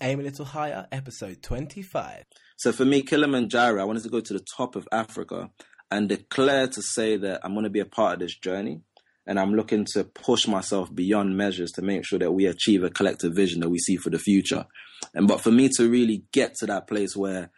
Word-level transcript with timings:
Aim 0.00 0.20
a 0.20 0.22
Little 0.22 0.44
Higher, 0.44 0.86
episode 0.90 1.42
25. 1.42 2.24
So 2.56 2.72
for 2.72 2.84
me, 2.84 3.02
Kilimanjaro, 3.02 3.80
I 3.80 3.84
wanted 3.84 4.02
to 4.04 4.08
go 4.08 4.20
to 4.20 4.32
the 4.32 4.44
top 4.56 4.76
of 4.76 4.88
Africa 4.90 5.50
and 5.90 6.08
declare 6.08 6.66
to 6.68 6.82
say 6.82 7.16
that 7.16 7.40
I'm 7.44 7.52
going 7.52 7.64
to 7.64 7.70
be 7.70 7.80
a 7.80 7.84
part 7.84 8.14
of 8.14 8.20
this 8.20 8.36
journey. 8.36 8.80
And 9.26 9.38
I'm 9.38 9.54
looking 9.54 9.86
to 9.92 10.02
push 10.02 10.48
myself 10.48 10.92
beyond 10.92 11.36
measures 11.36 11.70
to 11.72 11.82
make 11.82 12.04
sure 12.04 12.18
that 12.18 12.32
we 12.32 12.46
achieve 12.46 12.82
a 12.82 12.90
collective 12.90 13.34
vision 13.36 13.60
that 13.60 13.68
we 13.70 13.78
see 13.78 13.96
for 13.96 14.10
the 14.10 14.18
future. 14.18 14.66
And 15.14 15.28
but 15.28 15.40
for 15.40 15.52
me 15.52 15.68
to 15.76 15.88
really 15.88 16.24
get 16.32 16.54
to 16.56 16.66
that 16.66 16.88
place 16.88 17.14
where 17.16 17.50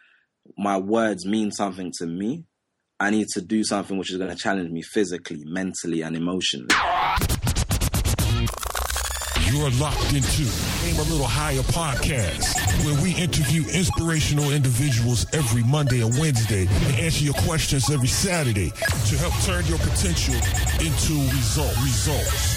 my 0.59 0.77
words 0.77 1.25
mean 1.25 1.51
something 1.53 1.91
to 1.99 2.07
me, 2.07 2.45
I 3.01 3.11
need 3.11 3.29
to 3.29 3.41
do 3.41 3.65
something 3.65 3.97
which 3.97 4.11
is 4.11 4.19
going 4.19 4.31
to 4.31 4.37
challenge 4.37 4.71
me 4.71 4.83
physically, 4.83 5.43
mentally, 5.45 6.03
and 6.03 6.17
emotionally. 6.17 6.69
You're 9.55 9.71
locked 9.71 10.13
into 10.13 10.43
Aim 10.83 10.97
a 10.99 11.03
Little 11.05 11.29
Higher 11.29 11.63
podcast, 11.63 12.57
where 12.85 13.01
we 13.01 13.15
interview 13.15 13.63
inspirational 13.73 14.51
individuals 14.51 15.27
every 15.33 15.63
Monday 15.63 16.01
and 16.01 16.11
Wednesday 16.19 16.67
and 16.67 16.95
answer 16.97 17.23
your 17.23 17.35
questions 17.35 17.89
every 17.89 18.09
Saturday 18.09 18.71
to 18.71 19.17
help 19.17 19.33
turn 19.45 19.65
your 19.67 19.79
potential 19.79 20.35
into 20.83 21.15
result, 21.31 21.73
results. 21.85 22.57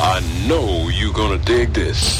I 0.00 0.20
know 0.48 0.88
you're 0.88 1.14
gonna 1.14 1.38
dig 1.38 1.72
this. 1.72 2.18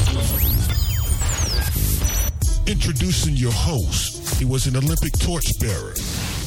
Introducing 2.67 3.35
your 3.35 3.51
host. 3.51 4.39
He 4.39 4.45
was 4.45 4.65
an 4.65 4.77
Olympic 4.77 5.11
torchbearer. 5.19 5.93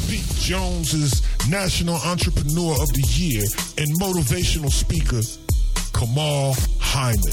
Pete 0.08 0.24
Jones 0.40 0.94
is 0.94 1.22
National 1.50 1.96
Entrepreneur 1.96 2.72
of 2.80 2.88
the 2.94 3.04
Year 3.08 3.44
and 3.77 4.00
motivational 4.00 4.72
speaker 4.72 5.20
Kamal 5.98 6.54
Hyman. 6.78 7.32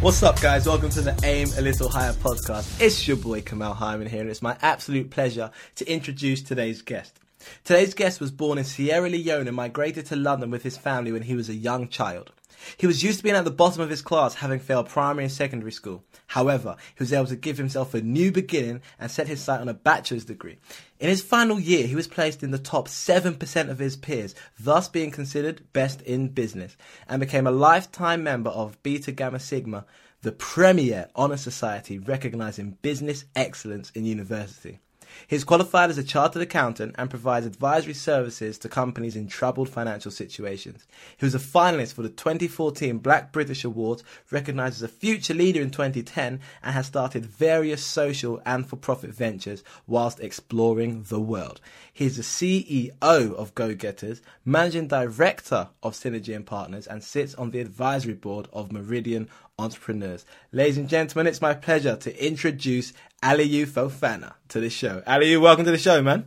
What's 0.00 0.22
up, 0.22 0.40
guys? 0.40 0.66
Welcome 0.66 0.90
to 0.90 1.00
the 1.00 1.18
Aim 1.24 1.48
a 1.58 1.60
Little 1.60 1.88
Higher 1.88 2.12
podcast. 2.12 2.80
It's 2.80 3.08
your 3.08 3.16
boy 3.16 3.40
Kamal 3.40 3.74
Hyman 3.74 4.06
here, 4.06 4.20
and 4.20 4.30
it's 4.30 4.40
my 4.40 4.56
absolute 4.62 5.10
pleasure 5.10 5.50
to 5.74 5.92
introduce 5.92 6.40
today's 6.40 6.80
guest. 6.80 7.18
Today's 7.64 7.94
guest 7.94 8.20
was 8.20 8.30
born 8.30 8.58
in 8.58 8.62
Sierra 8.62 9.08
Leone 9.08 9.48
and 9.48 9.56
migrated 9.56 10.06
to 10.06 10.16
London 10.16 10.52
with 10.52 10.62
his 10.62 10.76
family 10.76 11.10
when 11.10 11.22
he 11.22 11.34
was 11.34 11.48
a 11.48 11.54
young 11.54 11.88
child. 11.88 12.30
He 12.76 12.86
was 12.86 13.02
used 13.02 13.18
to 13.18 13.24
being 13.24 13.36
at 13.36 13.44
the 13.44 13.50
bottom 13.50 13.82
of 13.82 13.90
his 13.90 14.02
class, 14.02 14.34
having 14.34 14.58
failed 14.58 14.88
primary 14.88 15.24
and 15.24 15.32
secondary 15.32 15.72
school. 15.72 16.04
However, 16.28 16.76
he 16.94 17.02
was 17.02 17.12
able 17.12 17.26
to 17.26 17.36
give 17.36 17.58
himself 17.58 17.94
a 17.94 18.00
new 18.00 18.30
beginning 18.32 18.82
and 18.98 19.10
set 19.10 19.28
his 19.28 19.40
sight 19.40 19.60
on 19.60 19.68
a 19.68 19.74
bachelor's 19.74 20.24
degree. 20.24 20.58
In 21.00 21.08
his 21.08 21.22
final 21.22 21.58
year, 21.58 21.86
he 21.86 21.96
was 21.96 22.06
placed 22.06 22.42
in 22.42 22.50
the 22.50 22.58
top 22.58 22.88
7% 22.88 23.70
of 23.70 23.78
his 23.78 23.96
peers, 23.96 24.34
thus 24.58 24.88
being 24.88 25.10
considered 25.10 25.62
best 25.72 26.02
in 26.02 26.28
business, 26.28 26.76
and 27.08 27.20
became 27.20 27.46
a 27.46 27.50
lifetime 27.50 28.22
member 28.22 28.50
of 28.50 28.82
Beta 28.82 29.12
Gamma 29.12 29.40
Sigma, 29.40 29.84
the 30.22 30.32
premier 30.32 31.08
honor 31.16 31.36
society 31.36 31.98
recognizing 31.98 32.78
business 32.82 33.24
excellence 33.34 33.90
in 33.90 34.04
university. 34.04 34.78
He 35.26 35.36
is 35.36 35.44
qualified 35.44 35.90
as 35.90 35.98
a 35.98 36.04
chartered 36.04 36.42
accountant 36.42 36.94
and 36.98 37.10
provides 37.10 37.46
advisory 37.46 37.94
services 37.94 38.58
to 38.58 38.68
companies 38.68 39.16
in 39.16 39.28
troubled 39.28 39.68
financial 39.68 40.10
situations. 40.10 40.86
He 41.16 41.26
was 41.26 41.34
a 41.34 41.38
finalist 41.38 41.94
for 41.94 42.02
the 42.02 42.08
2014 42.08 42.98
Black 42.98 43.32
British 43.32 43.64
Awards, 43.64 44.04
recognized 44.30 44.76
as 44.76 44.82
a 44.82 44.88
future 44.88 45.34
leader 45.34 45.60
in 45.60 45.70
2010, 45.70 46.40
and 46.62 46.74
has 46.74 46.86
started 46.86 47.26
various 47.26 47.84
social 47.84 48.40
and 48.44 48.66
for 48.66 48.76
profit 48.76 49.10
ventures 49.10 49.62
whilst 49.86 50.20
exploring 50.20 51.04
the 51.08 51.20
world. 51.20 51.60
He 51.92 52.06
is 52.06 52.16
the 52.16 52.22
CEO 52.22 53.00
of 53.00 53.54
Go 53.54 53.74
Getters, 53.74 54.22
managing 54.44 54.88
director 54.88 55.68
of 55.82 55.94
Synergy 55.94 56.34
and 56.34 56.46
Partners, 56.46 56.86
and 56.86 57.04
sits 57.04 57.34
on 57.34 57.50
the 57.50 57.60
advisory 57.60 58.14
board 58.14 58.48
of 58.52 58.72
Meridian 58.72 59.28
Entrepreneurs. 59.62 60.24
Ladies 60.50 60.76
and 60.78 60.88
gentlemen, 60.88 61.26
it's 61.26 61.40
my 61.40 61.54
pleasure 61.54 61.96
to 61.96 62.24
introduce 62.26 62.92
Aliyu 63.22 63.66
Fofana 63.66 64.34
to 64.48 64.60
the 64.60 64.68
show. 64.70 65.02
Aliyu, 65.06 65.40
welcome 65.40 65.64
to 65.64 65.70
the 65.70 65.78
show, 65.78 66.02
man. 66.02 66.26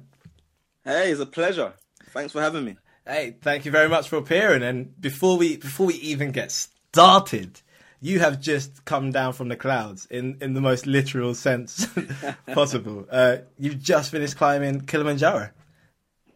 Hey, 0.83 1.11
it's 1.11 1.20
a 1.20 1.26
pleasure. 1.26 1.73
Thanks 2.11 2.32
for 2.32 2.42
having 2.42 2.64
me. 2.65 2.77
Hey, 3.05 3.36
thank 3.42 3.65
you 3.65 3.71
very 3.71 3.89
much 3.89 4.08
for 4.09 4.17
appearing. 4.17 4.64
And 4.64 4.99
before 4.99 5.37
we 5.37 5.58
before 5.58 5.87
we 5.87 5.95
even 5.95 6.32
get 6.32 6.52
started, 6.52 7.61
you 8.02 8.20
have 8.20 8.39
just 8.39 8.86
come 8.86 9.11
down 9.11 9.33
from 9.33 9.49
the 9.49 9.55
clouds 9.55 10.05
in, 10.09 10.38
in 10.42 10.54
the 10.54 10.61
most 10.61 10.88
literal 10.88 11.33
sense 11.36 11.88
possible. 12.54 13.05
Uh, 13.11 13.38
you've 13.59 13.80
just 13.82 14.11
finished 14.11 14.38
climbing 14.38 14.82
Kilimanjaro. 14.82 15.49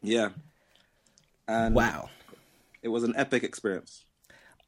Yeah. 0.03 0.29
And 1.47 1.73
Wow. 1.75 2.09
it 2.84 2.90
was 2.90 3.03
an 3.03 3.13
epic 3.16 3.44
experience. 3.44 4.03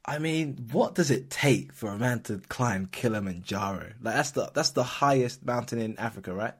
I 0.04 0.18
mean, 0.18 0.68
what 0.72 0.94
does 0.94 1.10
it 1.10 1.30
take 1.30 1.72
for 1.72 1.90
a 1.90 1.98
man 1.98 2.20
to 2.22 2.38
climb 2.48 2.86
Kilimanjaro? 2.86 3.92
Like 4.00 4.14
that's 4.14 4.32
the 4.32 4.50
that's 4.52 4.70
the 4.70 4.82
highest 4.82 5.44
mountain 5.44 5.78
in 5.78 5.96
Africa, 5.98 6.34
right? 6.34 6.54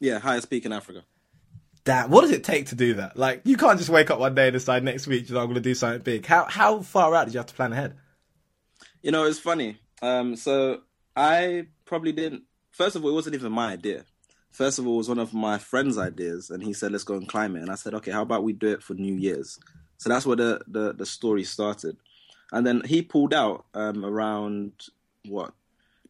Yeah, 0.00 0.18
highest 0.18 0.50
peak 0.50 0.66
in 0.66 0.72
Africa. 0.72 1.04
That 1.84 2.10
what 2.10 2.20
does 2.20 2.30
it 2.30 2.44
take 2.44 2.66
to 2.66 2.74
do 2.74 2.94
that? 2.94 3.16
Like 3.16 3.40
you 3.44 3.56
can't 3.56 3.78
just 3.78 3.90
wake 3.90 4.10
up 4.10 4.18
one 4.18 4.34
day 4.34 4.48
and 4.48 4.52
decide 4.52 4.84
next 4.84 5.06
week, 5.06 5.28
you 5.28 5.34
know, 5.34 5.40
I'm 5.40 5.46
going 5.46 5.54
to 5.54 5.60
do 5.60 5.74
something 5.74 6.02
big. 6.02 6.26
How 6.26 6.44
how 6.44 6.80
far 6.80 7.14
out 7.14 7.24
did 7.24 7.34
you 7.34 7.38
have 7.38 7.46
to 7.46 7.54
plan 7.54 7.72
ahead? 7.72 7.96
You 9.02 9.12
know, 9.12 9.24
it's 9.24 9.38
funny. 9.38 9.78
Um, 10.02 10.36
so 10.36 10.82
I 11.16 11.66
probably 11.86 12.12
didn't. 12.12 12.42
First 12.70 12.96
of 12.96 13.04
all, 13.04 13.10
it 13.10 13.14
wasn't 13.14 13.34
even 13.34 13.52
my 13.52 13.72
idea. 13.72 14.04
First 14.50 14.78
of 14.78 14.86
all, 14.86 14.94
it 14.94 14.98
was 14.98 15.08
one 15.08 15.18
of 15.18 15.32
my 15.32 15.56
friend's 15.56 15.96
ideas, 15.96 16.50
and 16.50 16.62
he 16.62 16.74
said, 16.74 16.92
"Let's 16.92 17.04
go 17.04 17.14
and 17.14 17.26
climb 17.26 17.56
it." 17.56 17.62
And 17.62 17.70
I 17.70 17.76
said, 17.76 17.94
"Okay, 17.94 18.10
how 18.10 18.22
about 18.22 18.44
we 18.44 18.52
do 18.52 18.68
it 18.68 18.82
for 18.82 18.92
New 18.92 19.14
Year's?" 19.14 19.58
So 19.96 20.10
that's 20.10 20.26
where 20.26 20.36
the 20.36 20.60
the, 20.66 20.92
the 20.92 21.06
story 21.06 21.44
started. 21.44 21.96
And 22.50 22.66
then 22.66 22.82
he 22.84 23.02
pulled 23.02 23.32
out 23.32 23.64
um, 23.74 24.04
around 24.04 24.72
what 25.26 25.54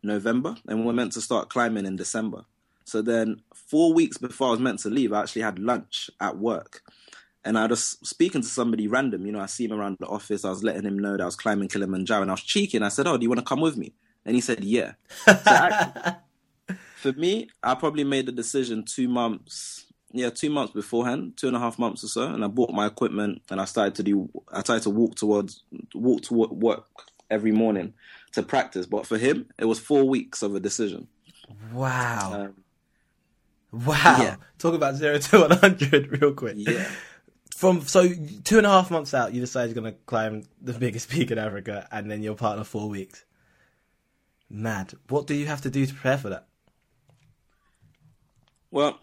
November, 0.03 0.57
and 0.67 0.81
we 0.81 0.87
were 0.87 0.93
meant 0.93 1.13
to 1.13 1.21
start 1.21 1.51
climbing 1.51 1.87
in 1.87 1.97
December. 1.97 2.45
So 2.85 3.03
then, 3.03 3.43
four 3.55 3.93
weeks 3.93 4.19
before 4.19 4.49
I 4.49 4.51
was 4.53 4.61
meant 4.61 4.81
to 4.81 4.91
leave, 4.91 5.13
I 5.13 5.23
actually 5.23 5.43
had 5.43 5.59
lunch 5.59 6.11
at 6.21 6.39
work. 6.39 6.83
And 7.45 7.59
I 7.59 7.67
was 7.67 7.99
speaking 8.03 8.43
to 8.43 8.47
somebody 8.47 8.87
random, 8.87 9.27
you 9.27 9.33
know, 9.33 9.41
I 9.41 9.47
see 9.47 9.65
him 9.65 9.73
around 9.73 9.97
the 9.99 10.07
office. 10.07 10.45
I 10.45 10.51
was 10.51 10.63
letting 10.63 10.85
him 10.85 10.99
know 10.99 11.13
that 11.13 11.23
I 11.23 11.27
was 11.27 11.37
climbing 11.37 11.69
Kilimanjaro 11.69 12.23
and 12.23 12.31
I 12.31 12.35
was 12.35 12.43
cheeky. 12.43 12.81
I 12.81 12.89
said, 12.89 13.07
Oh, 13.07 13.17
do 13.17 13.25
you 13.25 13.29
want 13.29 13.41
to 13.41 13.45
come 13.45 13.61
with 13.61 13.77
me? 13.77 13.93
And 14.25 14.37
he 14.37 14.41
said, 14.41 14.63
Yeah. 14.63 14.93
So 15.25 15.33
actually, 15.47 16.77
for 16.97 17.13
me, 17.15 17.49
I 17.63 17.75
probably 17.75 18.05
made 18.05 18.27
the 18.27 18.33
decision 18.33 18.85
two 18.85 19.09
months, 19.09 19.92
yeah, 20.13 20.31
two 20.31 20.51
months 20.51 20.73
beforehand, 20.73 21.37
two 21.37 21.47
and 21.49 21.57
a 21.57 21.61
half 21.61 21.79
months 21.79 22.05
or 22.05 22.09
so. 22.09 22.23
And 22.23 22.45
I 22.45 22.49
bought 22.49 22.71
my 22.71 22.87
equipment 22.87 23.43
and 23.51 23.61
I 23.61 23.65
started 23.65 23.95
to 23.97 24.03
do, 24.03 24.31
I 24.53 24.61
started 24.61 24.83
to 24.85 24.91
walk 24.91 25.15
towards, 25.15 25.63
walk 25.95 26.23
to 26.23 26.35
work 26.35 26.87
every 27.31 27.53
morning 27.53 27.95
to 28.33 28.43
practice. 28.43 28.87
But 28.87 29.07
for 29.07 29.19
him, 29.19 29.49
it 29.59 29.65
was 29.65 29.79
four 29.79 30.05
weeks 30.05 30.43
of 30.43 30.55
a 30.55 30.61
decision. 30.61 31.09
Wow. 31.73 32.33
Um, 32.35 32.55
wow. 33.87 34.19
yeah. 34.21 34.37
Talk 34.59 34.75
about 34.75 34.97
zero 34.97 35.19
to 35.19 35.41
one 35.41 35.51
hundred 35.51 36.11
real 36.21 36.33
quick. 36.33 36.57
yeah. 36.59 36.89
From 37.55 37.83
so 37.83 38.09
two 38.45 38.59
and 38.59 38.67
a 38.67 38.71
half 38.71 38.91
months 38.91 39.15
out, 39.15 39.33
you 39.33 39.41
decide 39.41 39.67
you're 39.67 39.75
going 39.75 39.93
to 39.93 39.99
climb 40.07 40.45
the 40.61 40.73
biggest 40.73 41.09
peak 41.11 41.31
in 41.31 41.39
Africa, 41.39 41.89
and 41.91 42.11
then 42.11 42.23
your 42.23 42.35
partner 42.35 42.65
four 42.65 42.89
weeks. 42.89 43.25
Mad. 44.51 44.93
What 45.09 45.27
do 45.27 45.35
you 45.35 45.47
have 45.47 45.63
to 45.63 45.71
do 45.71 45.87
to 45.87 45.93
prepare 45.93 46.19
for 46.19 46.29
that? 46.29 46.47
Well, 48.71 48.99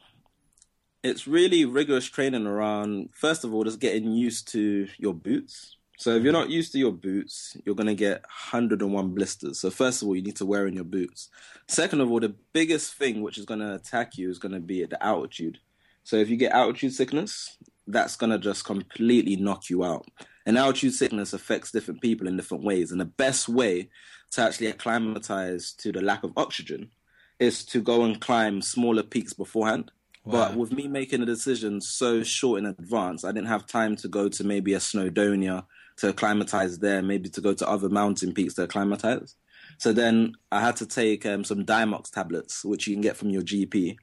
it's 1.04 1.28
really 1.28 1.66
rigorous 1.66 2.06
training 2.06 2.46
around, 2.46 3.10
first 3.14 3.44
of 3.44 3.54
all, 3.54 3.64
just 3.64 3.80
getting 3.80 4.12
used 4.12 4.48
to 4.50 4.88
your 4.98 5.14
boots. 5.14 5.78
So 5.98 6.16
if 6.16 6.24
you're 6.24 6.34
not 6.34 6.50
used 6.50 6.72
to 6.74 6.80
your 6.80 6.94
boots, 6.94 7.58
you're 7.66 7.76
going 7.76 7.88
to 7.88 7.96
get 7.96 8.22
101 8.22 9.10
blisters. 9.14 9.60
So 9.60 9.70
first 9.70 10.02
of 10.02 10.08
all, 10.08 10.16
you 10.16 10.22
need 10.22 10.38
to 10.38 10.46
wear 10.46 10.66
in 10.66 10.74
your 10.74 10.86
boots. 10.86 11.30
Second 11.68 12.02
of 12.02 12.10
all, 12.10 12.22
the 12.22 12.36
biggest 12.54 12.94
thing 12.94 13.22
which 13.22 13.38
is 13.38 13.46
going 13.46 13.60
to 13.60 13.76
attack 13.76 14.18
you 14.18 14.30
is 14.30 14.40
going 14.40 14.54
to 14.54 14.62
be 14.62 14.82
at 14.84 14.92
the 14.92 15.04
altitude. 15.04 15.60
So 16.04 16.16
if 16.16 16.30
you 16.30 16.38
get 16.38 16.54
altitude 16.54 16.94
sickness, 16.94 17.58
that's 17.86 18.16
going 18.16 18.30
to 18.30 18.38
just 18.38 18.64
completely 18.66 19.36
knock 19.36 19.70
you 19.70 19.84
out. 19.84 20.08
And 20.46 20.58
altitude 20.58 20.94
sickness 20.94 21.34
affects 21.34 21.72
different 21.72 22.02
people 22.02 22.28
in 22.28 22.38
different 22.38 22.64
ways. 22.64 22.92
And 22.92 23.02
the 23.02 23.06
best 23.06 23.50
way 23.50 23.90
to 24.32 24.42
actually 24.42 24.68
acclimatize 24.68 25.74
to 25.80 25.92
the 25.92 26.02
lack 26.02 26.24
of 26.24 26.32
oxygen 26.38 26.92
is 27.40 27.66
to 27.66 27.82
go 27.82 28.04
and 28.04 28.22
climb 28.22 28.62
smaller 28.62 29.04
peaks 29.04 29.34
beforehand. 29.34 29.92
But 30.32 30.56
with 30.56 30.72
me 30.72 30.88
making 30.88 31.22
a 31.22 31.26
decision 31.26 31.82
so 31.82 32.24
short 32.24 32.60
in 32.60 32.66
advance, 32.66 33.24
I 33.24 33.32
didn't 33.32 33.48
have 33.48 33.66
time 33.66 33.96
to 33.98 34.08
go 34.08 34.30
to 34.30 34.44
maybe 34.44 34.74
a 34.74 34.78
Snowdonia 34.78 35.66
to 35.98 36.10
acclimatize 36.10 36.80
there, 36.80 37.02
maybe 37.02 37.30
to 37.30 37.42
go 37.42 37.54
to 37.54 37.68
other 37.68 37.90
mountain 37.90 38.34
peaks 38.34 38.54
to 38.56 38.64
acclimatize. 38.64 39.36
So 39.78 39.94
then 39.94 40.34
I 40.52 40.62
had 40.62 40.76
to 40.78 40.86
take 40.86 41.26
um, 41.26 41.44
some 41.44 41.66
Diamox 41.66 42.12
tablets, 42.12 42.64
which 42.64 42.88
you 42.88 42.96
can 42.96 43.02
get 43.02 43.18
from 43.18 43.30
your 43.30 43.42
GP, 43.42 43.98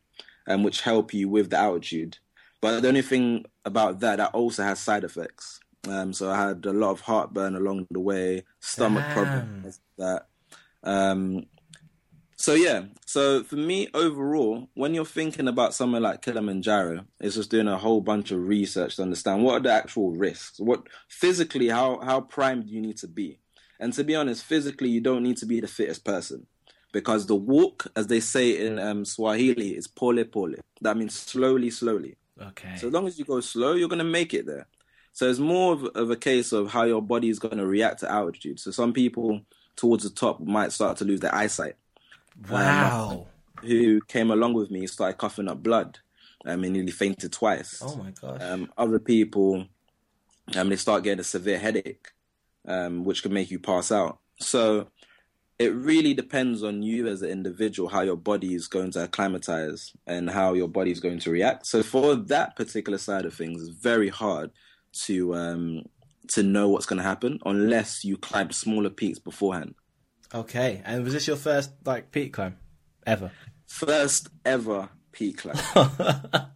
um, 0.49 0.63
which 0.63 0.81
help 0.83 1.13
you 1.15 1.29
with 1.29 1.51
the 1.51 1.59
altitude. 1.59 2.19
But 2.61 2.81
the 2.81 2.89
only 2.89 3.03
thing 3.03 3.45
about 3.65 4.01
that, 4.01 4.17
that 4.17 4.35
also 4.35 4.63
has 4.63 4.81
side 4.81 5.05
effects. 5.05 5.61
Um, 5.89 6.13
so 6.13 6.31
I 6.31 6.49
had 6.49 6.65
a 6.67 6.73
lot 6.73 6.91
of 6.91 7.01
heartburn 7.01 7.55
along 7.55 7.87
the 7.91 8.01
way, 8.01 8.45
stomach 8.61 9.05
Damn. 9.05 9.15
problems, 9.15 9.81
that. 9.99 10.27
Um, 10.83 11.47
so 12.37 12.55
yeah, 12.55 12.85
so 13.07 13.43
for 13.43 13.57
me 13.57 13.89
overall, 13.95 14.69
when 14.75 14.95
you're 14.95 15.07
thinking 15.07 15.49
about 15.49 15.75
somewhere 15.75 16.03
like 16.03 16.23
Kilimanjaro, 16.23 17.07
it's 17.19 17.35
just 17.35 17.51
doing 17.51 17.67
a 17.67 17.79
whole 17.79 18.03
bunch 18.03 18.31
of 18.31 18.47
research 18.47 18.97
to 18.97 19.03
understand 19.03 19.43
what 19.43 19.55
are 19.55 19.61
the 19.61 19.73
actual 19.73 20.13
risks. 20.13 20.61
What 20.61 20.87
physically, 21.09 21.69
how 21.69 21.99
how 22.01 22.21
primed 22.21 22.67
do 22.67 22.73
you 22.73 22.83
need 22.83 22.99
to 22.99 23.09
be, 23.09 23.39
And 23.81 23.93
to 23.95 24.05
be 24.05 24.15
honest, 24.15 24.45
physically, 24.45 24.91
you 24.91 25.01
don't 25.01 25.23
need 25.23 25.39
to 25.39 25.47
be 25.47 25.61
the 25.61 25.67
fittest 25.67 26.05
person 26.05 26.47
because 26.93 27.27
the 27.27 27.35
walk, 27.35 27.87
as 27.97 28.07
they 28.07 28.21
say 28.21 28.67
in 28.67 28.79
um, 28.79 29.05
Swahili, 29.05 29.77
is 29.77 29.87
pole 29.87 30.23
pole. 30.25 30.55
That 30.83 30.97
means 30.97 31.15
slowly, 31.15 31.71
slowly. 31.71 32.17
Okay. 32.41 32.77
So 32.77 32.89
as 32.89 32.93
long 32.93 33.07
as 33.07 33.19
you 33.19 33.25
go 33.25 33.41
slow, 33.41 33.73
you're 33.73 33.89
going 33.89 33.99
to 33.99 34.05
make 34.05 34.35
it 34.35 34.47
there. 34.47 34.67
So 35.13 35.29
it's 35.29 35.39
more 35.39 35.73
of, 35.73 35.85
of 35.95 36.11
a 36.11 36.17
case 36.17 36.53
of 36.53 36.71
how 36.71 36.85
your 36.85 37.01
body 37.01 37.31
is 37.31 37.39
going 37.39 37.57
to 37.57 37.67
react 37.67 38.01
to 38.01 38.11
altitude. 38.11 38.61
So 38.61 38.71
some 38.71 38.93
people 38.93 39.41
towards 39.75 40.05
the 40.05 40.11
top 40.11 40.41
might 40.41 40.73
start 40.73 40.99
to 40.99 41.05
lose 41.05 41.21
their 41.21 41.35
eyesight. 41.35 41.77
Wow. 42.51 43.27
Who 43.63 44.01
came 44.03 44.31
along 44.31 44.55
with 44.55 44.71
me 44.71 44.87
started 44.87 45.19
coughing 45.19 45.49
up 45.49 45.63
blood. 45.63 45.99
I 46.45 46.57
mean, 46.57 46.75
nearly 46.75 46.93
fainted 46.93 47.33
twice. 47.33 47.83
oh 47.83 47.97
my 47.97 48.11
gosh. 48.11 48.41
Um, 48.41 48.71
other 48.79 48.99
people, 49.01 49.67
um, 50.57 50.69
they 50.69 50.77
start 50.77 51.03
getting 51.03 51.21
a 51.21 51.25
severe 51.25 51.59
headache, 51.59 52.13
um, 52.69 53.05
which 53.05 53.23
can 53.23 53.33
make 53.33 53.51
you 53.51 53.59
pass 53.59 53.91
out. 53.91 54.19
So 54.39 54.89
it 55.59 55.75
really 55.75 56.15
depends 56.15 56.63
on 56.63 56.83
you 56.83 57.09
as 57.09 57.23
an 57.23 57.31
individual 57.31 57.89
how 57.89 58.03
your 58.03 58.17
body 58.17 58.55
is 58.55 58.69
going 58.69 58.91
to 58.93 59.05
acclimatize 59.05 59.93
and 60.07 60.29
how 60.29 60.53
your 60.53 60.69
body 60.69 60.91
is 60.91 61.01
going 61.01 61.19
to 61.21 61.31
react. 61.31 61.67
So 61.67 61.83
for 61.83 62.15
that 62.15 62.57
particular 62.57 62.99
side 62.99 63.25
of 63.25 63.35
things, 63.35 63.63
it's 63.63 63.71
very 63.71 64.09
hard 64.09 64.51
to 65.05 65.35
um, 65.35 65.83
to 66.29 66.43
know 66.43 66.69
what's 66.69 66.87
going 66.87 66.99
to 66.99 67.03
happen 67.03 67.39
unless 67.47 68.05
you 68.05 68.17
climb 68.17 68.51
smaller 68.51 68.91
peaks 68.91 69.19
beforehand. 69.19 69.75
Okay. 70.37 70.83
And 70.85 71.05
was 71.05 71.13
this 71.13 71.27
your 71.27 71.37
first 71.37 71.73
like 71.85 72.11
peak 72.11 72.33
climb 72.33 72.57
ever? 73.07 73.31
First 73.67 74.29
ever 74.45 74.89
peak 75.13 75.39
climb. 75.39 75.57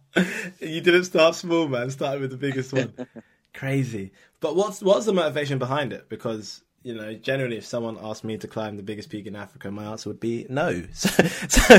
you 0.59 0.81
didn't 0.81 1.05
start 1.05 1.35
small, 1.35 1.67
man. 1.67 1.89
Started 1.89 2.21
with 2.21 2.31
the 2.31 2.37
biggest 2.37 2.73
one. 2.73 2.93
Crazy. 3.53 4.11
But 4.39 4.55
what's 4.55 4.81
what's 4.81 5.05
the 5.05 5.13
motivation 5.13 5.59
behind 5.59 5.93
it? 5.93 6.09
Because 6.09 6.63
you 6.83 6.95
know, 6.95 7.13
generally, 7.13 7.57
if 7.57 7.65
someone 7.65 7.97
asked 8.01 8.23
me 8.23 8.37
to 8.37 8.47
climb 8.47 8.75
the 8.75 8.83
biggest 8.83 9.09
peak 9.09 9.27
in 9.27 9.35
Africa, 9.35 9.69
my 9.69 9.85
answer 9.85 10.09
would 10.09 10.19
be 10.19 10.47
no. 10.49 10.83
So, 10.93 11.09
so 11.47 11.77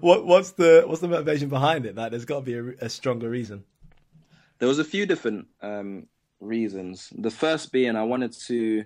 what 0.00 0.24
what's 0.24 0.52
the 0.52 0.84
what's 0.86 1.00
the 1.00 1.08
motivation 1.08 1.48
behind 1.48 1.86
it? 1.86 1.96
Like, 1.96 2.10
there's 2.10 2.24
got 2.24 2.36
to 2.36 2.42
be 2.42 2.54
a, 2.54 2.86
a 2.86 2.88
stronger 2.88 3.28
reason. 3.28 3.64
There 4.58 4.68
was 4.68 4.78
a 4.78 4.84
few 4.84 5.06
different 5.06 5.48
um, 5.60 6.06
reasons. 6.40 7.12
The 7.16 7.30
first 7.30 7.72
being 7.72 7.96
I 7.96 8.04
wanted 8.04 8.32
to. 8.46 8.84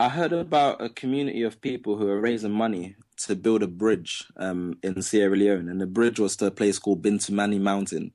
I 0.00 0.08
heard 0.08 0.32
about 0.32 0.80
a 0.80 0.90
community 0.90 1.42
of 1.42 1.60
people 1.60 1.96
who 1.96 2.06
are 2.06 2.20
raising 2.20 2.52
money 2.52 2.94
to 3.16 3.34
build 3.34 3.64
a 3.64 3.66
bridge 3.66 4.24
um, 4.36 4.78
in 4.80 5.02
Sierra 5.02 5.34
Leone, 5.34 5.68
and 5.68 5.80
the 5.80 5.88
bridge 5.88 6.20
was 6.20 6.36
to 6.36 6.46
a 6.46 6.52
place 6.52 6.78
called 6.78 7.02
Bintumani 7.02 7.60
Mountain. 7.60 8.12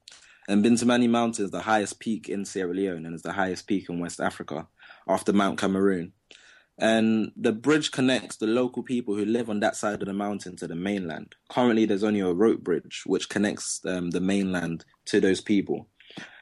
And 0.47 0.63
Bintumani 0.63 1.09
Mountain 1.09 1.43
is 1.43 1.51
the 1.51 1.59
highest 1.59 1.99
peak 1.99 2.29
in 2.29 2.45
Sierra 2.45 2.73
Leone 2.73 3.05
and 3.05 3.13
is 3.13 3.21
the 3.23 3.33
highest 3.33 3.67
peak 3.67 3.89
in 3.89 3.99
West 3.99 4.21
Africa 4.21 4.65
after 5.09 5.33
Mount 5.33 5.59
Cameroon. 5.59 6.13
And 6.77 7.33
the 7.35 7.51
bridge 7.51 7.91
connects 7.91 8.37
the 8.37 8.47
local 8.47 8.81
people 8.81 9.15
who 9.17 9.25
live 9.25 9.49
on 9.49 9.59
that 9.59 9.75
side 9.75 10.01
of 10.01 10.07
the 10.07 10.13
mountain 10.13 10.55
to 10.57 10.67
the 10.67 10.75
mainland. 10.75 11.35
Currently, 11.49 11.83
there's 11.83 12.05
only 12.05 12.21
a 12.21 12.31
rope 12.31 12.61
bridge 12.61 13.03
which 13.05 13.27
connects 13.27 13.81
um, 13.85 14.11
the 14.11 14.21
mainland 14.21 14.85
to 15.07 15.19
those 15.19 15.41
people. 15.41 15.89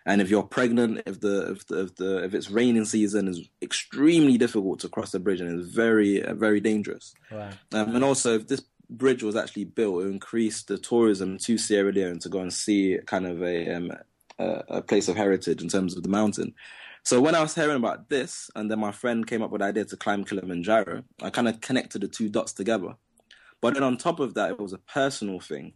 And 0.06 0.21
if 0.21 0.30
you're 0.30 0.44
pregnant, 0.44 1.03
if 1.06 1.19
the 1.19 1.51
if 1.51 1.68
the 1.68 1.81
if, 1.81 1.95
the, 1.95 2.24
if 2.24 2.33
it's 2.33 2.50
raining 2.50 2.86
season, 2.86 3.27
it's 3.27 3.42
extremely 3.62 4.38
difficult 4.38 4.80
to 4.80 4.89
cross 4.89 5.12
the 5.12 5.19
bridge, 5.19 5.42
and 5.42 5.59
it's 5.59 5.69
very 5.69 6.24
uh, 6.24 6.33
very 6.33 6.59
dangerous. 6.59 7.13
Wow. 7.31 7.50
Um, 7.74 7.95
and 7.95 8.03
also, 8.03 8.36
if 8.36 8.48
this 8.48 8.63
bridge 8.89 9.24
was 9.24 9.36
actually 9.36 9.65
built, 9.65 10.01
it 10.01 10.06
would 10.06 10.13
increase 10.13 10.63
the 10.63 10.77
tourism 10.77 11.38
to 11.39 11.57
Sierra 11.57 11.92
Leone 11.92 12.19
to 12.19 12.30
go 12.30 12.39
and 12.39 12.51
see 12.51 12.98
kind 13.06 13.27
of 13.27 13.44
a 13.44 13.75
um, 13.75 13.92
a, 14.39 14.63
a 14.69 14.81
place 14.81 15.07
of 15.07 15.15
heritage 15.15 15.62
in 15.62 15.69
terms 15.69 15.95
of 15.95 16.03
the 16.03 16.09
mountain. 16.09 16.53
So 17.03 17.19
when 17.19 17.33
I 17.33 17.42
was 17.42 17.56
hearing 17.56 17.77
about 17.77 18.09
this, 18.09 18.50
and 18.56 18.69
then 18.69 18.80
my 18.80 18.92
friend 18.92 19.25
came 19.25 19.42
up 19.42 19.50
with 19.51 19.62
the 19.62 19.65
idea 19.65 19.86
to 19.86 19.98
climb 19.98 20.24
Kilimanjaro, 20.24 21.03
I 21.21 21.30
kind 21.31 21.48
of 21.48 21.59
connected 21.59 22.01
the 22.01 22.07
two 22.07 22.30
dots 22.30 22.53
together. 22.53 22.95
But 23.59 23.74
then 23.74 23.83
on 23.83 23.98
top 23.98 24.19
of 24.19 24.36
that, 24.36 24.51
it 24.51 24.59
was 24.59 24.74
a 24.74 24.77
personal 24.77 25.39
thing. 25.39 25.74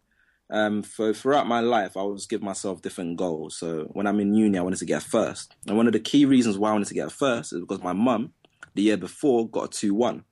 Um, 0.50 0.84
for 0.84 1.12
throughout 1.14 1.48
my 1.48 1.60
life, 1.60 1.98
I 1.98 2.02
always 2.02 2.28
give 2.28 2.44
myself 2.44 2.82
different 2.82 3.18
goals. 3.18 3.58
So 3.58 3.90
when 3.94 4.06
I'm 4.06 4.20
in 4.20 4.36
uni, 4.36 4.58
I 4.58 4.62
wanted 4.62 4.80
to 4.80 4.86
get 4.86 5.02
a 5.02 5.06
first, 5.06 5.56
and 5.68 5.76
one 5.76 5.88
of 5.88 5.94
the 5.94 6.00
key 6.00 6.26
reasons 6.26 6.58
why 6.58 6.70
I 6.70 6.74
wanted 6.74 6.90
to 6.90 6.94
get 6.94 7.08
a 7.08 7.12
first 7.12 7.54
is 7.54 7.62
because 7.62 7.82
my 7.82 7.94
mum, 7.94 8.34
the 8.76 8.84
year 8.84 8.98
before, 8.98 9.50
got 9.50 9.66
a 9.66 9.80
two 9.80 9.94
one. 9.94 10.24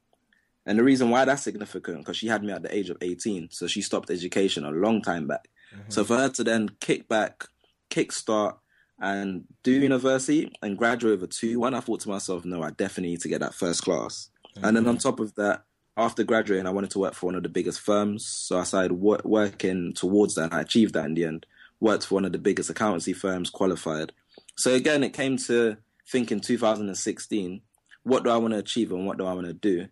And 0.65 0.79
the 0.79 0.83
reason 0.83 1.09
why 1.09 1.25
that's 1.25 1.41
significant 1.41 1.99
because 1.99 2.15
she 2.15 2.27
had 2.27 2.43
me 2.43 2.53
at 2.53 2.63
the 2.63 2.73
age 2.73 2.89
of 2.89 2.97
18, 3.01 3.49
so 3.51 3.67
she 3.67 3.81
stopped 3.81 4.09
education 4.09 4.63
a 4.63 4.71
long 4.71 5.01
time 5.01 5.27
back. 5.27 5.49
So 5.89 6.03
for 6.05 6.15
her 6.17 6.29
to 6.29 6.43
then 6.43 6.69
kick 6.79 7.09
back, 7.09 7.47
kickstart, 7.89 8.57
and 8.99 9.43
do 9.63 9.71
university 9.71 10.53
and 10.61 10.77
graduate 10.77 11.19
with 11.19 11.29
a 11.29 11.33
two 11.33 11.59
one, 11.59 11.73
I 11.73 11.79
thought 11.81 12.01
to 12.01 12.09
myself, 12.09 12.45
no, 12.45 12.61
I 12.63 12.69
definitely 12.69 13.09
need 13.11 13.21
to 13.21 13.27
get 13.29 13.41
that 13.41 13.55
first 13.55 13.83
class. 13.83 14.29
And 14.61 14.77
then 14.77 14.87
on 14.87 14.97
top 14.99 15.19
of 15.19 15.33
that, 15.35 15.63
after 15.95 16.23
graduating, 16.23 16.65
I 16.65 16.71
wanted 16.71 16.91
to 16.91 16.99
work 16.99 17.13
for 17.13 17.27
one 17.27 17.35
of 17.35 17.43
the 17.43 17.49
biggest 17.49 17.79
firms, 17.79 18.25
so 18.25 18.57
I 18.57 18.63
started 18.63 18.93
wor- 18.93 19.21
working 19.23 19.93
towards 19.93 20.35
that, 20.35 20.53
I 20.53 20.61
achieved 20.61 20.93
that 20.95 21.05
in 21.05 21.13
the 21.13 21.25
end. 21.25 21.45
Worked 21.79 22.07
for 22.07 22.15
one 22.15 22.25
of 22.25 22.31
the 22.31 22.39
biggest 22.39 22.69
accountancy 22.69 23.13
firms, 23.13 23.49
qualified. 23.49 24.11
So 24.57 24.73
again, 24.73 25.03
it 25.03 25.13
came 25.13 25.37
to 25.37 25.77
thinking 26.09 26.39
2016, 26.39 27.61
what 28.03 28.23
do 28.23 28.29
I 28.29 28.37
want 28.37 28.53
to 28.53 28.59
achieve 28.59 28.91
and 28.91 29.05
what 29.05 29.17
do 29.17 29.25
I 29.25 29.33
want 29.33 29.47
to 29.47 29.53
do? 29.53 29.87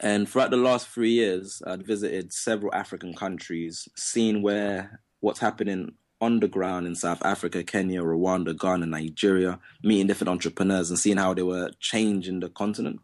And 0.00 0.28
throughout 0.28 0.50
the 0.50 0.56
last 0.56 0.88
three 0.88 1.10
years, 1.10 1.62
I'd 1.66 1.86
visited 1.86 2.32
several 2.32 2.74
African 2.74 3.14
countries, 3.14 3.88
seen 3.96 4.42
where 4.42 5.00
what's 5.20 5.40
happening 5.40 5.94
on 6.20 6.40
the 6.40 6.48
ground 6.48 6.86
in 6.86 6.94
South 6.94 7.24
Africa, 7.24 7.62
Kenya, 7.64 8.02
Rwanda, 8.02 8.58
Ghana, 8.58 8.86
Nigeria, 8.86 9.58
meeting 9.82 10.06
different 10.06 10.30
entrepreneurs 10.30 10.90
and 10.90 10.98
seeing 10.98 11.16
how 11.16 11.34
they 11.34 11.42
were 11.42 11.70
changing 11.80 12.40
the 12.40 12.48
continent. 12.48 13.00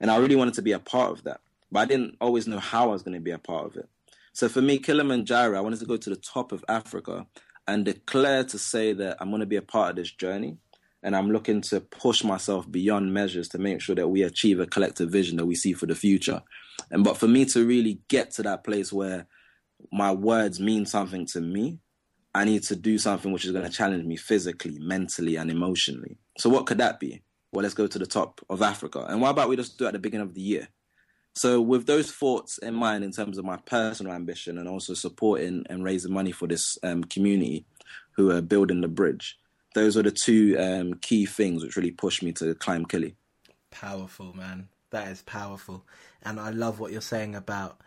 And 0.00 0.10
I 0.10 0.16
really 0.18 0.36
wanted 0.36 0.54
to 0.54 0.62
be 0.62 0.72
a 0.72 0.78
part 0.78 1.12
of 1.12 1.24
that, 1.24 1.40
but 1.70 1.80
I 1.80 1.84
didn't 1.84 2.16
always 2.20 2.46
know 2.46 2.58
how 2.58 2.84
I 2.84 2.92
was 2.92 3.02
going 3.02 3.14
to 3.14 3.20
be 3.20 3.30
a 3.30 3.38
part 3.38 3.66
of 3.66 3.76
it. 3.76 3.88
So 4.32 4.48
for 4.48 4.60
me, 4.60 4.78
Kilimanjaro, 4.78 5.56
I 5.56 5.60
wanted 5.60 5.78
to 5.80 5.86
go 5.86 5.96
to 5.96 6.10
the 6.10 6.16
top 6.16 6.50
of 6.50 6.64
Africa 6.68 7.26
and 7.66 7.84
declare 7.84 8.44
to 8.44 8.58
say 8.58 8.92
that 8.92 9.16
I'm 9.20 9.30
going 9.30 9.40
to 9.40 9.46
be 9.46 9.56
a 9.56 9.62
part 9.62 9.90
of 9.90 9.96
this 9.96 10.10
journey. 10.10 10.58
And 11.02 11.14
I'm 11.14 11.30
looking 11.30 11.60
to 11.62 11.80
push 11.80 12.24
myself 12.24 12.70
beyond 12.70 13.12
measures 13.12 13.48
to 13.50 13.58
make 13.58 13.82
sure 13.82 13.94
that 13.94 14.08
we 14.08 14.22
achieve 14.22 14.58
a 14.58 14.66
collective 14.66 15.10
vision 15.10 15.36
that 15.36 15.44
we 15.44 15.54
see 15.54 15.74
for 15.74 15.84
the 15.84 15.94
future. 15.94 16.42
And 16.90 17.04
but 17.04 17.18
for 17.18 17.28
me 17.28 17.44
to 17.46 17.66
really 17.66 18.00
get 18.08 18.30
to 18.32 18.42
that 18.44 18.64
place 18.64 18.90
where 18.90 19.26
my 19.92 20.12
words 20.12 20.60
mean 20.60 20.86
something 20.86 21.26
to 21.26 21.40
me, 21.40 21.78
I 22.34 22.44
need 22.44 22.62
to 22.64 22.76
do 22.76 22.98
something 22.98 23.32
which 23.32 23.44
is 23.44 23.52
going 23.52 23.66
to 23.66 23.70
challenge 23.70 24.04
me 24.04 24.16
physically, 24.16 24.78
mentally, 24.80 25.36
and 25.36 25.50
emotionally. 25.50 26.16
So 26.38 26.48
what 26.48 26.66
could 26.66 26.78
that 26.78 26.98
be? 26.98 27.22
Well, 27.54 27.62
let's 27.62 27.74
go 27.74 27.86
to 27.86 27.98
the 28.00 28.06
top 28.06 28.40
of 28.50 28.62
Africa. 28.62 29.06
And 29.08 29.20
why 29.20 29.30
about 29.30 29.48
we 29.48 29.54
just 29.54 29.78
do 29.78 29.84
it 29.84 29.88
at 29.88 29.92
the 29.92 30.00
beginning 30.00 30.26
of 30.26 30.34
the 30.34 30.40
year? 30.40 30.66
So 31.36 31.60
with 31.60 31.86
those 31.86 32.10
thoughts 32.10 32.58
in 32.58 32.74
mind, 32.74 33.04
in 33.04 33.12
terms 33.12 33.38
of 33.38 33.44
my 33.44 33.58
personal 33.58 34.12
ambition 34.12 34.58
and 34.58 34.68
also 34.68 34.92
supporting 34.92 35.64
and 35.70 35.84
raising 35.84 36.12
money 36.12 36.32
for 36.32 36.48
this 36.48 36.78
um, 36.82 37.04
community 37.04 37.64
who 38.16 38.32
are 38.32 38.40
building 38.40 38.80
the 38.80 38.88
bridge, 38.88 39.38
those 39.72 39.96
are 39.96 40.02
the 40.02 40.10
two 40.10 40.56
um, 40.58 40.94
key 40.94 41.26
things 41.26 41.62
which 41.62 41.76
really 41.76 41.92
pushed 41.92 42.24
me 42.24 42.32
to 42.32 42.56
climb 42.56 42.86
Kili. 42.86 43.14
Powerful, 43.70 44.32
man. 44.32 44.68
That 44.90 45.06
is 45.06 45.22
powerful. 45.22 45.86
And 46.24 46.40
I 46.40 46.50
love 46.50 46.80
what 46.80 46.90
you're 46.90 47.00
saying 47.00 47.36
about 47.36 47.78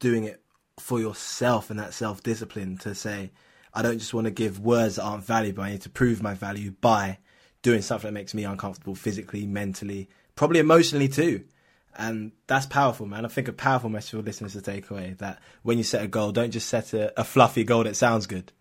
doing 0.00 0.24
it 0.24 0.40
for 0.80 1.00
yourself 1.00 1.68
and 1.68 1.78
that 1.78 1.92
self 1.92 2.22
discipline 2.22 2.78
to 2.78 2.94
say, 2.94 3.30
I 3.74 3.82
don't 3.82 3.98
just 3.98 4.14
want 4.14 4.24
to 4.24 4.30
give 4.30 4.58
words 4.58 4.96
that 4.96 5.02
aren't 5.02 5.24
valuable. 5.24 5.64
I 5.64 5.72
need 5.72 5.82
to 5.82 5.90
prove 5.90 6.22
my 6.22 6.32
value 6.32 6.70
by 6.80 7.18
doing 7.66 7.82
something 7.82 8.06
that 8.06 8.12
makes 8.12 8.32
me 8.32 8.44
uncomfortable 8.44 8.94
physically, 8.94 9.44
mentally, 9.44 10.08
probably 10.36 10.60
emotionally 10.60 11.08
too. 11.08 11.42
And 11.96 12.30
that's 12.46 12.64
powerful, 12.64 13.06
man. 13.06 13.24
I 13.24 13.28
think 13.28 13.48
a 13.48 13.52
powerful 13.52 13.90
message 13.90 14.12
for 14.12 14.18
listeners 14.18 14.52
to 14.52 14.62
take 14.62 14.88
away 14.88 15.16
that 15.18 15.40
when 15.64 15.76
you 15.76 15.82
set 15.82 16.04
a 16.04 16.06
goal, 16.06 16.30
don't 16.30 16.52
just 16.52 16.68
set 16.68 16.92
a, 16.92 17.18
a 17.18 17.24
fluffy 17.24 17.64
goal 17.64 17.82
that 17.82 17.96
sounds 17.96 18.28
good. 18.28 18.52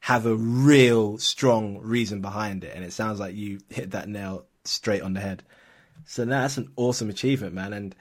Have 0.00 0.26
a 0.26 0.34
real 0.34 1.16
strong 1.16 1.78
reason 1.78 2.20
behind 2.20 2.62
it. 2.62 2.72
And 2.74 2.84
it 2.84 2.92
sounds 2.92 3.18
like 3.18 3.34
you 3.34 3.60
hit 3.70 3.92
that 3.92 4.10
nail 4.10 4.44
straight 4.64 5.00
on 5.00 5.14
the 5.14 5.20
head. 5.20 5.42
So 6.04 6.26
that's 6.26 6.58
an 6.58 6.72
awesome 6.76 7.08
achievement, 7.08 7.54
man. 7.54 7.72
And 7.72 7.94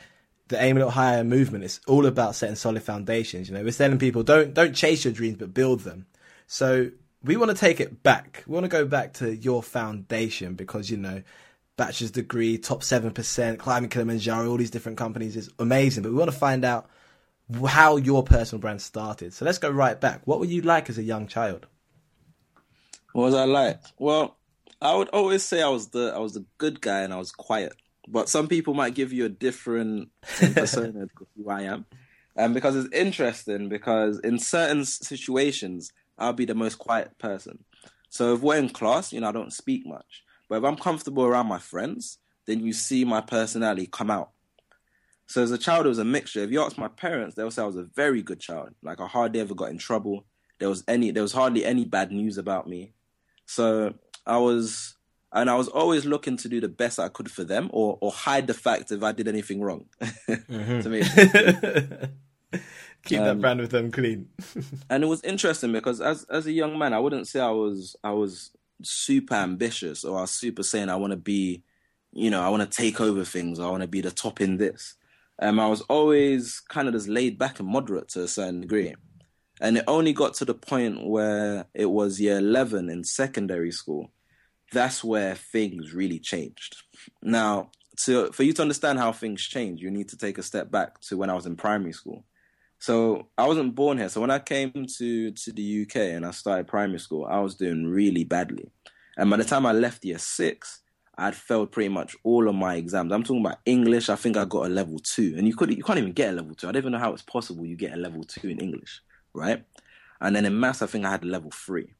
the 0.50 0.62
aim 0.62 0.76
a 0.76 0.80
little 0.80 0.92
higher 0.92 1.24
movement 1.24 1.64
is 1.64 1.80
all 1.88 2.06
about 2.06 2.36
setting 2.36 2.58
solid 2.58 2.84
foundations. 2.84 3.48
You 3.48 3.56
know, 3.56 3.64
we're 3.64 3.72
telling 3.72 4.00
people 4.00 4.24
don't 4.24 4.54
don't 4.54 4.76
chase 4.76 5.06
your 5.06 5.14
dreams, 5.14 5.38
but 5.38 5.54
build 5.54 5.82
them. 5.82 6.08
So 6.46 6.92
we 7.24 7.38
want 7.38 7.52
to 7.52 7.58
take 7.58 7.80
it 7.80 8.04
back. 8.04 8.44
We 8.48 8.54
want 8.54 8.66
to 8.66 8.70
go 8.70 8.86
back 8.86 9.14
to 9.14 9.36
your 9.36 9.62
foundation 9.62 10.56
because 10.56 10.90
you 10.90 10.98
know, 10.98 11.22
bachelor's 11.78 12.12
degree, 12.12 12.58
top 12.58 12.84
seven 12.84 13.12
percent, 13.12 13.60
climbing 13.60 13.90
Kilimanjaro, 13.90 14.50
all 14.50 14.58
these 14.58 14.72
different 14.72 14.98
companies 14.98 15.36
is 15.36 15.50
amazing. 15.60 16.04
But 16.04 16.12
we 16.12 16.18
want 16.18 16.32
to 16.32 16.38
find 16.38 16.66
out 16.66 16.90
how 17.68 17.98
your 17.98 18.24
personal 18.24 18.62
brand 18.62 18.82
started. 18.82 19.34
So 19.34 19.46
let's 19.46 19.58
go 19.58 19.70
right 19.70 20.00
back. 20.00 20.22
What 20.26 20.40
were 20.40 20.46
you 20.46 20.62
like 20.62 20.90
as 20.90 20.98
a 20.98 21.04
young 21.04 21.28
child? 21.28 21.68
What 23.14 23.24
was 23.24 23.36
I 23.36 23.46
like? 23.46 23.82
Well, 24.00 24.38
I 24.82 24.96
would 24.96 25.10
always 25.10 25.44
say 25.44 25.62
I 25.62 25.68
was 25.70 25.90
the 25.90 26.14
I 26.16 26.20
was 26.20 26.34
the 26.34 26.46
good 26.58 26.82
guy 26.82 27.02
and 27.02 27.14
I 27.14 27.18
was 27.18 27.32
quiet. 27.32 27.74
But 28.08 28.30
some 28.30 28.48
people 28.48 28.74
might 28.74 28.96
give 28.96 29.14
you 29.14 29.26
a 29.26 29.30
different 29.30 30.10
persona 30.24 31.06
to 31.06 31.28
who 31.38 31.50
I 31.50 31.64
am. 31.64 31.86
Um, 32.36 32.54
because 32.54 32.76
it's 32.76 32.96
interesting 32.96 33.68
because 33.70 34.20
in 34.20 34.40
certain 34.40 34.86
situations 34.86 35.92
I'll 36.22 36.34
be 36.34 36.46
the 36.46 36.56
most 36.56 36.78
quiet 36.78 37.18
person. 37.18 37.64
So 38.10 38.34
if 38.34 38.42
we're 38.42 38.58
in 38.58 38.70
class, 38.70 39.12
you 39.12 39.20
know, 39.20 39.30
I 39.30 39.32
don't 39.32 39.54
speak 39.54 39.86
much. 39.86 40.24
But 40.50 40.58
if 40.58 40.64
I'm 40.64 40.76
comfortable 40.76 41.24
around 41.24 41.48
my 41.48 41.60
friends, 41.60 42.18
then 42.46 42.60
you 42.60 42.74
see 42.74 43.06
my 43.06 43.22
personality 43.22 43.88
come 43.88 44.12
out. 44.12 44.32
So 45.28 45.42
as 45.42 45.52
a 45.52 45.58
child, 45.58 45.86
it 45.86 45.90
was 45.90 46.00
a 46.00 46.06
mixture. 46.06 46.42
If 46.42 46.52
you 46.52 46.62
ask 46.62 46.78
my 46.78 46.90
parents, 46.90 47.36
they'll 47.36 47.52
say 47.52 47.62
I 47.62 47.66
was 47.66 47.78
a 47.78 47.88
very 47.96 48.22
good 48.22 48.42
child. 48.42 48.72
Like 48.84 49.00
I 49.00 49.08
hardly 49.08 49.40
ever 49.40 49.56
got 49.56 49.70
in 49.70 49.78
trouble. 49.78 50.26
There 50.60 50.68
was 50.68 50.84
any, 50.88 51.12
there 51.12 51.24
was 51.24 51.32
hardly 51.32 51.64
any 51.64 51.86
bad 51.86 52.12
news 52.12 52.38
about 52.38 52.68
me. 52.68 52.94
So 53.46 53.94
I 54.26 54.38
was, 54.38 54.96
and 55.32 55.50
I 55.50 55.56
was 55.56 55.70
always 55.70 56.06
looking 56.06 56.36
to 56.38 56.50
do 56.50 56.60
the 56.60 56.68
best 56.68 57.00
I 57.00 57.08
could 57.08 57.32
for 57.32 57.46
them, 57.46 57.70
or 57.72 57.98
or 58.02 58.12
hide 58.12 58.48
the 58.48 58.54
fact 58.54 58.92
if 58.92 59.02
I 59.04 59.14
did 59.14 59.30
anything 59.30 59.62
wrong. 59.62 59.86
to 60.28 60.90
me, 60.90 61.02
Keep 63.06 63.24
that 63.24 63.32
Um, 63.32 63.42
brand 63.42 63.60
with 63.60 63.72
them 63.72 63.92
clean. 63.92 64.30
and 64.90 65.04
it 65.04 65.08
was 65.08 65.24
interesting 65.24 65.72
because 65.72 66.02
as 66.02 66.24
as 66.26 66.46
a 66.46 66.52
young 66.52 66.78
man, 66.78 66.94
I 66.94 67.00
wouldn't 67.00 67.28
say 67.28 67.40
I 67.40 67.50
was 67.52 67.96
I 68.04 68.12
was 68.12 68.52
super 68.84 69.36
ambitious 69.36 70.04
or 70.04 70.18
I 70.20 70.22
was 70.22 70.32
super 70.32 70.64
saying 70.64 70.90
I 70.90 70.96
want 70.96 71.12
to 71.12 71.18
be, 71.18 71.64
you 72.14 72.30
know, 72.30 72.42
I 72.42 72.50
want 72.50 72.70
to 72.70 72.78
take 72.78 73.02
over 73.02 73.24
things. 73.26 73.60
I 73.60 73.70
want 73.70 73.82
to 73.82 73.88
be 73.88 74.02
the 74.02 74.12
top 74.12 74.42
in 74.42 74.58
this. 74.58 74.96
Um, 75.40 75.60
I 75.60 75.68
was 75.68 75.82
always 75.82 76.60
kind 76.70 76.88
of 76.88 76.94
just 76.94 77.08
laid 77.08 77.40
back 77.40 77.60
and 77.60 77.68
moderate 77.68 78.10
to 78.10 78.24
a 78.24 78.28
certain 78.28 78.62
degree, 78.62 78.94
and 79.60 79.78
it 79.78 79.84
only 79.88 80.14
got 80.14 80.36
to 80.36 80.46
the 80.46 80.54
point 80.54 81.06
where 81.08 81.66
it 81.74 81.88
was 81.88 82.22
year 82.22 82.38
eleven 82.38 82.90
in 82.90 83.04
secondary 83.04 83.72
school. 83.72 84.12
That's 84.72 85.04
where 85.04 85.36
things 85.36 85.94
really 85.94 86.20
changed. 86.20 86.78
Now, 87.24 87.72
to 88.06 88.32
for 88.32 88.44
you 88.44 88.54
to 88.54 88.62
understand 88.62 89.00
how 89.00 89.12
things 89.12 89.42
change, 89.42 89.82
you 89.82 89.92
need 89.92 90.10
to 90.10 90.18
take 90.18 90.38
a 90.38 90.44
step 90.44 90.72
back 90.72 91.00
to 91.02 91.18
when 91.18 91.30
I 91.30 91.34
was 91.34 91.46
in 91.46 91.56
primary 91.56 91.94
school. 91.94 92.24
So 92.82 93.28
I 93.38 93.46
wasn't 93.48 93.76
born 93.76 94.00
here. 94.00 94.10
So 94.10 94.22
when 94.22 94.32
I 94.32 94.40
came 94.40 94.88
to 94.98 95.32
to 95.32 95.52
the 95.52 95.84
UK 95.84 95.98
and 95.98 96.26
I 96.26 96.32
started 96.32 96.68
primary 96.68 96.98
school, 96.98 97.26
I 97.26 97.40
was 97.40 97.54
doing 97.54 97.86
really 97.86 98.24
badly. 98.24 98.72
And 99.18 99.30
by 99.30 99.38
the 99.38 99.44
time 99.44 99.68
I 99.68 99.72
left 99.72 100.04
year 100.04 100.18
six, 100.18 100.82
I'd 101.16 101.36
failed 101.36 101.72
pretty 101.72 101.90
much 101.90 102.16
all 102.24 102.50
of 102.50 102.56
my 102.56 102.78
exams. 102.78 103.14
I'm 103.14 103.22
talking 103.22 103.46
about 103.46 103.60
English. 103.68 104.10
I 104.10 104.16
think 104.16 104.36
I 104.36 104.46
got 104.46 104.66
a 104.66 104.70
level 104.70 104.98
two, 104.98 105.36
and 105.38 105.48
you 105.48 105.56
could 105.56 105.70
you 105.70 105.84
can't 105.84 106.00
even 106.00 106.12
get 106.12 106.32
a 106.32 106.38
level 106.38 106.56
two. 106.56 106.68
I 106.68 106.72
don't 106.72 106.82
even 106.82 106.94
know 106.94 106.98
how 106.98 107.14
it's 107.14 107.22
possible 107.22 107.68
you 107.68 107.76
get 107.76 107.94
a 107.94 107.98
level 107.98 108.24
two 108.24 108.50
in 108.50 108.60
English, 108.60 109.04
right? 109.36 109.64
And 110.20 110.36
then 110.36 110.46
in 110.46 110.60
maths, 110.60 110.82
I 110.82 110.88
think 110.88 111.06
I 111.06 111.12
had 111.12 111.24
a 111.24 111.28
level 111.28 111.52
three. 111.52 111.94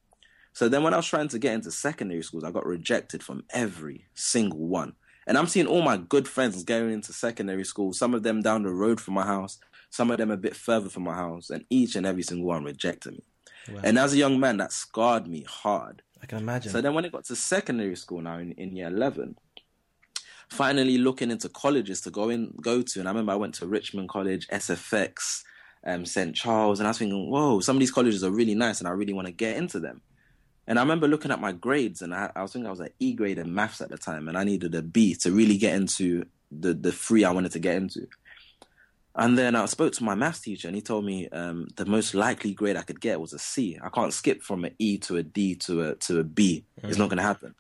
So 0.54 0.68
then 0.68 0.82
when 0.82 0.96
I 0.96 0.98
was 0.98 1.06
trying 1.06 1.28
to 1.28 1.38
get 1.38 1.54
into 1.54 1.70
secondary 1.70 2.24
schools, 2.24 2.44
I 2.44 2.50
got 2.50 2.66
rejected 2.66 3.22
from 3.22 3.44
every 3.52 4.08
single 4.16 4.66
one. 4.66 4.96
And 5.28 5.38
I'm 5.38 5.48
seeing 5.48 5.68
all 5.68 5.84
my 5.84 5.98
good 5.98 6.28
friends 6.28 6.64
going 6.64 6.92
into 6.92 7.14
secondary 7.14 7.66
school, 7.66 7.94
some 7.94 8.16
of 8.16 8.24
them 8.24 8.42
down 8.42 8.64
the 8.64 8.72
road 8.72 9.00
from 9.00 9.14
my 9.14 9.26
house, 9.26 9.60
some 9.92 10.10
of 10.10 10.18
them 10.18 10.32
a 10.32 10.38
bit 10.38 10.56
further 10.56 10.90
from 10.90 11.04
my 11.04 11.14
house, 11.14 11.52
and 11.52 11.66
each 11.70 11.96
and 11.96 12.08
every 12.08 12.24
single 12.24 12.48
one 12.48 12.64
rejected 12.64 13.14
me. 13.14 13.24
And 13.84 14.00
as 14.00 14.14
a 14.14 14.18
young 14.18 14.40
man, 14.40 14.58
that 14.58 14.72
scarred 14.72 15.28
me 15.28 15.46
hard. 15.48 16.02
I 16.22 16.26
can 16.26 16.40
imagine. 16.40 16.72
So 16.72 16.82
then 16.82 16.94
when 16.94 17.06
it 17.06 17.12
got 17.12 17.26
to 17.26 17.36
secondary 17.36 17.96
school 17.96 18.22
now 18.22 18.38
in, 18.40 18.54
in 18.54 18.76
year 18.76 18.88
11, 18.88 19.36
finally 20.50 20.98
looking 20.98 21.32
into 21.32 21.50
colleges 21.50 22.02
to 22.02 22.12
go 22.12 22.30
in 22.30 22.54
go 22.62 22.82
to 22.82 23.00
and 23.00 23.08
I 23.08 23.12
remember 23.12 23.32
I 23.32 23.36
went 23.36 23.54
to 23.56 23.68
Richmond 23.68 24.10
College, 24.10 24.48
SFX, 24.50 25.44
um, 25.86 26.06
St 26.06 26.36
Charles 26.36 26.80
and 26.80 26.88
I 26.88 26.92
was 26.92 26.98
thinking, 26.98 27.30
whoa, 27.30 27.60
some 27.62 27.78
of 27.78 27.80
these 27.80 27.92
colleges 27.92 28.24
are 28.24 28.32
really 28.32 28.56
nice 28.56 28.80
and 28.80 28.88
I 28.88 28.92
really 28.92 29.14
want 29.14 29.28
to 29.28 29.34
get 29.34 29.58
into 29.58 29.80
them. 29.80 30.02
And 30.68 30.78
I 30.78 30.84
remember 30.84 31.08
looking 31.08 31.32
at 31.32 31.42
my 31.42 31.54
grades 31.54 32.02
and 32.02 32.14
I, 32.14 32.32
I 32.36 32.42
was 32.42 32.54
thinking 32.54 32.68
I 32.68 32.72
was 32.72 32.82
an 32.82 32.90
E 33.00 33.14
grade 33.14 33.40
in 33.40 33.54
maths 33.54 33.82
at 33.82 33.90
the 33.90 33.98
time 33.98 34.28
and 34.28 34.38
I 34.38 34.44
needed 34.44 34.76
a 34.76 34.82
B 34.82 35.16
to 35.16 35.32
really 35.32 35.58
get 35.58 35.76
into 35.76 36.26
the, 36.52 36.74
the 36.74 36.92
three 36.92 37.24
I 37.24 37.32
wanted 37.32 37.54
to 37.54 37.60
get 37.60 37.76
into. 37.76 38.08
And 39.14 39.38
then 39.38 39.56
I 39.56 39.66
spoke 39.66 39.94
to 39.94 40.04
my 40.04 40.16
maths 40.16 40.40
teacher, 40.40 40.68
and 40.68 40.76
he 40.76 40.82
told 40.82 41.04
me 41.04 41.28
um, 41.30 41.68
the 41.76 41.86
most 41.86 42.14
likely 42.14 42.54
grade 42.54 42.78
I 42.78 42.82
could 42.84 43.02
get 43.02 43.20
was 43.20 43.34
a 43.34 43.40
C. 43.40 43.78
I 43.84 43.90
can't 43.90 44.14
skip 44.14 44.42
from 44.42 44.64
an 44.64 44.74
E 44.80 44.98
to 45.00 45.18
a 45.18 45.24
D 45.24 45.56
to 45.56 45.90
a 45.90 45.96
to 45.96 46.20
a 46.20 46.24
B. 46.24 46.66
It's 46.78 46.98
not 46.98 47.10
going 47.10 47.18
to 47.18 47.24
happen. 47.24 47.56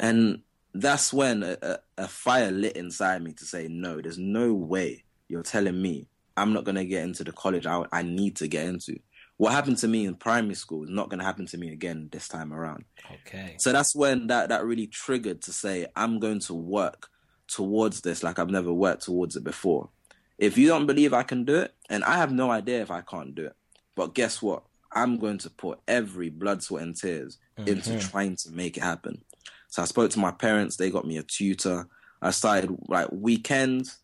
And 0.00 0.42
that's 0.74 1.12
when 1.12 1.42
a, 1.42 1.56
a, 1.62 1.78
a 1.98 2.08
fire 2.08 2.50
lit 2.50 2.76
inside 2.76 3.22
me 3.22 3.32
to 3.34 3.44
say, 3.44 3.68
no, 3.68 4.00
there's 4.00 4.18
no 4.18 4.52
way 4.52 5.04
you're 5.28 5.42
telling 5.42 5.80
me 5.80 6.06
I'm 6.36 6.52
not 6.52 6.64
going 6.64 6.76
to 6.76 6.84
get 6.84 7.02
into 7.02 7.24
the 7.24 7.32
college 7.32 7.66
I, 7.66 7.84
I 7.92 8.02
need 8.02 8.36
to 8.36 8.48
get 8.48 8.66
into. 8.66 8.98
What 9.36 9.52
happened 9.52 9.78
to 9.78 9.88
me 9.88 10.04
in 10.04 10.14
primary 10.14 10.54
school 10.54 10.84
is 10.84 10.90
not 10.90 11.08
going 11.10 11.20
to 11.20 11.24
happen 11.24 11.46
to 11.46 11.58
me 11.58 11.72
again 11.72 12.08
this 12.10 12.26
time 12.26 12.52
around. 12.52 12.84
okay. 13.12 13.54
So 13.58 13.72
that's 13.72 13.94
when 13.94 14.28
that, 14.28 14.48
that 14.48 14.64
really 14.64 14.88
triggered 14.88 15.42
to 15.42 15.52
say, 15.52 15.86
I'm 15.94 16.18
going 16.18 16.40
to 16.40 16.54
work 16.54 17.08
towards 17.46 18.00
this 18.00 18.22
like 18.22 18.38
I've 18.38 18.50
never 18.50 18.72
worked 18.72 19.04
towards 19.04 19.36
it 19.36 19.44
before. 19.44 19.90
If 20.38 20.56
you 20.56 20.68
don't 20.68 20.86
believe 20.86 21.12
I 21.12 21.24
can 21.24 21.44
do 21.44 21.56
it, 21.56 21.74
and 21.90 22.04
I 22.04 22.16
have 22.16 22.32
no 22.32 22.50
idea 22.50 22.80
if 22.80 22.90
I 22.90 23.00
can't 23.00 23.34
do 23.34 23.46
it, 23.46 23.56
but 23.96 24.14
guess 24.14 24.40
what? 24.40 24.62
I'm 24.92 25.18
going 25.18 25.38
to 25.38 25.50
put 25.50 25.80
every 25.86 26.30
blood, 26.30 26.62
sweat, 26.62 26.82
and 26.82 26.96
tears 26.96 27.38
mm-hmm. 27.58 27.68
into 27.68 27.98
trying 27.98 28.36
to 28.36 28.50
make 28.50 28.76
it 28.76 28.82
happen. 28.82 29.22
So 29.68 29.82
I 29.82 29.84
spoke 29.84 30.10
to 30.12 30.18
my 30.18 30.30
parents, 30.30 30.76
they 30.76 30.90
got 30.90 31.06
me 31.06 31.18
a 31.18 31.22
tutor. 31.22 31.88
I 32.22 32.30
started 32.30 32.74
like 32.88 33.08
weekends 33.12 33.98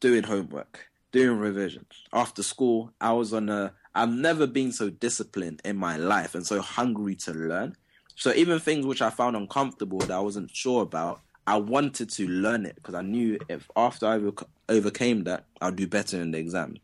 doing 0.00 0.22
homework, 0.22 0.86
doing 1.10 1.38
revision. 1.38 1.86
After 2.12 2.42
school, 2.42 2.92
I 3.00 3.12
was 3.12 3.32
on 3.32 3.48
a 3.48 3.72
I've 3.94 4.12
never 4.12 4.46
been 4.46 4.70
so 4.70 4.90
disciplined 4.90 5.60
in 5.64 5.76
my 5.76 5.96
life 5.96 6.36
and 6.36 6.46
so 6.46 6.60
hungry 6.60 7.16
to 7.16 7.32
learn. 7.32 7.74
So 8.14 8.32
even 8.32 8.60
things 8.60 8.86
which 8.86 9.02
I 9.02 9.10
found 9.10 9.36
uncomfortable 9.36 9.98
that 9.98 10.12
I 10.12 10.20
wasn't 10.20 10.54
sure 10.54 10.82
about, 10.82 11.20
I 11.48 11.56
wanted 11.56 12.10
to 12.10 12.28
learn 12.28 12.66
it 12.66 12.74
because 12.74 12.94
I 12.94 13.00
knew 13.00 13.38
if 13.48 13.70
after 13.74 14.06
I 14.06 14.16
over- 14.16 14.46
overcame 14.68 15.24
that, 15.24 15.46
I'll 15.62 15.72
do 15.72 15.86
better 15.86 16.20
in 16.20 16.30
the 16.32 16.38
exam. 16.38 16.76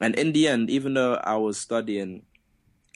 And 0.00 0.14
in 0.14 0.32
the 0.32 0.46
end, 0.46 0.70
even 0.70 0.94
though 0.94 1.14
I 1.14 1.34
was 1.34 1.58
studying 1.58 2.22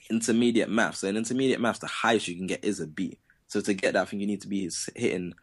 intermediate 0.09 0.69
maths, 0.69 1.03
and 1.03 1.09
in 1.11 1.17
intermediate 1.17 1.59
maths, 1.59 1.79
the 1.79 1.87
highest 1.87 2.29
you 2.29 2.35
can 2.35 2.47
get 2.47 2.63
is 2.63 2.79
a 2.79 2.87
B. 2.87 3.17
So 3.47 3.59
to 3.59 3.73
get 3.73 3.91
that, 3.93 4.03
I 4.03 4.05
think 4.05 4.21
you 4.21 4.27
need 4.27 4.39
to 4.41 4.47
be 4.47 4.71
hitting 4.95 5.33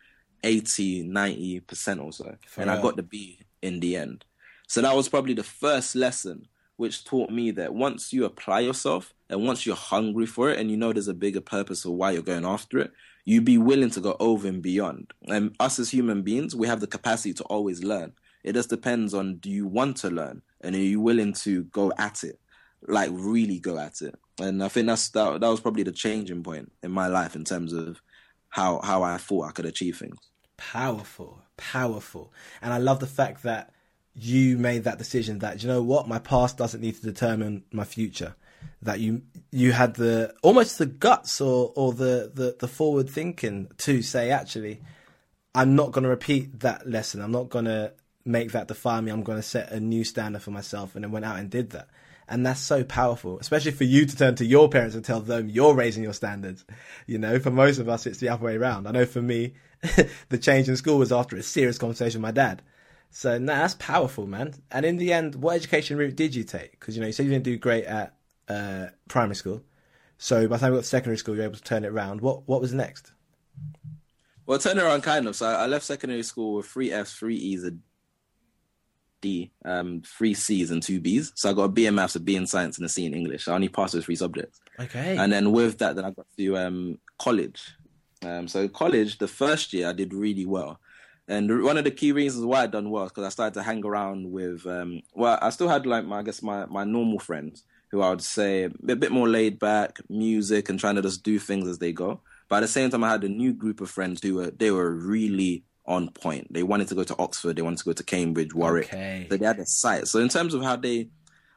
80, 0.42 1.04
90% 1.06 2.02
or 2.02 2.12
so. 2.12 2.34
and 2.62 2.70
I 2.70 2.80
got 2.82 2.96
the 2.96 3.02
B 3.02 3.40
in 3.60 3.80
the 3.80 3.96
end. 3.96 4.24
So 4.68 4.80
that 4.80 4.96
was 4.96 5.10
probably 5.10 5.34
the 5.34 5.42
first 5.42 5.94
lesson 5.94 6.48
which 6.76 7.04
taught 7.04 7.28
me 7.28 7.50
that 7.50 7.74
once 7.74 8.10
you 8.12 8.24
apply 8.24 8.60
yourself 8.60 9.12
and 9.30 9.44
once 9.46 9.66
you're 9.66 9.76
hungry 9.76 10.26
for 10.26 10.50
it 10.50 10.58
and 10.58 10.70
you 10.70 10.76
know 10.76 10.92
there's 10.92 11.08
a 11.08 11.14
bigger 11.14 11.40
purpose 11.40 11.84
of 11.84 11.92
why 11.92 12.12
you're 12.12 12.22
going 12.22 12.44
after 12.44 12.78
it, 12.78 12.92
you 13.24 13.40
be 13.40 13.58
willing 13.58 13.90
to 13.90 14.00
go 14.00 14.16
over 14.20 14.48
and 14.48 14.62
beyond. 14.62 15.12
And 15.28 15.54
us 15.60 15.78
as 15.78 15.90
human 15.90 16.22
beings, 16.22 16.56
we 16.56 16.66
have 16.66 16.80
the 16.80 16.86
capacity 16.86 17.34
to 17.34 17.44
always 17.44 17.84
learn. 17.84 18.12
It 18.42 18.54
just 18.54 18.70
depends 18.70 19.12
on 19.12 19.36
do 19.36 19.50
you 19.50 19.66
want 19.66 19.98
to 19.98 20.10
learn 20.10 20.42
and 20.60 20.74
are 20.74 20.78
you 20.78 21.00
willing 21.00 21.34
to 21.34 21.64
go 21.64 21.92
at 21.98 22.24
it, 22.24 22.40
like 22.86 23.10
really 23.12 23.58
go 23.58 23.78
at 23.78 24.00
it. 24.00 24.14
And 24.40 24.62
I 24.64 24.68
think 24.68 24.86
that's 24.86 25.08
that, 25.10 25.40
that 25.40 25.48
was 25.48 25.60
probably 25.60 25.82
the 25.82 25.92
changing 25.92 26.42
point 26.42 26.72
in 26.82 26.90
my 26.90 27.08
life 27.08 27.36
in 27.36 27.44
terms 27.44 27.72
of 27.72 28.00
how 28.48 28.80
how 28.82 29.02
I 29.02 29.18
thought 29.18 29.48
I 29.48 29.52
could 29.52 29.66
achieve 29.66 29.98
things. 29.98 30.16
powerful, 30.56 31.42
powerful. 31.56 32.32
And 32.60 32.72
I 32.72 32.78
love 32.78 33.00
the 33.00 33.06
fact 33.06 33.42
that 33.44 33.72
you 34.14 34.58
made 34.58 34.84
that 34.84 34.98
decision 34.98 35.38
that 35.38 35.62
you 35.62 35.68
know 35.68 35.82
what, 35.82 36.08
my 36.08 36.18
past 36.18 36.58
doesn't 36.58 36.80
need 36.80 36.96
to 36.96 37.02
determine 37.02 37.64
my 37.72 37.84
future. 37.84 38.34
That 38.82 39.00
you 39.00 39.22
you 39.50 39.72
had 39.72 39.94
the 39.94 40.34
almost 40.42 40.78
the 40.78 40.86
guts 40.86 41.40
or 41.40 41.72
or 41.74 41.92
the 41.92 42.30
the, 42.32 42.56
the 42.58 42.68
forward 42.68 43.10
thinking 43.10 43.70
to 43.78 44.02
say 44.02 44.30
actually, 44.30 44.80
I'm 45.54 45.74
not 45.74 45.92
going 45.92 46.04
to 46.04 46.10
repeat 46.10 46.60
that 46.60 46.88
lesson. 46.88 47.20
I'm 47.20 47.32
not 47.32 47.48
going 47.48 47.64
to 47.64 47.92
make 48.24 48.52
that 48.52 48.68
define 48.68 49.04
me. 49.04 49.10
I'm 49.10 49.22
going 49.22 49.38
to 49.38 49.42
set 49.42 49.72
a 49.72 49.80
new 49.80 50.04
standard 50.04 50.42
for 50.42 50.50
myself, 50.50 50.94
and 50.94 51.02
then 51.02 51.10
went 51.10 51.24
out 51.24 51.38
and 51.38 51.50
did 51.50 51.70
that. 51.70 51.88
And 52.28 52.44
that's 52.44 52.60
so 52.60 52.84
powerful, 52.84 53.38
especially 53.38 53.70
for 53.70 53.84
you 53.84 54.04
to 54.04 54.16
turn 54.16 54.34
to 54.34 54.44
your 54.44 54.68
parents 54.68 54.94
and 54.94 55.04
tell 55.04 55.20
them 55.20 55.48
you're 55.48 55.74
raising 55.74 56.02
your 56.02 56.12
standards. 56.12 56.64
You 57.06 57.18
know, 57.18 57.38
for 57.38 57.50
most 57.50 57.78
of 57.78 57.88
us, 57.88 58.06
it's 58.06 58.18
the 58.18 58.28
other 58.28 58.44
way 58.44 58.56
around. 58.56 58.86
I 58.86 58.90
know 58.90 59.06
for 59.06 59.22
me, 59.22 59.54
the 60.28 60.38
change 60.38 60.68
in 60.68 60.76
school 60.76 60.98
was 60.98 61.10
after 61.10 61.36
a 61.36 61.42
serious 61.42 61.78
conversation 61.78 62.20
with 62.20 62.28
my 62.28 62.32
dad. 62.32 62.62
So, 63.10 63.38
no, 63.38 63.54
that's 63.54 63.74
powerful, 63.74 64.26
man. 64.26 64.54
And 64.70 64.84
in 64.84 64.98
the 64.98 65.12
end, 65.14 65.36
what 65.36 65.56
education 65.56 65.96
route 65.96 66.16
did 66.16 66.34
you 66.34 66.44
take? 66.44 66.72
Because, 66.72 66.94
you 66.94 67.00
know, 67.00 67.06
you 67.06 67.14
said 67.14 67.24
you 67.24 67.32
didn't 67.32 67.44
do 67.44 67.56
great 67.56 67.86
at 67.86 68.14
uh, 68.48 68.86
primary 69.08 69.34
school. 69.36 69.62
So 70.18 70.48
by 70.48 70.56
the 70.56 70.60
time 70.60 70.72
you 70.72 70.78
got 70.78 70.82
to 70.82 70.88
secondary 70.88 71.18
school, 71.18 71.34
you 71.34 71.40
were 71.40 71.46
able 71.46 71.56
to 71.56 71.62
turn 71.62 71.84
it 71.84 71.88
around. 71.88 72.20
What 72.20 72.48
What 72.48 72.60
was 72.60 72.74
next? 72.74 73.12
Well, 74.46 74.58
turn 74.58 74.78
around 74.78 75.02
kind 75.02 75.26
of. 75.26 75.36
So 75.36 75.46
I 75.46 75.64
I 75.64 75.66
left 75.66 75.84
secondary 75.84 76.22
school 76.22 76.54
with 76.54 76.66
three 76.66 76.90
Fs, 76.90 77.14
three 77.14 77.36
E's, 77.36 77.64
a 77.64 77.72
D, 79.20 79.52
um, 79.64 80.02
three 80.04 80.34
C's, 80.34 80.70
and 80.70 80.82
two 80.82 81.00
B's. 81.00 81.32
So 81.34 81.50
I 81.50 81.52
got 81.52 81.64
a 81.64 81.68
B 81.68 81.86
in 81.86 81.94
maths, 81.94 82.16
a 82.16 82.20
B 82.20 82.36
in 82.36 82.46
science, 82.46 82.78
and 82.78 82.86
a 82.86 82.88
C 82.88 83.06
in 83.06 83.14
English. 83.14 83.48
I 83.48 83.54
only 83.54 83.68
passed 83.68 83.92
those 83.92 84.04
three 84.04 84.16
subjects. 84.16 84.60
Okay. 84.80 85.16
And 85.16 85.32
then 85.32 85.52
with 85.52 85.78
that, 85.78 85.96
then 85.96 86.04
I 86.04 86.10
got 86.10 86.26
to 86.36 86.56
um, 86.56 86.98
college. 87.18 87.74
Um, 88.24 88.48
so 88.48 88.68
college, 88.68 89.18
the 89.18 89.28
first 89.28 89.72
year 89.72 89.88
I 89.88 89.92
did 89.92 90.12
really 90.12 90.46
well. 90.46 90.80
And 91.28 91.62
one 91.62 91.76
of 91.76 91.84
the 91.84 91.90
key 91.90 92.12
reasons 92.12 92.46
why 92.46 92.62
I 92.62 92.66
done 92.66 92.90
well 92.90 93.04
is 93.04 93.10
because 93.10 93.24
I 93.24 93.28
started 93.28 93.54
to 93.54 93.62
hang 93.62 93.84
around 93.84 94.30
with, 94.32 94.66
um, 94.66 95.02
well, 95.14 95.38
I 95.42 95.50
still 95.50 95.68
had 95.68 95.84
like 95.84 96.06
my, 96.06 96.20
I 96.20 96.22
guess 96.22 96.42
my, 96.42 96.64
my 96.66 96.84
normal 96.84 97.18
friends 97.18 97.64
who 97.90 98.02
I 98.02 98.10
would 98.10 98.22
say 98.22 98.64
a 98.64 98.96
bit 98.96 99.12
more 99.12 99.28
laid 99.28 99.58
back, 99.58 99.98
music 100.08 100.68
and 100.68 100.78
trying 100.78 100.96
to 100.96 101.02
just 101.02 101.22
do 101.22 101.38
things 101.38 101.66
as 101.68 101.78
they 101.78 101.92
go. 101.92 102.20
But 102.48 102.56
at 102.56 102.60
the 102.60 102.68
same 102.68 102.90
time, 102.90 103.04
I 103.04 103.10
had 103.10 103.24
a 103.24 103.28
new 103.28 103.52
group 103.52 103.80
of 103.80 103.90
friends 103.90 104.22
who 104.22 104.36
were, 104.36 104.50
they 104.50 104.70
were 104.70 104.90
really 104.90 105.64
on 105.86 106.10
point. 106.10 106.52
They 106.52 106.62
wanted 106.62 106.88
to 106.88 106.94
go 106.94 107.04
to 107.04 107.16
Oxford. 107.18 107.56
They 107.56 107.62
wanted 107.62 107.78
to 107.78 107.84
go 107.84 107.92
to 107.92 108.04
Cambridge, 108.04 108.54
Warwick. 108.54 108.86
Okay. 108.86 109.26
So 109.30 109.36
they 109.36 109.46
had 109.46 109.58
a 109.58 109.66
sight. 109.66 110.06
So 110.06 110.18
in 110.20 110.28
terms 110.28 110.54
of 110.54 110.62
how 110.62 110.76
they, 110.76 111.08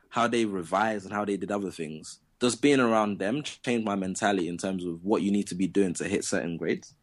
how 0.09 0.27
they 0.27 0.45
revised 0.45 1.05
and 1.05 1.13
how 1.13 1.25
they 1.25 1.37
did 1.37 1.51
other 1.51 1.71
things, 1.71 2.19
just 2.39 2.61
being 2.61 2.79
around 2.79 3.19
them 3.19 3.43
changed 3.43 3.85
my 3.85 3.95
mentality 3.95 4.47
in 4.47 4.57
terms 4.57 4.83
of 4.85 5.03
what 5.03 5.21
you 5.21 5.31
need 5.31 5.47
to 5.47 5.55
be 5.55 5.67
doing 5.67 5.93
to 5.95 6.05
hit 6.05 6.25
certain 6.25 6.57
grades. 6.57 6.93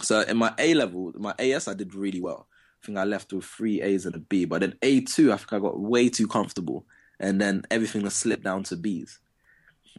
So 0.00 0.20
in 0.20 0.36
my 0.36 0.54
A 0.58 0.74
level, 0.74 1.12
my 1.16 1.34
AS, 1.38 1.68
I 1.68 1.74
did 1.74 1.94
really 1.94 2.20
well. 2.20 2.46
I 2.82 2.86
think 2.86 2.98
I 2.98 3.04
left 3.04 3.32
with 3.32 3.44
three 3.44 3.82
A's 3.82 4.06
and 4.06 4.14
a 4.14 4.20
B. 4.20 4.44
But 4.44 4.60
then 4.60 4.74
A2, 4.82 5.32
I 5.32 5.36
think 5.36 5.52
I 5.52 5.58
got 5.58 5.78
way 5.78 6.08
too 6.08 6.28
comfortable. 6.28 6.86
And 7.20 7.40
then 7.40 7.64
everything 7.70 8.02
has 8.02 8.14
slipped 8.14 8.44
down 8.44 8.62
to 8.64 8.76
B's. 8.76 9.18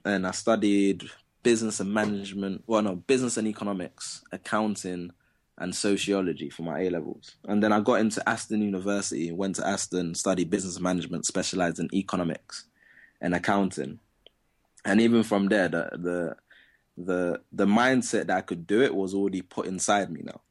And 0.05 0.25
I 0.25 0.31
studied 0.31 1.09
business 1.43 1.79
and 1.79 1.93
management, 1.93 2.63
well, 2.67 2.81
no, 2.81 2.95
business 2.95 3.37
and 3.37 3.47
economics, 3.47 4.23
accounting, 4.31 5.11
and 5.57 5.75
sociology 5.75 6.49
for 6.49 6.63
my 6.63 6.79
A 6.81 6.89
levels. 6.89 7.35
And 7.45 7.61
then 7.61 7.73
I 7.73 7.81
got 7.81 7.99
into 7.99 8.27
Aston 8.27 8.61
University, 8.61 9.31
went 9.31 9.57
to 9.57 9.67
Aston, 9.67 10.15
studied 10.15 10.49
business 10.49 10.79
management, 10.79 11.25
specialized 11.25 11.79
in 11.79 11.93
economics 11.93 12.65
and 13.19 13.35
accounting. 13.35 13.99
And 14.85 15.01
even 15.01 15.23
from 15.23 15.47
there, 15.49 15.67
the 15.67 15.89
the 15.91 16.35
the 16.97 17.41
the 17.51 17.65
mindset 17.65 18.27
that 18.27 18.37
I 18.37 18.41
could 18.41 18.65
do 18.65 18.81
it 18.81 18.95
was 18.95 19.13
already 19.13 19.41
put 19.41 19.67
inside 19.67 20.09
me 20.09 20.21
now. 20.23 20.41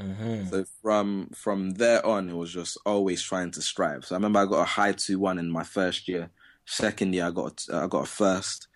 Mm-hmm. 0.00 0.48
So 0.48 0.64
from 0.80 1.30
from 1.34 1.72
there 1.72 2.04
on, 2.04 2.30
it 2.30 2.36
was 2.36 2.52
just 2.52 2.78
always 2.86 3.22
trying 3.22 3.50
to 3.52 3.62
strive. 3.62 4.04
So 4.04 4.14
I 4.14 4.18
remember 4.18 4.40
I 4.40 4.46
got 4.46 4.62
a 4.62 4.64
high 4.64 4.92
two 4.92 5.18
one 5.18 5.38
in 5.38 5.50
my 5.50 5.64
first 5.64 6.08
year. 6.08 6.30
Second 6.64 7.14
year, 7.14 7.26
I 7.26 7.30
got 7.30 7.64
I 7.72 7.86
got 7.86 8.04
a 8.04 8.06
first. 8.06 8.68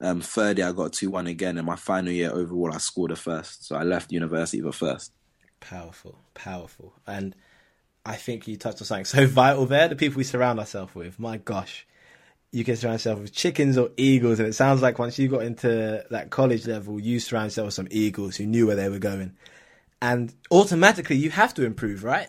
Um, 0.00 0.20
third 0.20 0.58
year, 0.58 0.68
I 0.68 0.72
got 0.72 0.92
two 0.92 1.10
one 1.10 1.26
again. 1.26 1.58
And 1.58 1.66
my 1.66 1.76
final 1.76 2.12
year 2.12 2.32
overall, 2.32 2.72
I 2.72 2.78
scored 2.78 3.12
a 3.12 3.16
first. 3.16 3.66
So 3.66 3.76
I 3.76 3.82
left 3.82 4.12
university 4.12 4.62
with 4.62 4.74
a 4.74 4.78
first. 4.78 5.12
Powerful, 5.60 6.18
powerful. 6.34 6.94
And 7.06 7.36
I 8.04 8.16
think 8.16 8.48
you 8.48 8.56
touched 8.56 8.80
on 8.80 8.86
something 8.86 9.04
so 9.04 9.26
vital 9.28 9.66
there 9.66 9.88
the 9.88 9.96
people 9.96 10.18
we 10.18 10.24
surround 10.24 10.58
ourselves 10.58 10.94
with. 10.94 11.20
My 11.20 11.36
gosh, 11.36 11.86
you 12.50 12.64
can 12.64 12.76
surround 12.76 12.94
yourself 12.94 13.20
with 13.20 13.32
chickens 13.32 13.78
or 13.78 13.90
eagles. 13.96 14.38
And 14.38 14.48
it 14.48 14.54
sounds 14.54 14.82
like 14.82 14.98
once 14.98 15.18
you 15.18 15.28
got 15.28 15.42
into 15.42 16.04
that 16.10 16.30
college 16.30 16.66
level, 16.66 16.98
you 16.98 17.20
surround 17.20 17.46
yourself 17.46 17.66
with 17.66 17.74
some 17.74 17.88
eagles 17.90 18.36
who 18.36 18.46
knew 18.46 18.66
where 18.66 18.76
they 18.76 18.88
were 18.88 18.98
going. 18.98 19.36
And 20.02 20.34
automatically, 20.50 21.14
you 21.14 21.30
have 21.30 21.54
to 21.54 21.64
improve, 21.64 22.02
right? 22.02 22.28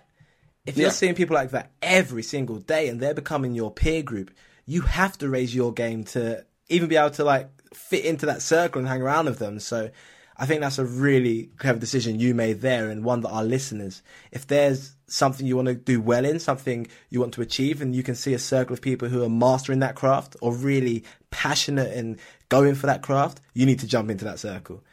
If 0.64 0.78
you're 0.78 0.90
yeah. 0.90 0.92
seeing 0.92 1.16
people 1.16 1.34
like 1.34 1.50
that 1.52 1.72
every 1.82 2.22
single 2.22 2.58
day 2.58 2.88
and 2.88 3.00
they're 3.00 3.16
becoming 3.16 3.56
your 3.56 3.72
peer 3.72 4.04
group, 4.04 4.30
you 4.68 4.82
have 4.82 5.18
to 5.18 5.28
raise 5.28 5.56
your 5.56 5.74
game 5.74 6.04
to 6.04 6.46
even 6.70 6.88
be 6.88 6.98
able 6.98 7.10
to 7.10 7.24
like 7.24 7.50
fit 7.74 8.06
into 8.06 8.28
that 8.28 8.44
circle 8.44 8.78
and 8.78 8.88
hang 8.88 9.02
around 9.02 9.26
with 9.26 9.40
them. 9.40 9.60
So 9.60 9.90
I 10.38 10.46
think 10.46 10.62
that's 10.62 10.78
a 10.78 10.86
really 10.86 11.50
clever 11.58 11.80
decision 11.80 12.20
you 12.20 12.36
made 12.36 12.62
there, 12.62 12.90
and 12.90 13.04
one 13.04 13.22
that 13.22 13.30
our 13.30 13.44
listeners, 13.44 14.04
if 14.32 14.46
there's 14.46 14.94
something 15.08 15.48
you 15.48 15.56
want 15.56 15.68
to 15.68 15.74
do 15.74 16.00
well 16.00 16.26
in, 16.26 16.40
something 16.40 16.86
you 17.10 17.22
want 17.22 17.34
to 17.34 17.42
achieve, 17.42 17.82
and 17.82 17.96
you 17.96 18.04
can 18.04 18.14
see 18.14 18.36
a 18.36 18.40
circle 18.40 18.76
of 18.76 18.82
people 18.82 19.10
who 19.10 19.24
are 19.24 19.30
mastering 19.30 19.80
that 19.80 19.96
craft 19.96 20.36
or 20.42 20.54
really 20.54 21.04
passionate 21.32 21.92
and 21.98 22.20
going 22.50 22.76
for 22.76 22.86
that 22.86 23.02
craft, 23.02 23.42
you 23.56 23.66
need 23.66 23.80
to 23.80 23.88
jump 23.88 24.12
into 24.12 24.26
that 24.26 24.38
circle 24.38 24.84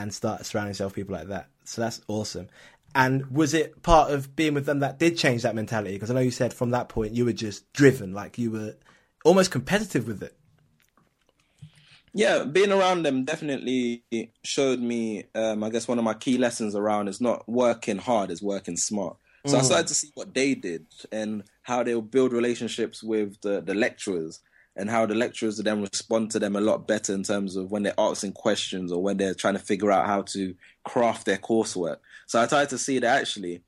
and 0.00 0.12
start 0.12 0.46
surrounding 0.46 0.70
yourself 0.70 0.92
with 0.92 1.06
people 1.06 1.14
like 1.14 1.28
that. 1.28 1.48
So 1.64 1.80
that's 1.80 2.00
awesome. 2.08 2.48
And 2.94 3.30
was 3.30 3.54
it 3.54 3.82
part 3.82 4.10
of 4.10 4.34
being 4.34 4.54
with 4.54 4.66
them 4.66 4.80
that 4.80 4.98
did 4.98 5.16
change 5.16 5.42
that 5.42 5.54
mentality? 5.54 5.94
Because 5.94 6.10
I 6.10 6.14
know 6.14 6.20
you 6.20 6.32
said 6.32 6.52
from 6.52 6.70
that 6.70 6.88
point 6.88 7.12
you 7.12 7.24
were 7.24 7.32
just 7.32 7.72
driven, 7.72 8.12
like 8.12 8.38
you 8.38 8.50
were 8.50 8.74
almost 9.24 9.50
competitive 9.50 10.06
with 10.08 10.22
it 10.22 10.36
yeah, 12.12 12.44
being 12.44 12.72
around 12.72 13.04
them 13.04 13.24
definitely 13.24 14.02
showed 14.42 14.80
me. 14.80 15.24
Um, 15.34 15.62
I 15.62 15.70
guess 15.70 15.86
one 15.86 15.98
of 15.98 16.04
my 16.04 16.14
key 16.14 16.38
lessons 16.38 16.74
around 16.74 17.08
is 17.08 17.20
not 17.20 17.48
working 17.48 17.98
hard, 17.98 18.30
is 18.30 18.42
working 18.42 18.76
smart. 18.76 19.16
So 19.46 19.56
mm. 19.56 19.60
I 19.60 19.62
started 19.62 19.86
to 19.86 19.94
see 19.94 20.10
what 20.14 20.34
they 20.34 20.54
did 20.54 20.86
and 21.12 21.44
how 21.62 21.82
they 21.82 21.94
would 21.94 22.10
build 22.10 22.32
relationships 22.32 23.02
with 23.02 23.40
the, 23.42 23.60
the 23.60 23.74
lecturers 23.74 24.40
and 24.80 24.90
how 24.90 25.04
the 25.04 25.14
lecturers 25.14 25.58
then 25.58 25.82
respond 25.82 26.30
to 26.30 26.38
them 26.38 26.56
a 26.56 26.60
lot 26.60 26.88
better 26.88 27.12
in 27.12 27.22
terms 27.22 27.54
of 27.54 27.70
when 27.70 27.82
they're 27.82 27.94
asking 27.98 28.32
questions 28.32 28.90
or 28.90 29.02
when 29.02 29.18
they're 29.18 29.34
trying 29.34 29.54
to 29.54 29.60
figure 29.60 29.92
out 29.92 30.06
how 30.06 30.22
to 30.22 30.54
craft 30.84 31.26
their 31.26 31.36
coursework. 31.36 31.98
So 32.26 32.40
I 32.40 32.46
started 32.46 32.70
to 32.70 32.78
see 32.78 32.98
that 32.98 33.20
actually 33.20 33.62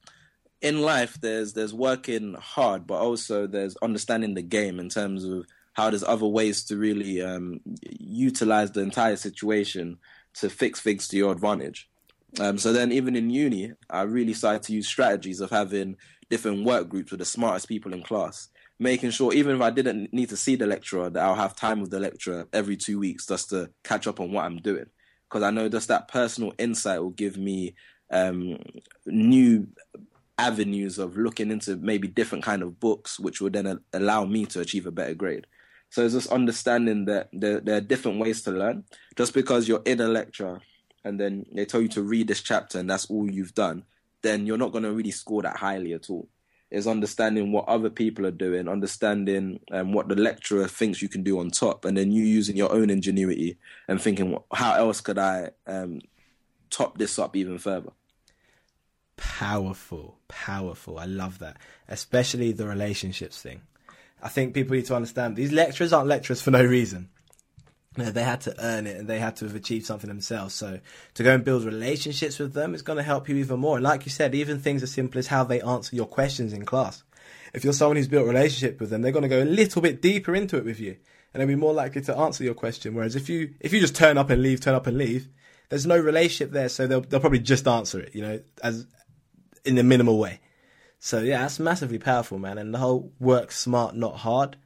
in 0.62 0.80
life 0.80 1.20
there's 1.20 1.52
there's 1.52 1.74
working 1.74 2.34
hard, 2.40 2.86
but 2.86 3.00
also 3.00 3.46
there's 3.46 3.76
understanding 3.82 4.34
the 4.34 4.42
game 4.42 4.80
in 4.80 4.88
terms 4.88 5.24
of 5.24 5.44
how 5.74 5.90
there's 5.90 6.04
other 6.04 6.26
ways 6.26 6.64
to 6.64 6.76
really 6.76 7.20
um, 7.20 7.60
utilize 7.98 8.70
the 8.70 8.80
entire 8.80 9.16
situation 9.16 9.98
to 10.34 10.48
fix 10.48 10.80
things 10.80 11.08
to 11.08 11.16
your 11.16 11.32
advantage. 11.32 11.88
Um, 12.40 12.56
so 12.56 12.72
then, 12.72 12.92
even 12.92 13.16
in 13.16 13.28
uni, 13.28 13.72
I 13.90 14.02
really 14.02 14.32
started 14.32 14.62
to 14.64 14.72
use 14.72 14.88
strategies 14.88 15.40
of 15.40 15.50
having 15.50 15.96
different 16.30 16.64
work 16.64 16.88
groups 16.88 17.10
with 17.10 17.18
the 17.18 17.26
smartest 17.26 17.68
people 17.68 17.92
in 17.92 18.02
class, 18.02 18.48
making 18.82 19.10
sure 19.10 19.32
even 19.32 19.54
if 19.56 19.62
I 19.62 19.70
didn't 19.70 20.12
need 20.12 20.28
to 20.30 20.36
see 20.36 20.56
the 20.56 20.66
lecturer, 20.66 21.08
that 21.08 21.22
I'll 21.22 21.34
have 21.34 21.56
time 21.56 21.80
with 21.80 21.90
the 21.90 22.00
lecturer 22.00 22.48
every 22.52 22.76
two 22.76 22.98
weeks 22.98 23.26
just 23.26 23.50
to 23.50 23.70
catch 23.84 24.06
up 24.06 24.20
on 24.20 24.32
what 24.32 24.44
I'm 24.44 24.58
doing. 24.58 24.86
Because 25.28 25.42
I 25.42 25.50
know 25.50 25.68
just 25.68 25.88
that 25.88 26.08
personal 26.08 26.52
insight 26.58 27.00
will 27.00 27.10
give 27.10 27.38
me 27.38 27.74
um, 28.10 28.58
new 29.06 29.68
avenues 30.36 30.98
of 30.98 31.16
looking 31.16 31.50
into 31.50 31.76
maybe 31.76 32.08
different 32.08 32.44
kind 32.44 32.62
of 32.62 32.80
books, 32.80 33.18
which 33.18 33.40
would 33.40 33.52
then 33.52 33.78
allow 33.92 34.24
me 34.24 34.44
to 34.46 34.60
achieve 34.60 34.86
a 34.86 34.90
better 34.90 35.14
grade. 35.14 35.46
So 35.90 36.04
it's 36.04 36.14
just 36.14 36.32
understanding 36.32 37.04
that 37.06 37.28
there, 37.32 37.60
there 37.60 37.76
are 37.76 37.80
different 37.80 38.18
ways 38.18 38.42
to 38.42 38.50
learn. 38.50 38.84
Just 39.16 39.32
because 39.32 39.68
you're 39.68 39.82
in 39.84 40.00
a 40.00 40.08
lecture 40.08 40.60
and 41.04 41.20
then 41.20 41.46
they 41.54 41.66
tell 41.66 41.80
you 41.80 41.88
to 41.88 42.02
read 42.02 42.28
this 42.28 42.40
chapter 42.40 42.78
and 42.78 42.90
that's 42.90 43.06
all 43.06 43.30
you've 43.30 43.54
done, 43.54 43.84
then 44.22 44.46
you're 44.46 44.58
not 44.58 44.72
going 44.72 44.84
to 44.84 44.92
really 44.92 45.10
score 45.10 45.42
that 45.42 45.56
highly 45.56 45.92
at 45.92 46.10
all. 46.10 46.28
Is 46.72 46.86
understanding 46.86 47.52
what 47.52 47.68
other 47.68 47.90
people 47.90 48.24
are 48.24 48.30
doing, 48.30 48.66
understanding 48.66 49.60
um, 49.70 49.92
what 49.92 50.08
the 50.08 50.16
lecturer 50.16 50.66
thinks 50.66 51.02
you 51.02 51.08
can 51.08 51.22
do 51.22 51.38
on 51.38 51.50
top, 51.50 51.84
and 51.84 51.98
then 51.98 52.10
you 52.10 52.24
using 52.24 52.56
your 52.56 52.72
own 52.72 52.88
ingenuity 52.88 53.58
and 53.88 54.00
thinking, 54.00 54.38
how 54.50 54.74
else 54.76 55.02
could 55.02 55.18
I 55.18 55.50
um, 55.66 56.00
top 56.70 56.96
this 56.96 57.18
up 57.18 57.36
even 57.36 57.58
further? 57.58 57.90
Powerful, 59.18 60.18
powerful. 60.28 60.98
I 60.98 61.04
love 61.04 61.40
that, 61.40 61.58
especially 61.88 62.52
the 62.52 62.66
relationships 62.66 63.42
thing. 63.42 63.60
I 64.22 64.30
think 64.30 64.54
people 64.54 64.74
need 64.74 64.86
to 64.86 64.96
understand 64.96 65.36
these 65.36 65.52
lecturers 65.52 65.92
aren't 65.92 66.08
lecturers 66.08 66.40
for 66.40 66.52
no 66.52 66.64
reason. 66.64 67.10
They 67.94 68.22
had 68.22 68.40
to 68.42 68.54
earn 68.58 68.86
it 68.86 68.96
and 68.96 69.06
they 69.06 69.18
had 69.18 69.36
to 69.36 69.44
have 69.44 69.54
achieved 69.54 69.84
something 69.84 70.08
themselves. 70.08 70.54
So 70.54 70.80
to 71.14 71.22
go 71.22 71.34
and 71.34 71.44
build 71.44 71.64
relationships 71.64 72.38
with 72.38 72.54
them 72.54 72.74
is 72.74 72.80
going 72.80 72.96
to 72.96 73.02
help 73.02 73.28
you 73.28 73.36
even 73.36 73.60
more. 73.60 73.76
And 73.76 73.84
like 73.84 74.06
you 74.06 74.10
said, 74.10 74.34
even 74.34 74.58
things 74.58 74.82
as 74.82 74.92
simple 74.92 75.18
as 75.18 75.26
how 75.26 75.44
they 75.44 75.60
answer 75.60 75.94
your 75.94 76.06
questions 76.06 76.54
in 76.54 76.64
class. 76.64 77.02
If 77.52 77.64
you're 77.64 77.74
someone 77.74 77.98
who's 77.98 78.08
built 78.08 78.24
a 78.24 78.28
relationship 78.28 78.80
with 78.80 78.88
them, 78.88 79.02
they're 79.02 79.12
going 79.12 79.24
to 79.24 79.28
go 79.28 79.42
a 79.42 79.44
little 79.44 79.82
bit 79.82 80.00
deeper 80.00 80.34
into 80.34 80.56
it 80.56 80.64
with 80.64 80.80
you, 80.80 80.96
and 81.32 81.40
they'll 81.40 81.46
be 81.48 81.54
more 81.54 81.74
likely 81.74 82.00
to 82.02 82.16
answer 82.16 82.44
your 82.44 82.54
question. 82.54 82.94
Whereas 82.94 83.14
if 83.14 83.28
you 83.28 83.54
if 83.60 83.74
you 83.74 83.80
just 83.80 83.94
turn 83.94 84.16
up 84.16 84.30
and 84.30 84.42
leave, 84.42 84.60
turn 84.60 84.74
up 84.74 84.86
and 84.86 84.96
leave, 84.96 85.28
there's 85.68 85.86
no 85.86 85.98
relationship 85.98 86.52
there, 86.52 86.70
so 86.70 86.86
they'll 86.86 87.02
they'll 87.02 87.20
probably 87.20 87.40
just 87.40 87.68
answer 87.68 88.00
it, 88.00 88.14
you 88.14 88.22
know, 88.22 88.40
as 88.62 88.86
in 89.66 89.74
the 89.74 89.82
minimal 89.82 90.18
way. 90.18 90.40
So 90.98 91.20
yeah, 91.20 91.42
that's 91.42 91.58
massively 91.58 91.98
powerful, 91.98 92.38
man. 92.38 92.56
And 92.56 92.72
the 92.72 92.78
whole 92.78 93.12
work 93.20 93.52
smart, 93.52 93.94
not 93.96 94.16
hard 94.16 94.56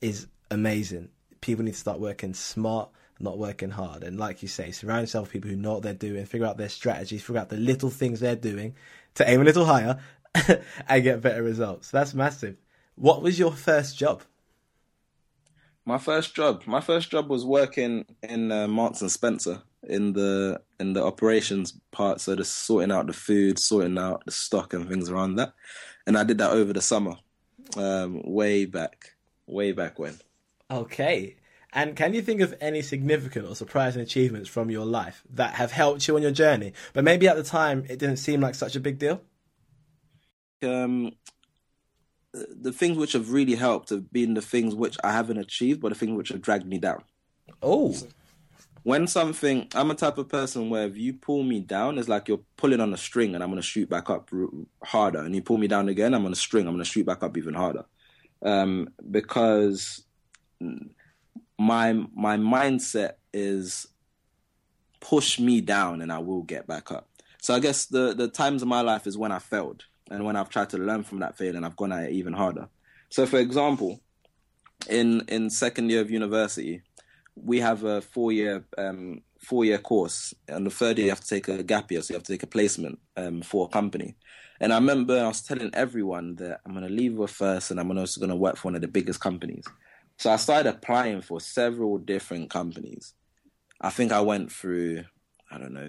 is 0.00 0.26
amazing. 0.50 1.10
People 1.40 1.64
need 1.64 1.72
to 1.72 1.78
start 1.78 2.00
working 2.00 2.34
smart, 2.34 2.90
not 3.18 3.38
working 3.38 3.70
hard. 3.70 4.02
And 4.02 4.18
like 4.18 4.42
you 4.42 4.48
say, 4.48 4.70
surround 4.70 5.02
yourself 5.02 5.26
with 5.26 5.32
people 5.32 5.50
who 5.50 5.56
know 5.56 5.74
what 5.74 5.82
they're 5.82 5.94
doing, 5.94 6.24
figure 6.26 6.46
out 6.46 6.56
their 6.56 6.68
strategies, 6.68 7.22
figure 7.22 7.40
out 7.40 7.48
the 7.48 7.56
little 7.56 7.90
things 7.90 8.20
they're 8.20 8.36
doing 8.36 8.74
to 9.14 9.28
aim 9.28 9.40
a 9.40 9.44
little 9.44 9.64
higher 9.64 9.98
and 10.88 11.02
get 11.02 11.20
better 11.20 11.42
results. 11.42 11.90
That's 11.90 12.14
massive. 12.14 12.56
What 12.94 13.22
was 13.22 13.38
your 13.38 13.52
first 13.52 13.96
job? 13.96 14.22
My 15.86 15.98
first 15.98 16.34
job. 16.34 16.62
My 16.66 16.80
first 16.80 17.10
job 17.10 17.28
was 17.28 17.44
working 17.44 18.04
in 18.22 18.52
uh, 18.52 18.68
Marks 18.68 19.00
and 19.00 19.10
Spencer 19.10 19.62
in 19.82 20.12
the 20.12 20.60
in 20.78 20.92
the 20.92 21.02
operations 21.02 21.72
part, 21.90 22.20
so 22.20 22.36
just 22.36 22.54
sorting 22.54 22.92
out 22.92 23.06
the 23.06 23.12
food, 23.12 23.58
sorting 23.58 23.98
out 23.98 24.22
the 24.26 24.30
stock 24.30 24.74
and 24.74 24.88
things 24.88 25.10
around 25.10 25.36
that. 25.36 25.54
And 26.06 26.18
I 26.18 26.24
did 26.24 26.38
that 26.38 26.50
over 26.50 26.72
the 26.72 26.82
summer, 26.82 27.14
um, 27.76 28.20
way 28.24 28.66
back, 28.66 29.14
way 29.46 29.72
back 29.72 29.98
when. 29.98 30.18
Okay. 30.70 31.36
And 31.72 31.94
can 31.94 32.14
you 32.14 32.22
think 32.22 32.40
of 32.40 32.54
any 32.60 32.82
significant 32.82 33.46
or 33.46 33.54
surprising 33.54 34.02
achievements 34.02 34.48
from 34.48 34.70
your 34.70 34.84
life 34.84 35.22
that 35.30 35.54
have 35.54 35.72
helped 35.72 36.06
you 36.08 36.16
on 36.16 36.22
your 36.22 36.32
journey, 36.32 36.72
but 36.92 37.04
maybe 37.04 37.28
at 37.28 37.36
the 37.36 37.44
time 37.44 37.84
it 37.88 37.98
didn't 37.98 38.16
seem 38.16 38.40
like 38.40 38.54
such 38.54 38.74
a 38.74 38.80
big 38.80 38.98
deal? 38.98 39.22
Um, 40.62 41.12
the 42.32 42.72
things 42.72 42.96
which 42.96 43.12
have 43.12 43.32
really 43.32 43.54
helped 43.54 43.90
have 43.90 44.12
been 44.12 44.34
the 44.34 44.42
things 44.42 44.74
which 44.74 44.96
I 45.04 45.12
haven't 45.12 45.38
achieved, 45.38 45.80
but 45.80 45.90
the 45.90 45.94
things 45.94 46.16
which 46.16 46.30
have 46.30 46.42
dragged 46.42 46.66
me 46.66 46.78
down. 46.78 47.04
Oh, 47.62 47.94
when 48.82 49.06
something 49.06 49.68
i'm 49.74 49.90
a 49.90 49.94
type 49.94 50.18
of 50.18 50.28
person 50.28 50.70
where 50.70 50.86
if 50.86 50.96
you 50.96 51.12
pull 51.12 51.42
me 51.42 51.60
down 51.60 51.98
it's 51.98 52.08
like 52.08 52.28
you're 52.28 52.40
pulling 52.56 52.80
on 52.80 52.92
a 52.92 52.96
string 52.96 53.34
and 53.34 53.44
i'm 53.44 53.50
going 53.50 53.60
to 53.60 53.66
shoot 53.66 53.88
back 53.88 54.08
up 54.08 54.30
harder 54.82 55.20
and 55.20 55.34
you 55.34 55.42
pull 55.42 55.58
me 55.58 55.68
down 55.68 55.88
again 55.88 56.14
i'm 56.14 56.24
on 56.24 56.32
a 56.32 56.36
string 56.36 56.66
i'm 56.66 56.74
going 56.74 56.84
to 56.84 56.90
shoot 56.90 57.06
back 57.06 57.22
up 57.22 57.36
even 57.36 57.54
harder 57.54 57.84
um, 58.42 58.88
because 59.10 60.04
my 61.58 61.92
my 62.14 62.36
mindset 62.36 63.12
is 63.32 63.86
push 65.00 65.38
me 65.38 65.60
down 65.60 66.00
and 66.02 66.12
i 66.12 66.18
will 66.18 66.42
get 66.42 66.66
back 66.66 66.90
up 66.90 67.08
so 67.40 67.54
i 67.54 67.60
guess 67.60 67.86
the 67.86 68.14
the 68.14 68.28
times 68.28 68.62
of 68.62 68.68
my 68.68 68.80
life 68.80 69.06
is 69.06 69.16
when 69.16 69.32
i 69.32 69.38
failed 69.38 69.84
and 70.10 70.24
when 70.24 70.36
i've 70.36 70.50
tried 70.50 70.68
to 70.68 70.78
learn 70.78 71.02
from 71.02 71.20
that 71.20 71.36
fail 71.36 71.56
and 71.56 71.64
i've 71.64 71.76
gone 71.76 71.92
at 71.92 72.04
it 72.04 72.12
even 72.12 72.32
harder 72.32 72.68
so 73.08 73.24
for 73.24 73.38
example 73.38 74.00
in 74.88 75.22
in 75.28 75.48
second 75.48 75.90
year 75.90 76.00
of 76.00 76.10
university 76.10 76.82
we 77.34 77.60
have 77.60 77.84
a 77.84 78.00
four 78.00 78.32
year 78.32 78.64
um, 78.76 79.22
four 79.40 79.64
year 79.64 79.78
course. 79.78 80.34
and 80.48 80.66
the 80.66 80.70
third 80.70 80.98
year, 80.98 81.06
you 81.06 81.10
have 81.10 81.20
to 81.20 81.28
take 81.28 81.48
a 81.48 81.62
gap 81.62 81.90
year, 81.90 82.02
so 82.02 82.12
you 82.12 82.16
have 82.16 82.24
to 82.24 82.32
take 82.32 82.42
a 82.42 82.46
placement 82.46 82.98
um, 83.16 83.42
for 83.42 83.66
a 83.66 83.68
company. 83.68 84.16
And 84.60 84.72
I 84.72 84.76
remember 84.76 85.18
I 85.18 85.28
was 85.28 85.42
telling 85.42 85.70
everyone 85.72 86.36
that 86.36 86.60
I'm 86.64 86.72
going 86.72 86.86
to 86.86 86.92
leave 86.92 87.14
with 87.14 87.30
first, 87.30 87.70
and 87.70 87.80
I'm 87.80 87.90
also 87.96 88.20
going 88.20 88.30
to 88.30 88.36
work 88.36 88.56
for 88.56 88.68
one 88.68 88.74
of 88.74 88.82
the 88.82 88.88
biggest 88.88 89.20
companies. 89.20 89.64
So 90.20 90.30
I 90.30 90.36
started 90.36 90.68
applying 90.68 91.22
for 91.22 91.40
several 91.40 91.96
different 91.96 92.50
companies. 92.50 93.14
I 93.80 93.88
think 93.88 94.12
I 94.12 94.20
went 94.20 94.52
through, 94.52 95.04
I 95.50 95.56
don't 95.56 95.72
know, 95.72 95.88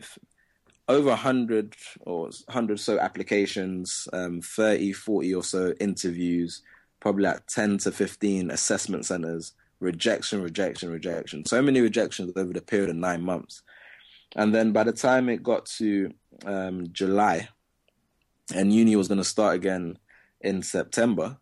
over 0.88 1.10
100 1.10 1.76
or 2.00 2.30
100 2.46 2.74
or 2.74 2.78
so 2.78 2.98
applications, 2.98 4.08
um, 4.14 4.40
30, 4.40 4.94
40 4.94 5.36
or 5.36 5.44
so 5.44 5.74
interviews, 5.82 6.62
probably 7.02 7.24
like 7.24 7.46
10 7.48 7.80
to 7.80 7.92
15 7.92 8.52
assessment 8.52 9.06
centers, 9.06 9.52
rejection, 9.82 10.42
rejection, 10.42 10.90
rejection. 10.90 11.44
So 11.44 11.62
many 11.62 11.82
rejections 11.82 12.32
over 12.38 12.54
the 12.54 12.62
period 12.62 12.90
of 12.90 12.96
nine 12.96 13.24
months. 13.24 13.64
And 14.38 14.56
then 14.56 14.72
by 14.72 14.86
the 14.86 14.94
time 14.94 15.28
it 15.28 15.44
got 15.44 15.66
to 15.78 16.10
um, 16.46 16.88
July 16.94 17.50
and 18.56 18.72
uni 18.72 18.96
was 18.96 19.10
going 19.10 19.18
to 19.18 19.26
start 19.26 19.58
again 19.58 19.98
in 20.40 20.64
September, 20.64 21.38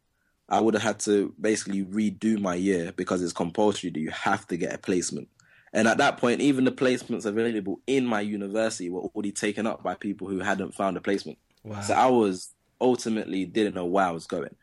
I 0.49 0.59
would 0.59 0.73
have 0.73 0.83
had 0.83 0.99
to 1.01 1.33
basically 1.39 1.85
redo 1.85 2.39
my 2.39 2.55
year 2.55 2.91
because 2.95 3.21
it's 3.21 3.33
compulsory 3.33 3.91
that 3.91 3.99
you 3.99 4.09
have 4.09 4.47
to 4.47 4.57
get 4.57 4.73
a 4.73 4.77
placement. 4.77 5.27
And 5.73 5.87
at 5.87 5.99
that 5.99 6.17
point, 6.17 6.41
even 6.41 6.65
the 6.65 6.71
placements 6.71 7.25
available 7.25 7.79
in 7.85 8.05
my 8.05 8.21
university 8.21 8.89
were 8.89 9.01
already 9.01 9.31
taken 9.31 9.67
up 9.67 9.83
by 9.83 9.93
people 9.93 10.27
who 10.27 10.39
hadn't 10.39 10.73
found 10.73 10.97
a 10.97 11.01
placement. 11.01 11.37
Wow. 11.63 11.81
So 11.81 11.93
I 11.93 12.07
was 12.07 12.53
ultimately 12.81 13.45
didn't 13.45 13.75
know 13.75 13.85
where 13.85 14.05
I 14.05 14.11
was 14.11 14.25
going. 14.25 14.55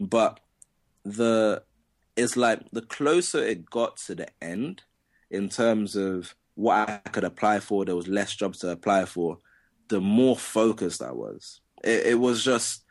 But 0.00 0.40
the 1.04 1.62
it's 2.16 2.36
like 2.36 2.70
the 2.70 2.82
closer 2.82 3.44
it 3.44 3.68
got 3.68 3.98
to 3.98 4.14
the 4.14 4.28
end 4.40 4.82
in 5.30 5.50
terms 5.50 5.96
of 5.96 6.34
what 6.54 6.88
I 6.88 6.96
could 7.10 7.24
apply 7.24 7.60
for, 7.60 7.84
there 7.84 7.96
was 7.96 8.08
less 8.08 8.34
jobs 8.34 8.60
to 8.60 8.70
apply 8.70 9.04
for, 9.04 9.38
the 9.88 10.00
more 10.00 10.36
focused 10.36 11.02
I 11.02 11.12
was. 11.12 11.60
It, 11.84 12.06
it 12.06 12.18
was 12.18 12.42
just 12.42 12.85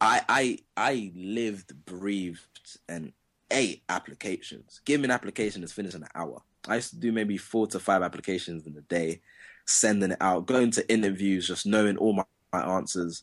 I 0.00 0.22
I 0.28 0.58
I 0.76 1.12
lived, 1.14 1.84
breathed, 1.84 2.78
and 2.88 3.12
eight 3.50 3.82
applications. 3.88 4.80
Give 4.84 5.00
me 5.00 5.06
an 5.06 5.10
application 5.10 5.60
that's 5.60 5.72
finished 5.72 5.96
in 5.96 6.02
an 6.02 6.08
hour. 6.14 6.42
I 6.68 6.76
used 6.76 6.90
to 6.90 6.96
do 6.96 7.12
maybe 7.12 7.36
four 7.36 7.66
to 7.68 7.78
five 7.78 8.02
applications 8.02 8.66
in 8.66 8.76
a 8.76 8.80
day, 8.82 9.20
sending 9.66 10.10
it 10.12 10.18
out, 10.20 10.46
going 10.46 10.70
to 10.72 10.88
interviews, 10.90 11.46
just 11.46 11.66
knowing 11.66 11.96
all 11.96 12.12
my, 12.12 12.24
my 12.52 12.62
answers. 12.62 13.22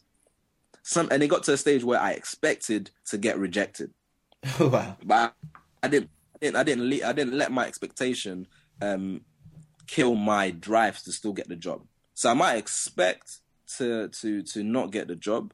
Some 0.81 1.09
and 1.11 1.21
it 1.21 1.27
got 1.27 1.43
to 1.43 1.53
a 1.53 1.57
stage 1.57 1.83
where 1.83 1.99
I 1.99 2.11
expected 2.11 2.91
to 3.07 3.17
get 3.17 3.37
rejected. 3.37 3.91
wow. 4.59 4.97
But 5.03 5.35
I, 5.53 5.57
I 5.83 5.87
didn't 5.87 6.09
I 6.35 6.37
didn't 6.39 6.55
I 6.57 6.63
didn't, 6.63 6.89
le- 6.89 7.07
I 7.07 7.13
didn't 7.13 7.37
let 7.37 7.51
my 7.51 7.65
expectation 7.65 8.47
um, 8.81 9.21
kill 9.87 10.15
my 10.15 10.51
drive 10.51 11.01
to 11.03 11.11
still 11.11 11.33
get 11.33 11.47
the 11.47 11.55
job. 11.55 11.81
So 12.13 12.29
I 12.29 12.33
might 12.33 12.55
expect 12.55 13.39
to 13.77 14.09
to 14.09 14.43
to 14.43 14.63
not 14.63 14.91
get 14.91 15.07
the 15.07 15.15
job, 15.15 15.53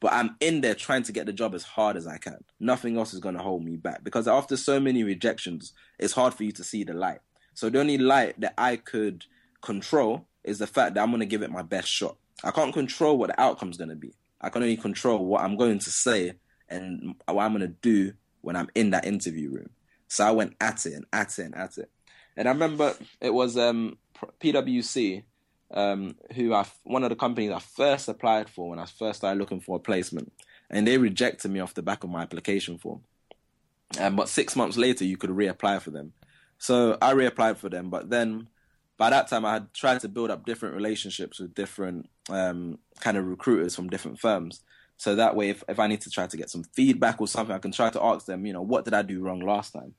but 0.00 0.12
I'm 0.12 0.36
in 0.40 0.62
there 0.62 0.74
trying 0.74 1.02
to 1.04 1.12
get 1.12 1.26
the 1.26 1.32
job 1.32 1.54
as 1.54 1.62
hard 1.62 1.96
as 1.96 2.06
I 2.06 2.16
can. 2.16 2.42
Nothing 2.58 2.96
else 2.96 3.12
is 3.12 3.20
going 3.20 3.36
to 3.36 3.42
hold 3.42 3.64
me 3.64 3.76
back 3.76 4.02
because 4.02 4.26
after 4.26 4.56
so 4.56 4.80
many 4.80 5.04
rejections, 5.04 5.72
it's 5.98 6.14
hard 6.14 6.34
for 6.34 6.44
you 6.44 6.52
to 6.52 6.64
see 6.64 6.84
the 6.84 6.94
light. 6.94 7.20
So 7.54 7.68
the 7.68 7.80
only 7.80 7.98
light 7.98 8.40
that 8.40 8.54
I 8.56 8.76
could 8.76 9.26
control 9.60 10.26
is 10.42 10.58
the 10.58 10.66
fact 10.66 10.94
that 10.94 11.02
I'm 11.02 11.10
going 11.10 11.20
to 11.20 11.26
give 11.26 11.42
it 11.42 11.50
my 11.50 11.62
best 11.62 11.88
shot. 11.88 12.16
I 12.42 12.50
can't 12.50 12.72
control 12.72 13.18
what 13.18 13.28
the 13.28 13.40
outcome's 13.40 13.76
going 13.76 13.90
to 13.90 13.96
be. 13.96 14.14
I 14.40 14.48
can 14.48 14.62
only 14.62 14.78
control 14.78 15.24
what 15.26 15.42
I'm 15.42 15.56
going 15.56 15.78
to 15.78 15.90
say 15.90 16.32
and 16.68 17.14
what 17.26 17.44
I'm 17.44 17.52
going 17.52 17.60
to 17.60 17.76
do 17.82 18.14
when 18.40 18.56
I'm 18.56 18.68
in 18.74 18.90
that 18.90 19.04
interview 19.04 19.50
room. 19.50 19.70
So 20.08 20.26
I 20.26 20.30
went 20.30 20.56
at 20.60 20.86
it 20.86 20.94
and 20.94 21.04
at 21.12 21.38
it 21.38 21.44
and 21.44 21.54
at 21.54 21.76
it. 21.76 21.90
And 22.36 22.48
I 22.48 22.52
remember 22.52 22.94
it 23.20 23.34
was 23.34 23.58
um, 23.58 23.98
PwC 24.40 25.24
um, 25.72 26.16
who 26.34 26.52
I 26.52 26.66
one 26.82 27.04
of 27.04 27.10
the 27.10 27.16
companies 27.16 27.52
I 27.52 27.58
first 27.58 28.08
applied 28.08 28.48
for 28.48 28.70
when 28.70 28.78
I 28.78 28.86
first 28.86 29.20
started 29.20 29.38
looking 29.38 29.60
for 29.60 29.76
a 29.76 29.80
placement, 29.80 30.32
and 30.68 30.86
they 30.86 30.98
rejected 30.98 31.50
me 31.50 31.60
off 31.60 31.74
the 31.74 31.82
back 31.82 32.04
of 32.04 32.10
my 32.10 32.22
application 32.22 32.78
form. 32.78 33.02
Um, 33.98 34.16
but 34.16 34.28
six 34.28 34.56
months 34.56 34.76
later, 34.76 35.04
you 35.04 35.16
could 35.16 35.30
reapply 35.30 35.80
for 35.82 35.90
them. 35.90 36.12
So 36.58 36.98
I 37.00 37.14
reapplied 37.14 37.56
for 37.56 37.68
them, 37.68 37.90
but 37.90 38.10
then 38.10 38.48
by 38.98 39.08
that 39.10 39.28
time 39.28 39.46
I 39.46 39.54
had 39.54 39.72
tried 39.72 40.00
to 40.00 40.08
build 40.08 40.30
up 40.30 40.44
different 40.44 40.74
relationships 40.74 41.40
with 41.40 41.54
different 41.54 42.10
um, 42.28 42.78
kind 43.00 43.16
of 43.16 43.26
recruiters 43.26 43.74
from 43.74 43.88
different 43.88 44.20
firms. 44.20 44.60
So 44.98 45.16
that 45.16 45.34
way, 45.34 45.48
if, 45.48 45.64
if 45.66 45.78
I 45.78 45.86
need 45.86 46.02
to 46.02 46.10
try 46.10 46.26
to 46.26 46.36
get 46.36 46.50
some 46.50 46.64
feedback 46.74 47.18
or 47.18 47.26
something, 47.26 47.56
I 47.56 47.58
can 47.58 47.72
try 47.72 47.88
to 47.88 48.02
ask 48.02 48.26
them, 48.26 48.44
you 48.44 48.52
know, 48.52 48.60
what 48.60 48.84
did 48.84 48.92
I 48.92 49.00
do 49.00 49.22
wrong 49.22 49.40
last 49.40 49.72
time? 49.72 49.94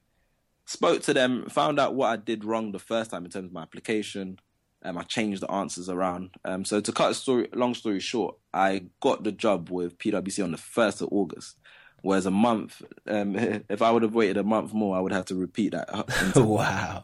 Spoke 0.68 1.02
to 1.02 1.14
them, 1.16 1.50
found 1.50 1.80
out 1.80 1.96
what 1.96 2.12
I 2.12 2.18
did 2.18 2.46
wrong 2.46 2.72
the 2.72 2.78
first 2.78 3.10
time 3.10 3.26
in 3.26 3.32
terms 3.32 3.48
of 3.48 3.54
my 3.54 3.64
application, 3.64 4.38
um, 4.84 4.98
I 4.98 5.04
changed 5.04 5.42
the 5.42 5.52
answers 5.52 5.90
around. 5.90 6.32
Um, 6.44 6.66
so 6.66 6.82
to 6.82 6.92
cut 6.92 7.12
a 7.12 7.14
story, 7.14 7.48
long 7.54 7.74
story 7.74 8.00
short, 8.00 8.36
I 8.54 8.86
got 9.00 9.24
the 9.24 9.32
job 9.32 9.70
with 9.70 9.98
PwC 9.98 10.44
on 10.44 10.52
the 10.52 10.58
first 10.58 11.02
of 11.02 11.10
August. 11.12 11.58
Whereas 12.02 12.26
a 12.26 12.32
month, 12.32 12.82
um, 13.08 13.36
if 13.70 13.82
I 13.82 13.92
would 13.92 14.02
have 14.02 14.16
waited 14.16 14.38
a 14.38 14.44
month 14.44 14.74
more, 14.74 14.98
I 14.98 15.00
would 15.00 15.12
have 15.12 15.26
to 15.26 15.36
repeat 15.36 15.74
that. 15.74 16.36
wow, 16.36 17.04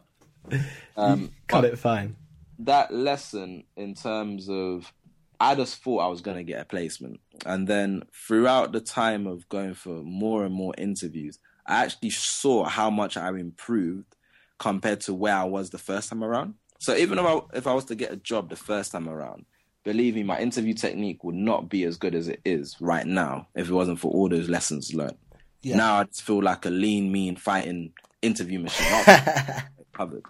um, 0.96 1.30
cut 1.46 1.64
it 1.64 1.78
fine. 1.78 2.16
That 2.58 2.92
lesson 2.92 3.64
in 3.76 3.94
terms 3.94 4.48
of, 4.50 4.92
I 5.38 5.54
just 5.54 5.80
thought 5.82 5.98
I 5.98 6.08
was 6.08 6.20
going 6.20 6.38
to 6.38 6.42
get 6.42 6.60
a 6.60 6.64
placement, 6.64 7.20
and 7.46 7.68
then 7.68 8.02
throughout 8.12 8.72
the 8.72 8.80
time 8.80 9.28
of 9.28 9.48
going 9.48 9.74
for 9.74 10.02
more 10.02 10.44
and 10.44 10.52
more 10.52 10.74
interviews, 10.76 11.38
I 11.64 11.84
actually 11.84 12.10
saw 12.10 12.64
how 12.64 12.90
much 12.90 13.16
I 13.16 13.28
improved 13.28 14.16
compared 14.58 15.00
to 15.02 15.14
where 15.14 15.36
I 15.36 15.44
was 15.44 15.70
the 15.70 15.78
first 15.78 16.08
time 16.08 16.24
around. 16.24 16.54
So 16.78 16.94
even 16.96 17.18
if 17.18 17.24
I, 17.24 17.40
if 17.54 17.66
I 17.66 17.74
was 17.74 17.84
to 17.86 17.94
get 17.94 18.12
a 18.12 18.16
job 18.16 18.50
the 18.50 18.56
first 18.56 18.92
time 18.92 19.08
around, 19.08 19.44
believe 19.84 20.14
me, 20.14 20.22
my 20.22 20.38
interview 20.38 20.74
technique 20.74 21.24
would 21.24 21.34
not 21.34 21.68
be 21.68 21.84
as 21.84 21.96
good 21.96 22.14
as 22.14 22.28
it 22.28 22.40
is 22.44 22.76
right 22.80 23.06
now 23.06 23.48
if 23.54 23.68
it 23.68 23.74
wasn't 23.74 23.98
for 23.98 24.12
all 24.12 24.28
those 24.28 24.48
lessons 24.48 24.94
learned. 24.94 25.16
Yeah. 25.62 25.76
Now 25.76 26.00
I 26.00 26.04
just 26.04 26.22
feel 26.22 26.42
like 26.42 26.66
a 26.66 26.70
lean, 26.70 27.10
mean, 27.10 27.36
fighting 27.36 27.92
interview 28.22 28.60
machine. 28.60 29.04
covered. 29.98 30.22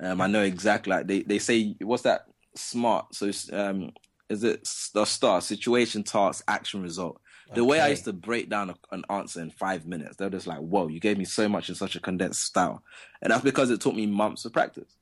Um, 0.00 0.20
I 0.20 0.26
know 0.26 0.42
exactly. 0.42 0.90
Like 0.90 1.06
they, 1.06 1.22
they 1.22 1.38
say, 1.38 1.74
what's 1.80 2.02
that? 2.02 2.26
Smart. 2.54 3.14
So 3.14 3.30
um, 3.52 3.92
is 4.28 4.44
it 4.44 4.68
the 4.92 5.04
star 5.04 5.40
situation, 5.40 6.02
task, 6.02 6.44
action, 6.46 6.82
result? 6.82 7.20
The 7.48 7.60
okay. 7.60 7.62
way 7.62 7.80
I 7.80 7.88
used 7.88 8.04
to 8.04 8.12
break 8.12 8.48
down 8.48 8.70
a, 8.70 8.74
an 8.92 9.04
answer 9.10 9.40
in 9.40 9.50
five 9.50 9.86
minutes, 9.86 10.16
they're 10.16 10.30
just 10.30 10.46
like, 10.46 10.60
"Whoa, 10.60 10.88
you 10.88 10.98
gave 10.98 11.18
me 11.18 11.24
so 11.24 11.48
much 11.48 11.68
in 11.68 11.74
such 11.74 11.94
a 11.94 12.00
condensed 12.00 12.42
style," 12.42 12.82
and 13.20 13.30
that's 13.30 13.44
because 13.44 13.70
it 13.70 13.80
took 13.82 13.94
me 13.94 14.06
months 14.06 14.44
of 14.44 14.52
practice. 14.52 14.96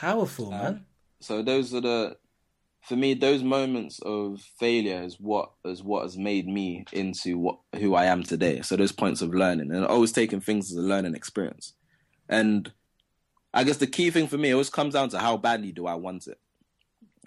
Powerful, 0.00 0.52
um, 0.52 0.58
man. 0.58 0.86
So 1.20 1.42
those 1.42 1.74
are 1.74 1.80
the 1.80 2.16
for 2.82 2.96
me 2.96 3.14
those 3.14 3.42
moments 3.42 4.00
of 4.04 4.40
failure 4.58 5.02
is 5.02 5.16
what 5.20 5.52
is 5.64 5.82
what 5.82 6.02
has 6.02 6.16
made 6.16 6.48
me 6.48 6.84
into 6.92 7.38
what 7.38 7.58
who 7.76 7.94
I 7.94 8.06
am 8.06 8.22
today. 8.22 8.62
So 8.62 8.76
those 8.76 8.92
points 8.92 9.22
of 9.22 9.34
learning 9.34 9.72
and 9.72 9.86
always 9.86 10.12
taking 10.12 10.40
things 10.40 10.72
as 10.72 10.78
a 10.78 10.86
learning 10.86 11.14
experience. 11.14 11.74
And 12.28 12.72
I 13.54 13.64
guess 13.64 13.76
the 13.76 13.86
key 13.86 14.10
thing 14.10 14.26
for 14.26 14.38
me 14.38 14.52
always 14.52 14.70
comes 14.70 14.94
down 14.94 15.10
to 15.10 15.18
how 15.18 15.36
badly 15.36 15.72
do 15.72 15.86
I 15.86 15.94
want 15.94 16.26
it. 16.26 16.40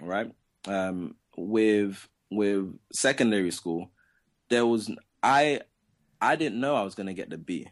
Right? 0.02 0.32
Um, 0.68 1.16
with 1.38 2.08
with 2.32 2.74
secondary 2.94 3.52
school, 3.52 3.92
there 4.50 4.66
was 4.66 4.92
I 5.24 5.62
I 6.20 6.36
didn't 6.36 6.60
know 6.60 6.76
I 6.76 6.84
was 6.84 6.96
gonna 6.96 7.14
get 7.14 7.30
the 7.30 7.38
B, 7.38 7.68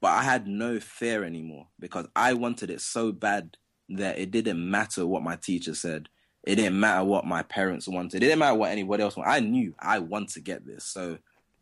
but 0.00 0.08
I 0.08 0.22
had 0.22 0.46
no 0.46 0.78
fear 0.78 1.24
anymore 1.24 1.68
because 1.80 2.06
I 2.14 2.34
wanted 2.34 2.70
it 2.70 2.82
so 2.82 3.10
bad 3.10 3.56
that 3.90 4.18
it 4.18 4.30
didn't 4.30 4.70
matter 4.70 5.06
what 5.06 5.22
my 5.22 5.36
teacher 5.36 5.74
said. 5.74 6.08
It 6.44 6.56
didn't 6.56 6.78
matter 6.78 7.04
what 7.04 7.24
my 7.24 7.42
parents 7.42 7.88
wanted. 7.88 8.16
It 8.16 8.26
didn't 8.26 8.38
matter 8.38 8.54
what 8.56 8.70
anybody 8.70 9.02
else 9.02 9.16
wanted. 9.16 9.30
I 9.30 9.40
knew 9.40 9.74
I 9.78 9.98
want 9.98 10.30
to 10.30 10.40
get 10.40 10.64
this. 10.64 10.84
So 10.84 11.18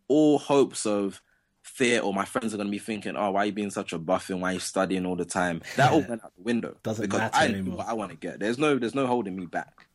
all 0.08 0.38
hopes 0.38 0.84
of 0.84 1.22
fear 1.62 2.02
or 2.02 2.12
my 2.12 2.26
friends 2.26 2.52
are 2.52 2.58
going 2.58 2.66
to 2.66 2.72
be 2.72 2.78
thinking, 2.78 3.16
oh, 3.16 3.30
why 3.30 3.42
are 3.42 3.46
you 3.46 3.52
being 3.52 3.70
such 3.70 3.94
a 3.94 3.98
buffing? 3.98 4.40
Why 4.40 4.50
are 4.50 4.54
you 4.54 4.60
studying 4.60 5.06
all 5.06 5.16
the 5.16 5.24
time? 5.24 5.62
That 5.76 5.92
all 5.92 6.02
went 6.08 6.22
out 6.22 6.36
the 6.36 6.42
window. 6.42 6.76
Doesn't 6.82 7.02
because 7.02 7.20
matter 7.20 7.36
I 7.36 7.46
anymore. 7.46 7.78
what 7.78 7.88
I 7.88 7.94
want 7.94 8.10
to 8.10 8.16
get. 8.16 8.40
There's 8.40 8.58
no, 8.58 8.78
there's 8.78 8.94
no 8.94 9.06
holding 9.06 9.36
me 9.36 9.46
back. 9.46 9.86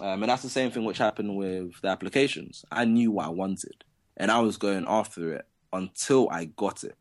Um, 0.00 0.22
and 0.24 0.30
that's 0.30 0.42
the 0.42 0.48
same 0.48 0.70
thing 0.72 0.84
which 0.84 0.98
happened 0.98 1.36
with 1.36 1.80
the 1.80 1.88
applications. 1.88 2.64
I 2.72 2.84
knew 2.84 3.12
what 3.12 3.26
I 3.26 3.30
wanted, 3.30 3.84
and 4.16 4.30
I 4.30 4.40
was 4.40 4.56
going 4.56 4.84
after 4.88 5.34
it 5.34 5.46
until 5.72 6.28
I 6.30 6.46
got 6.46 6.82
it. 6.82 6.96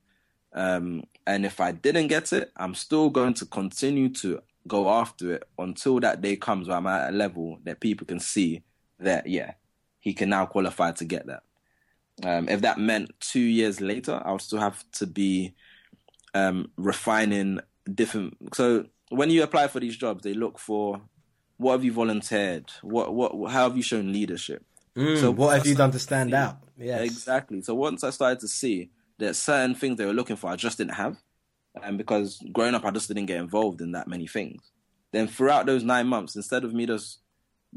Um, 0.54 1.04
and 1.26 1.46
if 1.46 1.60
I 1.60 1.72
didn't 1.72 2.08
get 2.08 2.32
it, 2.34 2.52
I'm 2.56 2.76
still 2.76 3.10
going 3.10 3.34
to 3.36 3.46
continue 3.46 4.10
to 4.10 4.42
go 4.68 4.90
after 4.90 5.34
it 5.34 5.44
until 5.58 6.00
that 6.00 6.22
day 6.22 6.36
comes 6.36 6.68
where 6.68 6.78
I'm 6.78 6.88
at 6.88 7.10
a 7.10 7.16
level 7.16 7.60
that 7.64 7.80
people 7.80 8.08
can 8.08 8.20
see 8.20 8.64
that 9.00 9.28
yeah, 9.28 9.54
he 10.00 10.14
can 10.14 10.30
now 10.30 10.46
qualify 10.46 10.92
to 10.94 11.06
get 11.06 11.28
that. 11.28 11.44
Um, 12.24 12.48
if 12.48 12.62
that 12.62 12.78
meant 12.78 13.12
two 13.20 13.40
years 13.40 13.82
later, 13.82 14.22
I'll 14.24 14.40
still 14.40 14.60
have 14.60 14.84
to 14.94 15.08
be 15.08 15.56
um, 16.34 16.72
refining 16.78 17.60
different. 17.92 18.38
So 18.54 18.86
when 19.10 19.30
you 19.30 19.44
apply 19.44 19.68
for 19.68 19.80
these 19.80 19.98
jobs, 19.98 20.24
they 20.24 20.34
look 20.34 20.60
for 20.60 21.02
what 21.58 21.74
have 21.74 21.84
you 21.84 21.92
volunteered, 21.92 22.72
what 22.82 23.14
what 23.14 23.52
how 23.52 23.64
have 23.68 23.78
you 23.78 23.84
shown 23.84 24.12
leadership. 24.12 24.64
Mm, 24.96 25.20
so 25.20 25.32
what 25.32 25.58
have 25.58 25.66
you 25.66 25.76
done 25.76 25.92
to 25.92 26.00
stand 26.00 26.32
see, 26.32 26.36
out? 26.36 26.58
Yeah, 26.78 27.00
exactly. 27.00 27.62
So 27.62 27.74
once 27.76 28.04
I 28.04 28.12
started 28.12 28.40
to 28.42 28.48
see 28.48 28.92
that 29.18 29.36
certain 29.36 29.76
things 29.76 29.98
they 29.98 30.06
were 30.06 30.14
looking 30.14 30.36
for, 30.36 30.50
I 30.50 30.56
just 30.56 30.78
didn't 30.78 30.96
have 30.96 31.18
and 31.82 31.98
because 31.98 32.40
growing 32.52 32.76
up, 32.76 32.86
I 32.86 32.92
just 32.92 33.08
didn't 33.08 33.26
get 33.26 33.40
involved 33.40 33.82
in 33.82 33.94
that 33.94 34.08
many 34.08 34.28
things. 34.28 34.62
Then 35.12 35.28
throughout 35.28 35.66
those 35.66 35.84
nine 35.84 36.08
months, 36.08 36.36
instead 36.36 36.64
of 36.64 36.74
me 36.74 36.86
just 36.86 37.20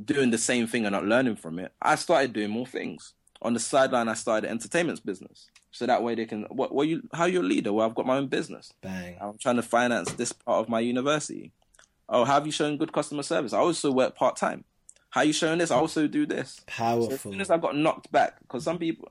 doing 0.04 0.30
the 0.30 0.38
same 0.38 0.66
thing 0.66 0.84
and 0.84 0.92
not 0.92 1.04
learning 1.04 1.36
from 1.36 1.58
it, 1.58 1.72
I 1.80 1.94
started 1.94 2.32
doing 2.32 2.50
more 2.50 2.66
things. 2.66 3.14
On 3.42 3.54
the 3.54 3.60
sideline, 3.60 4.08
I 4.08 4.14
started 4.14 4.48
an 4.48 4.52
entertainment 4.52 5.04
business. 5.04 5.48
So 5.70 5.86
that 5.86 6.02
way 6.02 6.14
they 6.14 6.24
can, 6.24 6.44
what, 6.44 6.74
what 6.74 6.88
you, 6.88 7.02
how 7.12 7.26
you 7.26 7.40
a 7.40 7.42
leader? 7.42 7.72
Well, 7.72 7.86
I've 7.86 7.94
got 7.94 8.06
my 8.06 8.16
own 8.16 8.28
business. 8.28 8.72
Bang. 8.80 9.16
I'm 9.20 9.36
trying 9.38 9.56
to 9.56 9.62
finance 9.62 10.10
this 10.12 10.32
part 10.32 10.60
of 10.60 10.68
my 10.70 10.80
university. 10.80 11.52
Oh, 12.08 12.24
how 12.24 12.34
have 12.34 12.46
you 12.46 12.52
shown 12.52 12.78
good 12.78 12.92
customer 12.92 13.22
service? 13.22 13.52
I 13.52 13.58
also 13.58 13.92
work 13.92 14.14
part 14.14 14.36
time. 14.36 14.64
How 15.10 15.22
you 15.22 15.32
showing 15.32 15.58
this? 15.58 15.70
I 15.70 15.76
also 15.76 16.06
do 16.06 16.24
this. 16.24 16.60
So 17.08 17.14
as 17.14 17.20
soon 17.20 17.40
as 17.40 17.50
I 17.50 17.58
got 17.58 17.76
knocked 17.76 18.10
back, 18.12 18.38
because 18.40 18.64
some 18.64 18.78
people, 18.78 19.10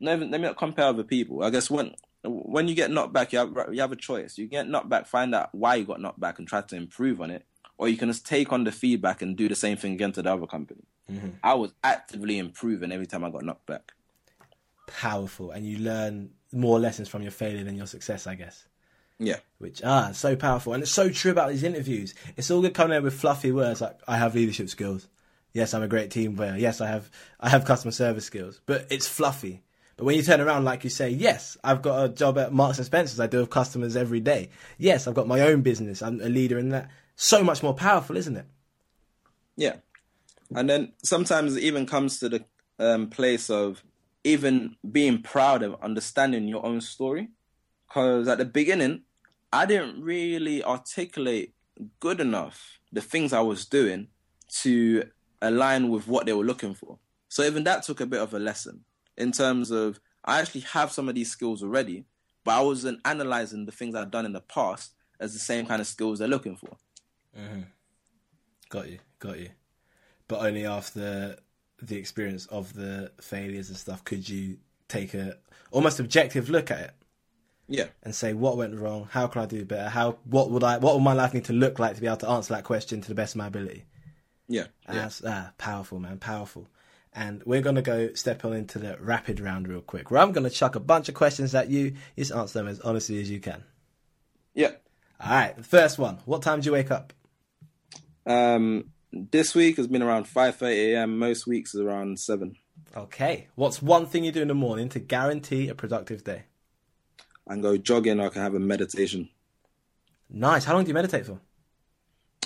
never, 0.00 0.24
let 0.24 0.40
me 0.40 0.46
not 0.46 0.56
compare 0.56 0.86
other 0.86 1.04
people. 1.04 1.42
I 1.42 1.50
guess 1.50 1.70
when 1.70 1.94
when 2.24 2.68
you 2.68 2.74
get 2.74 2.90
knocked 2.90 3.12
back, 3.12 3.32
you 3.32 3.38
have 3.38 3.54
you 3.72 3.80
have 3.80 3.92
a 3.92 3.96
choice. 3.96 4.38
You 4.38 4.46
get 4.46 4.68
knocked 4.68 4.88
back, 4.88 5.06
find 5.06 5.34
out 5.34 5.54
why 5.54 5.76
you 5.76 5.84
got 5.84 6.00
knocked 6.00 6.20
back, 6.20 6.38
and 6.38 6.48
try 6.48 6.60
to 6.60 6.76
improve 6.76 7.20
on 7.20 7.30
it, 7.30 7.44
or 7.76 7.88
you 7.88 7.96
can 7.96 8.08
just 8.08 8.26
take 8.26 8.52
on 8.52 8.64
the 8.64 8.72
feedback 8.72 9.22
and 9.22 9.36
do 9.36 9.48
the 9.48 9.54
same 9.54 9.76
thing 9.76 9.92
again 9.94 10.12
to 10.12 10.22
the 10.22 10.32
other 10.32 10.46
company. 10.46 10.82
I 11.42 11.54
was 11.54 11.72
actively 11.82 12.38
improving 12.38 12.92
every 12.92 13.06
time 13.06 13.24
I 13.24 13.30
got 13.30 13.42
knocked 13.42 13.66
back. 13.66 13.92
Powerful. 14.86 15.52
And 15.52 15.66
you 15.66 15.78
learn 15.78 16.30
more 16.52 16.78
lessons 16.78 17.08
from 17.08 17.22
your 17.22 17.30
failure 17.30 17.64
than 17.64 17.76
your 17.76 17.86
success, 17.86 18.26
I 18.26 18.34
guess. 18.34 18.66
Yeah, 19.18 19.38
Which 19.58 19.82
ah, 19.84 20.12
so 20.12 20.36
powerful, 20.36 20.74
and 20.74 20.82
it's 20.82 20.92
so 20.92 21.08
true 21.10 21.32
about 21.32 21.50
these 21.50 21.64
interviews. 21.64 22.14
It's 22.36 22.52
all 22.52 22.60
good 22.60 22.74
coming 22.74 22.96
in 22.96 23.02
with 23.02 23.18
fluffy 23.18 23.50
words 23.50 23.80
like 23.80 23.98
I 24.06 24.16
have 24.16 24.36
leadership 24.36 24.68
skills. 24.68 25.08
Yes, 25.52 25.74
I'm 25.74 25.82
a 25.82 25.88
great 25.88 26.12
team 26.12 26.36
player. 26.36 26.54
Yes, 26.56 26.80
I 26.80 26.86
have 26.86 27.10
I 27.40 27.48
have 27.48 27.64
customer 27.64 27.90
service 27.90 28.24
skills. 28.24 28.60
But 28.66 28.86
it's 28.90 29.08
fluffy. 29.08 29.62
But 29.98 30.04
when 30.04 30.16
you 30.16 30.22
turn 30.22 30.40
around, 30.40 30.64
like 30.64 30.84
you 30.84 30.90
say, 30.90 31.10
yes, 31.10 31.58
I've 31.64 31.82
got 31.82 32.04
a 32.04 32.08
job 32.08 32.38
at 32.38 32.52
Marks 32.52 32.78
and 32.78 32.86
Spencers. 32.86 33.18
I 33.18 33.26
deal 33.26 33.40
with 33.40 33.50
customers 33.50 33.96
every 33.96 34.20
day. 34.20 34.50
Yes, 34.78 35.08
I've 35.08 35.14
got 35.14 35.26
my 35.26 35.40
own 35.40 35.62
business. 35.62 36.02
I'm 36.02 36.20
a 36.20 36.28
leader 36.28 36.56
in 36.56 36.68
that. 36.68 36.88
So 37.16 37.42
much 37.42 37.64
more 37.64 37.74
powerful, 37.74 38.16
isn't 38.16 38.36
it? 38.36 38.46
yeah. 39.56 39.76
And 40.54 40.70
then 40.70 40.92
sometimes 41.02 41.56
it 41.56 41.64
even 41.64 41.84
comes 41.84 42.20
to 42.20 42.28
the 42.28 42.44
um, 42.78 43.10
place 43.10 43.50
of 43.50 43.82
even 44.22 44.76
being 44.90 45.20
proud 45.20 45.64
of 45.64 45.82
understanding 45.82 46.46
your 46.46 46.64
own 46.64 46.80
story. 46.80 47.30
Because 47.88 48.28
at 48.28 48.38
the 48.38 48.44
beginning, 48.44 49.02
I 49.52 49.66
didn't 49.66 50.00
really 50.00 50.62
articulate 50.62 51.54
good 51.98 52.20
enough 52.20 52.78
the 52.92 53.00
things 53.00 53.32
I 53.32 53.40
was 53.40 53.66
doing 53.66 54.08
to 54.60 55.10
align 55.42 55.88
with 55.90 56.06
what 56.06 56.24
they 56.24 56.32
were 56.32 56.44
looking 56.44 56.74
for. 56.74 56.98
So 57.28 57.42
even 57.42 57.64
that 57.64 57.82
took 57.82 58.00
a 58.00 58.06
bit 58.06 58.20
of 58.20 58.32
a 58.32 58.38
lesson 58.38 58.84
in 59.18 59.32
terms 59.32 59.70
of 59.70 60.00
I 60.24 60.40
actually 60.40 60.62
have 60.62 60.92
some 60.92 61.08
of 61.08 61.14
these 61.14 61.30
skills 61.30 61.62
already, 61.62 62.04
but 62.44 62.52
I 62.52 62.60
wasn't 62.62 63.00
analyzing 63.04 63.66
the 63.66 63.72
things 63.72 63.94
I've 63.94 64.10
done 64.10 64.24
in 64.24 64.32
the 64.32 64.40
past 64.40 64.92
as 65.20 65.32
the 65.32 65.38
same 65.38 65.66
kind 65.66 65.80
of 65.80 65.86
skills 65.86 66.18
they're 66.18 66.28
looking 66.28 66.56
for. 66.56 66.76
Got 68.70 68.88
you, 68.88 68.98
got 69.18 69.38
you. 69.38 69.50
But 70.28 70.40
only 70.40 70.64
after 70.64 71.36
the 71.80 71.96
experience 71.96 72.46
of 72.46 72.72
the 72.74 73.12
failures 73.20 73.68
and 73.68 73.78
stuff 73.78 74.04
could 74.04 74.28
you 74.28 74.58
take 74.88 75.14
a 75.14 75.38
almost 75.70 76.00
objective 76.00 76.48
look 76.48 76.70
at 76.70 76.80
it. 76.80 76.90
Yeah. 77.70 77.88
and 78.02 78.14
say 78.14 78.32
what 78.32 78.56
went 78.56 78.74
wrong, 78.74 79.08
how 79.10 79.26
can 79.26 79.42
I 79.42 79.46
do 79.46 79.62
better, 79.66 79.90
how 79.90 80.16
what 80.24 80.50
would 80.50 80.64
I 80.64 80.78
what 80.78 80.94
would 80.94 81.02
my 81.02 81.12
life 81.12 81.34
need 81.34 81.44
to 81.46 81.52
look 81.52 81.78
like 81.78 81.96
to 81.96 82.00
be 82.00 82.06
able 82.06 82.16
to 82.18 82.28
answer 82.30 82.54
that 82.54 82.64
question 82.64 83.02
to 83.02 83.08
the 83.08 83.14
best 83.14 83.34
of 83.34 83.38
my 83.38 83.48
ability. 83.48 83.84
Yeah. 84.48 84.66
And 84.86 84.96
yeah. 84.96 85.02
That's 85.02 85.22
ah, 85.26 85.52
powerful, 85.58 85.98
man, 85.98 86.18
powerful. 86.18 86.66
And 87.14 87.42
we're 87.44 87.62
gonna 87.62 87.82
go 87.82 88.12
step 88.14 88.44
on 88.44 88.52
into 88.52 88.78
the 88.78 88.96
rapid 89.00 89.40
round 89.40 89.66
real 89.66 89.80
quick, 89.80 90.10
where 90.10 90.20
I'm 90.20 90.32
gonna 90.32 90.50
chuck 90.50 90.76
a 90.76 90.80
bunch 90.80 91.08
of 91.08 91.14
questions 91.14 91.54
at 91.54 91.68
you. 91.70 91.86
You 92.16 92.24
just 92.24 92.32
answer 92.32 92.58
them 92.58 92.68
as 92.68 92.80
honestly 92.80 93.20
as 93.20 93.30
you 93.30 93.40
can. 93.40 93.64
Yeah. 94.54 94.72
All 95.20 95.30
right, 95.30 95.56
the 95.56 95.64
first 95.64 95.98
one. 95.98 96.18
What 96.26 96.42
time 96.42 96.60
do 96.60 96.66
you 96.66 96.72
wake 96.72 96.90
up? 96.90 97.12
Um, 98.26 98.90
this 99.12 99.54
week 99.54 99.78
has 99.78 99.86
been 99.86 100.02
around 100.02 100.26
5:30 100.26 100.92
a.m. 100.92 101.18
Most 101.18 101.46
weeks 101.46 101.74
is 101.74 101.80
around 101.80 102.20
seven. 102.20 102.56
Okay. 102.96 103.48
What's 103.54 103.82
one 103.82 104.06
thing 104.06 104.24
you 104.24 104.32
do 104.32 104.42
in 104.42 104.48
the 104.48 104.54
morning 104.54 104.88
to 104.90 104.98
guarantee 104.98 105.68
a 105.68 105.74
productive 105.74 106.24
day? 106.24 106.44
I 107.46 107.54
can 107.54 107.62
go 107.62 107.76
jogging. 107.76 108.20
or 108.20 108.26
I 108.26 108.28
can 108.28 108.42
have 108.42 108.54
a 108.54 108.60
meditation. 108.60 109.30
Nice. 110.30 110.64
How 110.64 110.74
long 110.74 110.84
do 110.84 110.88
you 110.88 110.94
meditate 110.94 111.26
for? 111.26 111.40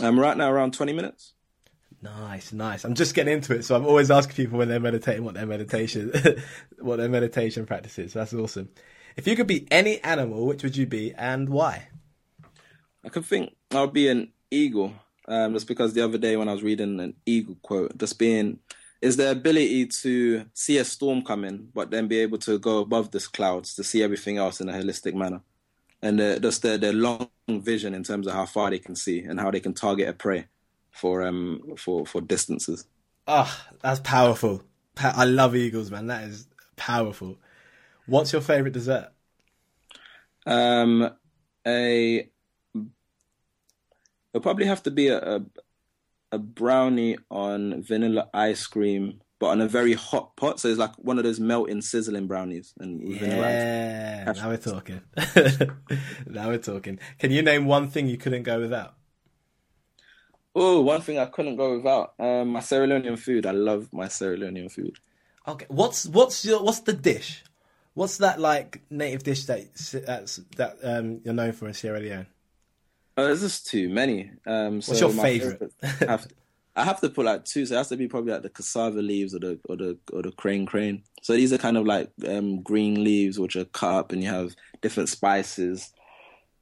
Um, 0.00 0.18
right 0.18 0.36
now 0.36 0.50
around 0.50 0.72
20 0.74 0.92
minutes. 0.92 1.34
Nice, 2.02 2.52
nice. 2.52 2.84
I'm 2.84 2.94
just 2.94 3.14
getting 3.14 3.34
into 3.34 3.54
it, 3.54 3.64
so 3.64 3.76
I'm 3.76 3.86
always 3.86 4.10
asking 4.10 4.36
people 4.36 4.58
when 4.58 4.68
they're 4.68 4.80
meditating 4.80 5.24
what 5.24 5.34
their 5.34 5.46
meditation, 5.46 6.12
what 6.80 6.96
their 6.98 7.08
meditation 7.08 7.66
practice 7.66 7.98
is. 7.98 8.14
That's 8.14 8.34
awesome. 8.34 8.70
If 9.16 9.28
you 9.28 9.36
could 9.36 9.46
be 9.46 9.68
any 9.70 10.00
animal, 10.00 10.46
which 10.46 10.64
would 10.64 10.76
you 10.76 10.86
be 10.86 11.14
and 11.14 11.48
why? 11.48 11.88
I 13.04 13.08
could 13.08 13.24
think 13.24 13.54
I'll 13.72 13.86
be 13.88 14.08
an 14.08 14.32
eagle. 14.50 14.94
Um, 15.28 15.54
just 15.54 15.68
because 15.68 15.94
the 15.94 16.02
other 16.04 16.18
day 16.18 16.36
when 16.36 16.48
I 16.48 16.52
was 16.52 16.64
reading 16.64 17.00
an 17.00 17.14
eagle 17.26 17.56
quote, 17.62 17.96
just 17.98 18.18
being 18.18 18.58
is 19.00 19.16
the 19.16 19.30
ability 19.30 19.86
to 19.86 20.46
see 20.54 20.78
a 20.78 20.84
storm 20.84 21.22
coming, 21.22 21.68
but 21.74 21.90
then 21.90 22.08
be 22.08 22.18
able 22.18 22.38
to 22.38 22.58
go 22.58 22.78
above 22.80 23.12
the 23.12 23.20
clouds 23.32 23.74
to 23.76 23.84
see 23.84 24.02
everything 24.02 24.38
else 24.38 24.60
in 24.60 24.68
a 24.68 24.72
holistic 24.72 25.14
manner, 25.14 25.42
and 26.02 26.20
uh, 26.20 26.38
just 26.40 26.62
their 26.62 26.78
their 26.78 26.92
long 26.92 27.28
vision 27.48 27.94
in 27.94 28.04
terms 28.04 28.26
of 28.26 28.34
how 28.34 28.46
far 28.46 28.70
they 28.70 28.78
can 28.80 28.96
see 28.96 29.20
and 29.20 29.40
how 29.40 29.50
they 29.50 29.60
can 29.60 29.74
target 29.74 30.08
a 30.08 30.12
prey 30.12 30.46
for 30.92 31.22
um 31.22 31.74
for 31.76 32.06
for 32.06 32.20
distances. 32.20 32.86
Ah, 33.26 33.68
that's 33.80 34.00
powerful. 34.00 34.62
I 34.96 35.24
love 35.24 35.56
eagles, 35.56 35.90
man. 35.90 36.06
That 36.06 36.24
is 36.24 36.46
powerful. 36.76 37.38
What's 38.06 38.32
your 38.32 38.42
favorite 38.42 38.74
dessert? 38.74 39.08
Um, 40.44 41.10
a 41.66 42.28
it'll 44.34 44.42
probably 44.42 44.66
have 44.66 44.82
to 44.84 44.90
be 44.90 45.08
a, 45.08 45.18
a 45.18 45.42
a 46.32 46.38
brownie 46.38 47.18
on 47.30 47.82
vanilla 47.82 48.28
ice 48.32 48.66
cream, 48.66 49.20
but 49.38 49.48
on 49.48 49.60
a 49.60 49.68
very 49.68 49.92
hot 49.92 50.34
pot. 50.36 50.58
So 50.60 50.68
it's 50.68 50.78
like 50.78 50.94
one 50.96 51.18
of 51.18 51.24
those 51.24 51.38
melting, 51.38 51.82
sizzling 51.82 52.26
brownies 52.26 52.72
and 52.78 53.06
with 53.06 53.18
vanilla 53.18 53.48
ice. 53.48 53.62
Yeah, 53.62 54.32
now 54.32 54.48
we're 54.48 54.56
talking. 54.56 55.00
now 56.26 56.48
we're 56.48 56.58
talking. 56.58 56.98
Can 57.18 57.30
you 57.30 57.42
name 57.42 57.66
one 57.66 57.88
thing 57.88 58.08
you 58.08 58.16
couldn't 58.16 58.44
go 58.44 58.60
without? 58.60 58.96
Oh, 60.54 60.82
one 60.82 61.00
thing 61.00 61.18
I 61.18 61.26
couldn't 61.26 61.56
go 61.56 61.76
without. 61.76 62.14
Um, 62.18 62.48
my 62.48 62.60
Sierra 62.60 62.86
Leonean 62.86 63.18
food. 63.18 63.46
I 63.46 63.52
love 63.52 63.88
my 63.92 64.08
Sierra 64.08 64.36
Leonean 64.36 64.70
food. 64.70 64.98
Okay, 65.48 65.66
what's 65.68 66.06
what's 66.06 66.44
your 66.44 66.62
what's 66.62 66.80
the 66.80 66.92
dish? 66.92 67.42
What's 67.94 68.18
that 68.18 68.40
like 68.40 68.80
native 68.90 69.22
dish 69.22 69.44
that 69.46 69.74
that's, 70.06 70.36
that 70.56 70.76
um, 70.82 71.20
you're 71.24 71.34
known 71.34 71.52
for 71.52 71.68
in 71.68 71.74
Sierra 71.74 72.00
Leone? 72.00 72.26
Oh, 73.16 73.24
there's 73.26 73.42
just 73.42 73.66
too 73.66 73.88
many. 73.88 74.30
Um, 74.46 74.80
so 74.80 74.92
What's 74.92 75.00
your 75.00 75.12
my 75.12 75.22
favourite? 75.22 75.72
I 75.82 76.04
have, 76.06 76.26
I 76.74 76.84
have 76.84 77.00
to 77.00 77.10
put 77.10 77.26
like 77.26 77.44
two. 77.44 77.66
So 77.66 77.74
it 77.74 77.78
has 77.78 77.88
to 77.88 77.96
be 77.96 78.08
probably 78.08 78.32
like 78.32 78.42
the 78.42 78.50
cassava 78.50 79.02
leaves 79.02 79.34
or 79.34 79.40
the 79.40 79.58
or 79.68 79.76
the 79.76 79.98
or 80.12 80.22
the 80.22 80.32
crane 80.32 80.64
crane. 80.64 81.02
So 81.22 81.34
these 81.34 81.52
are 81.52 81.58
kind 81.58 81.76
of 81.76 81.86
like 81.86 82.10
um, 82.26 82.62
green 82.62 83.02
leaves 83.02 83.38
which 83.38 83.56
are 83.56 83.66
cut 83.66 83.94
up, 83.94 84.12
and 84.12 84.22
you 84.22 84.28
have 84.28 84.54
different 84.80 85.08
spices. 85.08 85.92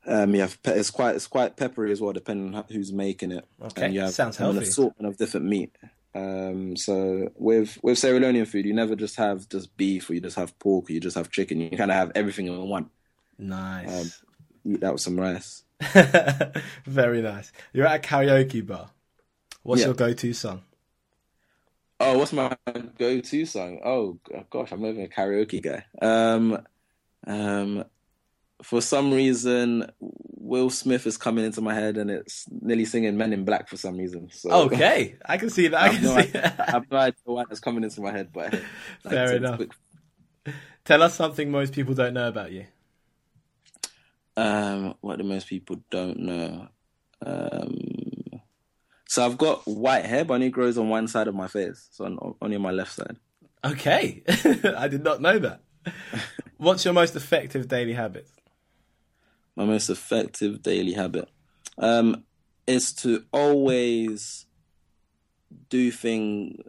Um, 0.07 0.33
pe- 0.33 0.79
it's 0.79 0.91
quite 0.91 1.15
it's 1.17 1.27
quite 1.27 1.57
peppery 1.57 1.93
as 1.93 2.01
well, 2.01 2.13
depending 2.13 2.55
on 2.55 2.65
who's 2.71 2.93
making 2.93 3.33
it. 3.33 3.47
Okay, 3.63 3.85
and 3.87 3.95
you 3.95 4.01
have 4.01 4.13
sounds 4.15 4.39
an 4.39 4.45
healthy. 4.45 4.67
assortment 4.67 5.07
of 5.13 5.19
different 5.19 5.47
meat. 5.47 5.77
Um, 6.15 6.77
so 6.77 7.31
with 7.37 7.79
with 7.83 7.99
Sierra 7.99 8.19
Leonean 8.19 8.47
food, 8.49 8.65
you 8.65 8.73
never 8.75 8.97
just 8.97 9.17
have 9.17 9.49
just 9.49 9.77
beef 9.77 10.09
or 10.11 10.15
you 10.15 10.21
just 10.21 10.37
have 10.37 10.59
pork 10.59 10.89
or 10.91 10.93
you 10.93 11.01
just 11.01 11.17
have 11.17 11.31
chicken. 11.31 11.61
You 11.61 11.77
kind 11.77 11.91
of 11.91 11.97
have 11.97 12.13
everything 12.15 12.47
in 12.47 12.57
one. 12.69 12.91
Nice, 13.39 14.23
Eat 14.65 14.81
that 14.81 14.93
with 14.93 15.01
some 15.03 15.19
rice. 15.21 15.63
very 16.87 17.23
nice. 17.23 17.53
You're 17.73 17.87
at 17.87 18.05
a 18.05 18.09
karaoke 18.09 18.67
bar. 18.67 18.91
What's 19.63 19.81
Yeah. 19.81 19.89
your 19.89 19.95
go-to 19.95 20.33
song? 20.33 20.63
Oh, 21.99 22.19
what's 22.19 22.33
my 22.33 22.57
go-to 22.99 23.45
song? 23.45 23.81
Oh 23.85 24.19
gosh, 24.51 24.73
I'm 24.73 24.81
not 24.83 24.89
even 24.89 25.05
a 25.05 25.09
karaoke 25.09 25.63
guy. 25.63 25.85
Um, 26.01 26.59
um, 27.27 27.85
for 28.63 28.81
some 28.81 29.13
reason, 29.13 29.91
Will 30.01 30.71
Smith 30.71 31.07
is 31.07 31.17
coming 31.17 31.45
into 31.45 31.61
my 31.61 31.75
head, 31.75 31.97
and 31.97 32.11
it's 32.11 32.47
nearly 32.51 32.85
singing 32.85 33.17
"Men 33.17 33.33
in 33.33 33.45
Black" 33.45 33.69
for 33.69 33.77
some 33.77 33.97
reason. 33.97 34.29
So 34.33 34.51
Okay, 34.67 35.17
I 35.25 35.37
can 35.37 35.51
see 35.51 35.69
that. 35.69 35.81
I 35.81 35.87
I 35.87 35.95
can 35.95 36.03
no 36.03 36.11
see 36.11 36.17
idea, 36.19 36.55
I 36.67 36.71
have 36.71 36.91
no 36.91 36.99
idea 36.99 37.15
why 37.25 37.45
that's 37.49 37.61
coming 37.61 37.85
into 37.85 38.01
my 38.01 38.11
head, 38.13 38.31
but 38.33 38.53
like, 39.05 39.15
Fair 39.15 39.37
enough. 39.37 39.57
quick- 39.57 39.73
Tell 40.85 41.03
us 41.03 41.15
something 41.15 41.51
most 41.51 41.73
people 41.73 41.95
don't 41.95 42.15
know 42.15 42.27
about 42.29 42.53
you. 42.53 42.67
Um, 44.37 44.95
what 45.01 45.19
do 45.19 45.25
most 45.25 45.47
people 45.49 45.83
don't 45.91 46.19
know? 46.21 46.69
Um, 47.25 48.41
so 49.07 49.25
I've 49.25 49.37
got 49.39 49.67
white 49.67 50.07
hair, 50.07 50.25
but 50.25 50.35
only 50.35 50.51
grows 50.51 50.79
on 50.79 50.89
one 50.89 51.09
side 51.09 51.29
of 51.29 51.35
my 51.35 51.49
face, 51.49 51.89
so 51.91 52.07
on, 52.07 52.35
only 52.41 52.57
on 52.57 52.63
my 52.63 52.71
left 52.71 52.93
side. 52.93 53.17
Okay, 53.65 54.23
I 54.77 54.89
did 54.89 55.05
not 55.05 55.21
know 55.21 55.39
that. 55.39 55.61
What's 56.57 56.85
your 56.85 56.95
most 56.95 57.15
effective 57.17 57.69
daily 57.69 57.93
habit? 57.93 58.27
My 59.61 59.67
most 59.67 59.91
effective 59.91 60.63
daily 60.63 60.95
habit 60.95 61.29
um, 61.77 62.25
is 62.67 62.95
to 62.95 63.25
always 63.31 64.47
do 65.69 65.91
thing 65.91 66.63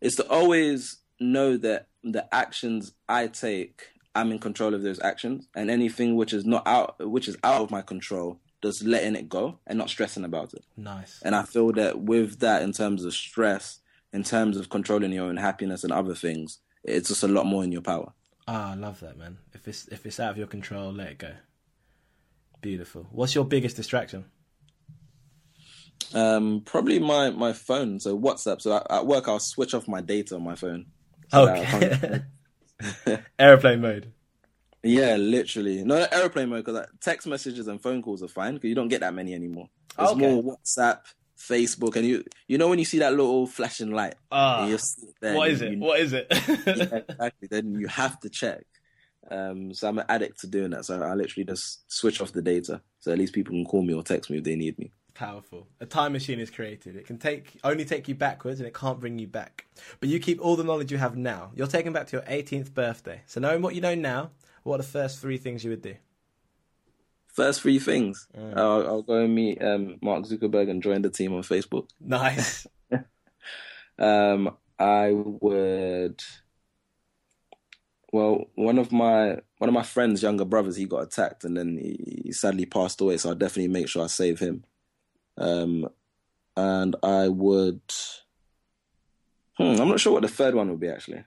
is 0.00 0.16
to 0.16 0.28
always 0.28 0.96
know 1.20 1.56
that 1.56 1.86
the 2.02 2.26
actions 2.34 2.94
I 3.08 3.28
take, 3.28 3.84
I'm 4.16 4.32
in 4.32 4.40
control 4.40 4.74
of 4.74 4.82
those 4.82 5.00
actions, 5.00 5.46
and 5.54 5.70
anything 5.70 6.16
which 6.16 6.32
is 6.32 6.44
not 6.44 6.66
out, 6.66 6.96
which 6.98 7.28
is 7.28 7.36
out 7.44 7.62
of 7.62 7.70
my 7.70 7.80
control, 7.80 8.40
just 8.60 8.82
letting 8.82 9.14
it 9.14 9.28
go 9.28 9.60
and 9.68 9.78
not 9.78 9.88
stressing 9.88 10.24
about 10.24 10.52
it. 10.52 10.64
Nice. 10.76 11.20
And 11.24 11.36
I 11.36 11.44
feel 11.44 11.70
that 11.74 12.00
with 12.00 12.40
that, 12.40 12.62
in 12.62 12.72
terms 12.72 13.04
of 13.04 13.14
stress, 13.14 13.78
in 14.12 14.24
terms 14.24 14.56
of 14.56 14.68
controlling 14.68 15.12
your 15.12 15.26
own 15.26 15.36
happiness 15.36 15.84
and 15.84 15.92
other 15.92 16.16
things, 16.16 16.58
it's 16.82 17.08
just 17.08 17.22
a 17.22 17.28
lot 17.28 17.46
more 17.46 17.62
in 17.62 17.70
your 17.70 17.82
power. 17.82 18.12
Ah, 18.48 18.72
I 18.72 18.74
love 18.74 18.98
that, 18.98 19.16
man. 19.16 19.38
If 19.52 19.68
it's 19.68 19.86
if 19.88 20.04
it's 20.04 20.18
out 20.18 20.32
of 20.32 20.38
your 20.38 20.48
control, 20.48 20.92
let 20.92 21.10
it 21.12 21.18
go. 21.18 21.30
Beautiful. 22.62 23.06
What's 23.10 23.34
your 23.34 23.44
biggest 23.44 23.76
distraction? 23.76 24.24
Um, 26.14 26.62
probably 26.64 26.98
my 26.98 27.30
my 27.30 27.52
phone. 27.52 28.00
So 28.00 28.18
WhatsApp. 28.18 28.60
So 28.62 28.76
at, 28.76 28.86
at 28.90 29.06
work, 29.06 29.28
I'll 29.28 29.38
switch 29.40 29.74
off 29.74 29.88
my 29.88 30.00
data 30.00 30.36
on 30.36 30.42
my 30.44 30.54
phone. 30.54 30.86
So 31.30 31.48
Okay. 31.48 32.22
Airplane 33.38 33.80
mode. 33.80 34.12
yeah, 34.82 35.16
literally. 35.16 35.82
No 35.84 36.06
airplane 36.10 36.48
mode 36.50 36.64
because 36.64 36.86
text 37.00 37.26
messages 37.26 37.68
and 37.68 37.80
phone 37.82 38.02
calls 38.02 38.22
are 38.22 38.28
fine 38.28 38.54
because 38.54 38.68
you 38.68 38.74
don't 38.74 38.88
get 38.88 39.00
that 39.00 39.14
many 39.14 39.34
anymore. 39.34 39.68
It's 39.98 40.12
Okay. 40.12 40.20
more 40.20 40.42
WhatsApp, 40.56 41.00
Facebook, 41.38 41.96
and 41.96 42.06
you 42.06 42.24
you 42.48 42.58
know 42.58 42.68
when 42.68 42.78
you 42.78 42.84
see 42.84 42.98
that 42.98 43.12
little 43.12 43.46
flashing 43.46 43.90
light. 43.92 44.14
Ah, 44.30 44.66
you 44.66 44.78
what 45.20 45.50
is 45.50 45.62
it? 45.62 45.78
What 45.78 46.00
is 46.00 46.12
it? 46.12 46.26
exactly. 46.30 47.48
Then 47.50 47.74
you 47.80 47.86
have 47.88 48.20
to 48.20 48.28
check. 48.28 48.64
Um, 49.32 49.72
so 49.74 49.88
I'm 49.88 49.98
an 49.98 50.06
addict 50.08 50.40
to 50.40 50.46
doing 50.46 50.70
that. 50.70 50.84
So 50.84 51.00
I 51.00 51.14
literally 51.14 51.44
just 51.44 51.90
switch 51.90 52.20
off 52.20 52.32
the 52.32 52.42
data, 52.42 52.80
so 53.00 53.12
at 53.12 53.18
least 53.18 53.32
people 53.32 53.52
can 53.52 53.64
call 53.64 53.82
me 53.82 53.94
or 53.94 54.02
text 54.02 54.30
me 54.30 54.38
if 54.38 54.44
they 54.44 54.56
need 54.56 54.78
me. 54.78 54.92
Powerful. 55.14 55.68
A 55.80 55.86
time 55.86 56.12
machine 56.12 56.40
is 56.40 56.50
created. 56.50 56.96
It 56.96 57.06
can 57.06 57.18
take 57.18 57.58
only 57.64 57.84
take 57.84 58.08
you 58.08 58.14
backwards, 58.14 58.60
and 58.60 58.66
it 58.66 58.74
can't 58.74 59.00
bring 59.00 59.18
you 59.18 59.26
back. 59.26 59.66
But 60.00 60.08
you 60.08 60.18
keep 60.18 60.40
all 60.40 60.56
the 60.56 60.64
knowledge 60.64 60.92
you 60.92 60.98
have 60.98 61.16
now. 61.16 61.52
You're 61.54 61.66
taken 61.66 61.92
back 61.92 62.06
to 62.08 62.16
your 62.16 62.24
18th 62.24 62.74
birthday. 62.74 63.22
So 63.26 63.40
knowing 63.40 63.62
what 63.62 63.74
you 63.74 63.80
know 63.80 63.94
now, 63.94 64.30
what 64.62 64.74
are 64.74 64.78
the 64.78 64.88
first 64.88 65.20
three 65.20 65.38
things 65.38 65.64
you 65.64 65.70
would 65.70 65.82
do? 65.82 65.96
First 67.26 67.62
three 67.62 67.78
things. 67.78 68.28
Mm. 68.36 68.56
I'll, 68.56 68.86
I'll 68.86 69.02
go 69.02 69.24
and 69.24 69.34
meet 69.34 69.62
um, 69.62 69.96
Mark 70.02 70.24
Zuckerberg 70.24 70.68
and 70.68 70.82
join 70.82 71.00
the 71.00 71.08
team 71.08 71.32
on 71.34 71.42
Facebook. 71.42 71.88
Nice. 72.00 72.66
Um, 73.98 74.56
I 74.78 75.12
would. 75.12 76.20
Well, 78.12 78.44
one 78.54 78.78
of 78.78 78.92
my 78.92 79.38
one 79.58 79.68
of 79.68 79.72
my 79.72 79.82
friend's 79.82 80.22
younger 80.22 80.44
brothers, 80.44 80.76
he 80.76 80.84
got 80.84 81.02
attacked 81.02 81.44
and 81.44 81.56
then 81.56 81.78
he, 81.78 82.22
he 82.26 82.32
sadly 82.32 82.66
passed 82.66 83.00
away. 83.00 83.16
So 83.16 83.30
I'll 83.30 83.34
definitely 83.34 83.68
make 83.68 83.88
sure 83.88 84.04
I 84.04 84.08
save 84.08 84.38
him. 84.38 84.64
Um, 85.38 85.88
and 86.56 86.94
I 87.02 87.28
would. 87.28 87.80
Hmm, 89.56 89.80
I'm 89.80 89.88
not 89.88 90.00
sure 90.00 90.12
what 90.12 90.22
the 90.22 90.28
third 90.28 90.54
one 90.54 90.68
would 90.70 90.80
be 90.80 90.88
actually. 90.88 91.24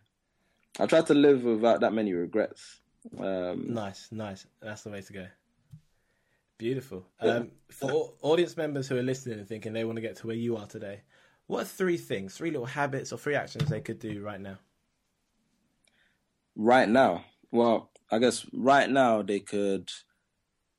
I 0.79 0.85
tried 0.85 1.07
to 1.07 1.15
live 1.15 1.43
without 1.43 1.81
that 1.81 1.93
many 1.93 2.13
regrets. 2.13 2.79
Um, 3.17 3.73
Nice, 3.73 4.09
nice. 4.11 4.45
That's 4.61 4.83
the 4.83 4.89
way 4.89 5.01
to 5.01 5.13
go. 5.13 5.27
Beautiful. 6.57 7.05
Um, 7.19 7.51
for 7.69 8.13
audience 8.21 8.55
members 8.57 8.87
who 8.87 8.97
are 8.97 9.03
listening 9.03 9.39
and 9.39 9.47
thinking 9.47 9.73
they 9.73 9.83
want 9.83 9.97
to 9.97 10.01
get 10.01 10.17
to 10.17 10.27
where 10.27 10.35
you 10.35 10.55
are 10.57 10.65
today, 10.67 11.01
what 11.47 11.63
are 11.63 11.65
three 11.65 11.97
things, 11.97 12.35
three 12.35 12.51
little 12.51 12.65
habits 12.65 13.11
or 13.11 13.17
three 13.17 13.35
actions 13.35 13.69
they 13.69 13.81
could 13.81 13.99
do 13.99 14.21
right 14.21 14.39
now? 14.39 14.57
Right 16.55 16.87
now. 16.89 17.25
Well 17.51 17.91
i 18.11 18.19
guess 18.19 18.45
right 18.53 18.89
now 18.89 19.21
they 19.21 19.39
could 19.39 19.89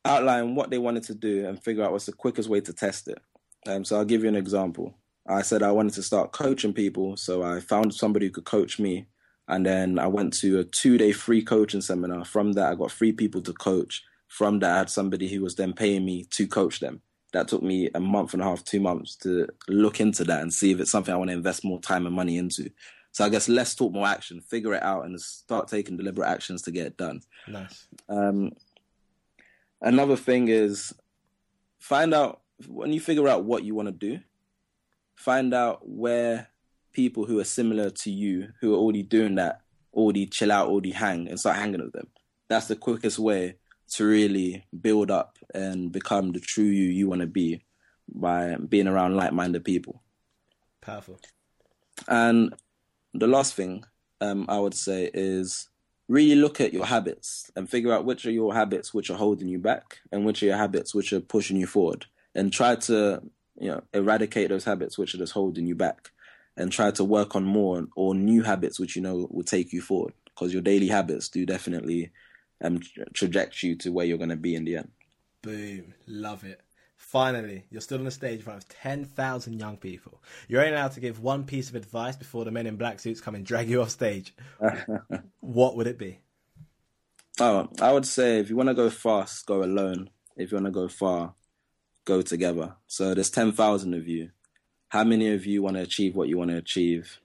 outline 0.05 0.55
what 0.55 0.71
they 0.71 0.79
wanted 0.79 1.03
to 1.03 1.15
do 1.15 1.47
and 1.47 1.63
figure 1.63 1.83
out 1.85 1.93
what's 1.93 2.07
the 2.07 2.13
quickest 2.13 2.49
way 2.49 2.61
to 2.61 2.73
test 2.73 3.09
it. 3.09 3.19
Um, 3.67 3.85
so 3.85 3.97
i'll 3.97 4.05
give 4.05 4.23
you 4.23 4.29
an 4.29 4.37
example. 4.37 4.95
I 5.29 5.43
said 5.43 5.63
i 5.63 5.73
wanted 5.73 5.95
to 5.95 6.03
start 6.03 6.33
coaching 6.33 6.73
people 6.73 7.17
so 7.17 7.43
i 7.43 7.61
found 7.61 7.95
somebody 7.95 8.27
who 8.27 8.33
could 8.33 8.45
coach 8.45 8.79
me. 8.79 9.07
And 9.49 9.65
then 9.65 9.99
i 9.99 10.07
went 10.07 10.33
to 10.39 10.61
a 10.61 10.65
two 10.65 10.99
day 10.99 11.13
free 11.13 11.43
coaching 11.43 11.81
seminar. 11.81 12.25
From 12.25 12.53
that 12.53 12.73
i 12.73 12.75
got 12.75 12.93
three 12.93 13.13
people 13.13 13.43
to 13.43 13.53
coach. 13.53 14.03
From 14.29 14.61
that 14.61 14.75
i 14.75 14.79
had 14.79 14.91
somebody 14.91 15.29
who 15.29 15.43
was 15.43 15.57
then 15.57 15.73
paying 15.73 16.05
me 16.05 16.25
to 16.31 16.47
coach 16.47 16.81
them. 16.81 17.01
That 17.33 17.49
took 17.49 17.63
me 17.63 17.91
a 17.95 18.01
month 18.01 18.33
and 18.33 18.43
a 18.43 18.47
half 18.47 18.65
two 18.65 18.81
months 18.81 19.17
to 19.17 19.49
look 19.69 20.01
into 20.01 20.25
that 20.25 20.43
and 20.43 20.55
see 20.55 20.71
if 20.71 20.81
it's 20.81 20.93
something 20.93 21.13
i 21.13 21.17
want 21.17 21.31
to 21.31 21.37
invest 21.37 21.65
more 21.65 21.81
time 21.81 22.07
and 22.07 22.15
money 22.15 22.39
into 22.39 22.71
so 23.17 23.25
I 23.25 23.31
guess 23.31 23.49
less 23.49 23.75
talk, 23.75 23.95
more 23.95 24.07
action. 24.07 24.43
Figure 24.43 24.75
it 24.75 24.83
out 24.83 25.07
and 25.07 25.19
start 25.19 25.69
taking 25.69 25.97
deliberate 25.97 26.29
actions 26.29 26.61
to 26.61 26.71
get 26.71 26.87
it 26.87 26.99
done. 26.99 27.23
Nice. 27.49 27.87
Um, 28.11 28.53
another 29.81 30.17
thing 30.17 30.49
is 30.49 30.93
find 31.79 32.13
out 32.13 32.43
when 32.69 32.93
you 32.93 33.01
figure 33.01 33.27
out 33.27 33.47
what 33.47 33.65
you 33.65 33.75
want 33.75 33.89
to 33.89 33.93
do. 33.93 34.21
Find 35.15 35.55
out 35.55 35.81
where 35.89 36.49
people 36.93 37.25
who 37.25 37.39
are 37.39 37.45
similar 37.45 37.89
to 37.89 38.11
you, 38.11 38.49
who 38.61 38.75
are 38.75 38.79
already 38.79 39.03
doing 39.03 39.37
that, 39.37 39.63
already 39.95 40.27
chill 40.27 40.53
out, 40.53 40.69
already 40.69 40.91
hang, 40.91 41.27
and 41.27 41.41
start 41.41 41.57
hanging 41.57 41.83
with 41.83 41.95
them. 41.95 42.09
That's 42.49 42.69
the 42.69 42.77
quickest 42.77 43.19
way 43.19 43.57
to 43.93 44.05
really 44.05 44.67
build 44.79 45.11
up 45.11 45.39
and 45.55 45.91
become 45.91 46.33
the 46.33 46.41
true 46.41 46.65
you 46.65 46.91
you 46.91 47.09
want 47.09 47.23
to 47.23 47.27
be 47.27 47.65
by 48.15 48.57
being 48.57 48.89
around 48.89 49.17
like-minded 49.17 49.65
people. 49.65 50.03
Powerful. 50.83 51.19
And 52.09 52.55
the 53.19 53.27
last 53.27 53.55
thing 53.55 53.85
um, 54.21 54.47
I 54.49 54.59
would 54.59 54.75
say 54.75 55.11
is 55.13 55.69
really 56.09 56.37
look 56.37 56.61
at 56.61 56.73
your 56.73 56.87
habits 56.87 57.51
and 57.57 57.69
figure 57.69 57.93
out 57.93 58.05
which 58.05 58.25
are 58.27 58.31
your 58.31 58.55
habits 58.55 58.95
which 58.95 59.11
are 59.11 59.17
holding 59.17 59.49
you 59.49 59.59
back 59.59 59.99
and 60.13 60.25
which 60.25 60.43
are 60.43 60.47
your 60.47 60.57
habits 60.57 60.95
which 60.95 61.13
are 61.13 61.21
pushing 61.21 61.57
you 61.57 61.67
forward. 61.67 62.07
And 62.35 62.53
try 62.53 62.77
to 62.77 63.23
you 63.59 63.69
know 63.69 63.83
eradicate 63.95 64.51
those 64.51 64.65
habits 64.65 64.99
which 64.99 65.15
are 65.15 65.19
just 65.19 65.33
holding 65.33 65.67
you 65.67 65.75
back, 65.75 66.11
and 66.57 66.71
try 66.71 66.91
to 66.91 67.05
work 67.05 67.35
on 67.35 67.45
more 67.45 67.87
or 67.97 68.15
new 68.15 68.43
habits 68.43 68.79
which 68.79 68.97
you 68.97 69.03
know 69.03 69.27
will 69.31 69.45
take 69.45 69.73
you 69.73 69.81
forward. 69.81 70.13
Because 70.27 70.53
your 70.53 70.63
daily 70.63 70.89
habits 70.89 71.31
do 71.31 71.47
definitely 71.47 72.11
um, 72.63 72.81
tra- 72.81 73.11
trajectory 73.15 73.71
you 73.71 73.77
to 73.77 73.91
where 73.91 74.05
you're 74.05 74.19
going 74.19 74.31
to 74.31 74.37
be 74.37 74.55
in 74.55 74.65
the 74.65 74.77
end. 74.77 74.91
Boom. 75.41 75.95
Love 76.07 76.45
it. 76.45 76.61
Finally, 76.97 77.65
you're 77.71 77.81
still 77.81 77.99
on 77.99 78.05
the 78.05 78.11
stage 78.11 78.39
in 78.39 78.45
front 78.45 78.63
of 78.63 78.69
10,000 78.69 79.59
young 79.59 79.77
people. 79.77 80.23
You're 80.49 80.63
only 80.63 80.73
allowed 80.73 80.93
to 80.93 81.01
give 81.01 81.21
one 81.21 81.45
piece 81.45 81.69
of 81.69 81.77
advice 81.77 82.17
before 82.17 82.45
the 82.45 82.51
men 82.51 82.67
in 82.67 82.77
black 82.77 83.01
suits 83.01 83.21
come 83.21 83.35
and 83.35 83.45
drag 83.45 83.69
you 83.69 83.83
off 83.83 83.91
stage. 83.91 84.35
what 85.41 85.77
would 85.77 85.87
it 85.87 85.99
be? 85.99 86.21
Oh, 87.39 87.69
I 87.81 87.93
would 87.93 88.07
say 88.07 88.41
if 88.41 88.49
you 88.49 88.57
want 88.57 88.71
to 88.71 88.75
go 88.75 88.89
fast, 88.89 89.47
go 89.47 89.63
alone. 89.63 90.11
If 90.37 90.51
you 90.51 90.57
want 90.57 90.67
to 90.67 90.73
go 90.73 90.89
far, 90.89 91.35
go 92.05 92.23
together. 92.23 92.77
So 92.87 93.15
there's 93.15 93.31
10,000 93.31 93.95
of 93.95 94.09
you. 94.09 94.31
How 94.89 95.05
many 95.05 95.33
of 95.33 95.45
you 95.45 95.63
want 95.63 95.77
to 95.77 95.83
achieve 95.83 96.17
what 96.17 96.29
you 96.29 96.39
want 96.39 96.51
to 96.51 96.57
achieve? 96.57 97.21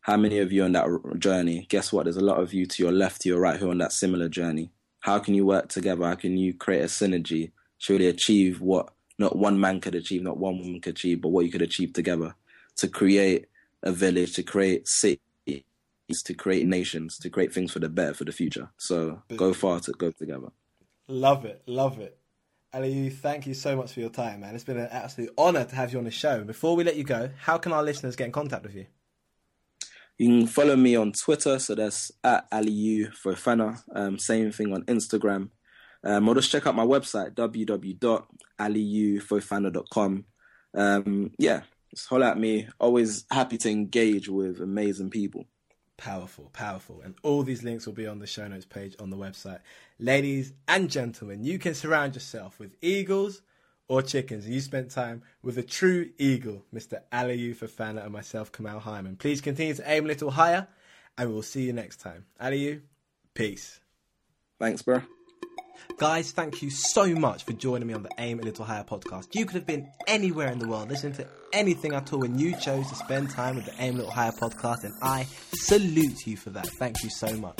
How 0.00 0.16
many 0.16 0.40
of 0.40 0.50
you 0.50 0.64
on 0.64 0.72
that 0.72 0.88
journey? 1.18 1.66
Guess 1.68 1.92
what? 1.92 2.04
There's 2.04 2.16
a 2.16 2.24
lot 2.24 2.40
of 2.40 2.52
you 2.52 2.66
to 2.66 2.82
your 2.82 2.90
left, 2.90 3.22
to 3.22 3.28
your 3.28 3.40
right 3.40 3.60
who 3.60 3.68
are 3.68 3.70
on 3.70 3.78
that 3.78 3.92
similar 3.92 4.28
journey. 4.28 4.72
How 5.00 5.20
can 5.20 5.34
you 5.34 5.46
work 5.46 5.68
together? 5.68 6.04
How 6.04 6.16
can 6.16 6.36
you 6.36 6.54
create 6.54 6.82
a 6.82 6.86
synergy 6.86 7.52
to 7.82 7.92
really 7.92 8.08
achieve 8.08 8.60
what 8.60 8.92
not 9.22 9.36
one 9.36 9.58
man 9.58 9.80
could 9.80 9.94
achieve, 9.94 10.22
not 10.22 10.38
one 10.38 10.58
woman 10.58 10.80
could 10.80 10.94
achieve, 10.94 11.22
but 11.22 11.30
what 11.30 11.46
you 11.46 11.52
could 11.52 11.62
achieve 11.62 11.92
together 11.92 12.34
to 12.76 12.88
create 12.88 13.46
a 13.82 13.92
village, 13.92 14.34
to 14.34 14.42
create 14.42 14.86
cities, 14.86 15.20
to 16.24 16.34
create 16.34 16.66
nations, 16.66 17.18
to 17.18 17.30
create 17.30 17.52
things 17.54 17.72
for 17.72 17.78
the 17.78 17.88
better 17.88 18.14
for 18.14 18.24
the 18.24 18.32
future. 18.32 18.70
So 18.76 19.22
go 19.36 19.52
far 19.54 19.80
to 19.80 19.92
go 19.92 20.10
together. 20.10 20.48
Love 21.08 21.44
it. 21.44 21.62
Love 21.66 21.98
it. 21.98 22.18
Ali, 22.74 23.10
thank 23.10 23.46
you 23.46 23.54
so 23.54 23.76
much 23.76 23.92
for 23.92 24.00
your 24.00 24.08
time, 24.08 24.40
man. 24.40 24.54
It's 24.54 24.64
been 24.64 24.78
an 24.78 24.88
absolute 24.90 25.32
honour 25.36 25.64
to 25.64 25.76
have 25.76 25.92
you 25.92 25.98
on 25.98 26.04
the 26.04 26.10
show. 26.10 26.42
Before 26.42 26.74
we 26.74 26.84
let 26.84 26.96
you 26.96 27.04
go, 27.04 27.30
how 27.38 27.58
can 27.58 27.72
our 27.72 27.82
listeners 27.82 28.16
get 28.16 28.24
in 28.24 28.32
contact 28.32 28.62
with 28.62 28.74
you? 28.74 28.86
You 30.16 30.28
can 30.28 30.46
follow 30.46 30.76
me 30.76 30.96
on 30.96 31.12
Twitter, 31.12 31.58
so 31.58 31.74
that's 31.74 32.12
at 32.24 32.50
Aliyu 32.50 33.12
Fofana. 33.14 33.82
Um, 33.94 34.18
same 34.18 34.52
thing 34.52 34.72
on 34.72 34.84
Instagram. 34.84 35.50
Um, 36.04 36.28
or 36.28 36.34
just 36.34 36.50
check 36.50 36.66
out 36.66 36.74
my 36.74 36.84
website, 36.84 37.34
www.aliyufofana.com. 37.34 40.24
Um, 40.74 41.30
yeah, 41.38 41.60
just 41.90 42.08
holler 42.08 42.26
at 42.26 42.38
me. 42.38 42.68
Always 42.80 43.24
happy 43.30 43.56
to 43.58 43.70
engage 43.70 44.28
with 44.28 44.60
amazing 44.60 45.10
people. 45.10 45.46
Powerful, 45.96 46.50
powerful. 46.52 47.00
And 47.02 47.14
all 47.22 47.44
these 47.44 47.62
links 47.62 47.86
will 47.86 47.92
be 47.92 48.08
on 48.08 48.18
the 48.18 48.26
show 48.26 48.48
notes 48.48 48.64
page 48.64 48.96
on 48.98 49.10
the 49.10 49.16
website. 49.16 49.60
Ladies 50.00 50.52
and 50.66 50.90
gentlemen, 50.90 51.44
you 51.44 51.58
can 51.58 51.74
surround 51.74 52.14
yourself 52.14 52.58
with 52.58 52.74
eagles 52.82 53.42
or 53.88 54.02
chickens. 54.02 54.46
And 54.46 54.54
you 54.54 54.60
spent 54.60 54.90
time 54.90 55.22
with 55.42 55.58
a 55.58 55.62
true 55.62 56.10
eagle, 56.18 56.64
Mr. 56.74 57.02
Aliyu 57.12 57.54
Fofana 57.54 58.02
and 58.02 58.12
myself, 58.12 58.50
Kamal 58.50 58.80
Hyman. 58.80 59.16
Please 59.16 59.40
continue 59.40 59.74
to 59.74 59.90
aim 59.90 60.06
a 60.06 60.08
little 60.08 60.30
higher, 60.30 60.66
and 61.16 61.28
we 61.28 61.34
will 61.34 61.42
see 61.42 61.62
you 61.62 61.72
next 61.72 62.00
time. 62.00 62.26
Aliyu, 62.40 62.80
peace. 63.34 63.78
Thanks, 64.58 64.82
bro. 64.82 65.02
Guys, 65.98 66.32
thank 66.32 66.62
you 66.62 66.70
so 66.70 67.14
much 67.14 67.44
for 67.44 67.52
joining 67.52 67.86
me 67.88 67.94
on 67.94 68.02
the 68.02 68.10
Aim 68.18 68.40
a 68.40 68.42
Little 68.42 68.64
Higher 68.64 68.84
podcast. 68.84 69.34
You 69.34 69.44
could 69.46 69.54
have 69.54 69.66
been 69.66 69.88
anywhere 70.06 70.48
in 70.48 70.58
the 70.58 70.66
world 70.68 70.88
listening 70.88 71.12
to 71.14 71.26
anything 71.52 71.92
at 71.94 72.12
all, 72.12 72.24
and 72.24 72.40
you 72.40 72.56
chose 72.56 72.88
to 72.88 72.94
spend 72.94 73.30
time 73.30 73.56
with 73.56 73.66
the 73.66 73.74
Aim 73.78 73.94
a 73.94 73.98
Little 73.98 74.12
Higher 74.12 74.32
podcast, 74.32 74.84
and 74.84 74.94
I 75.02 75.26
salute 75.54 76.26
you 76.26 76.36
for 76.36 76.50
that. 76.50 76.66
Thank 76.78 77.02
you 77.02 77.10
so 77.10 77.36
much. 77.36 77.58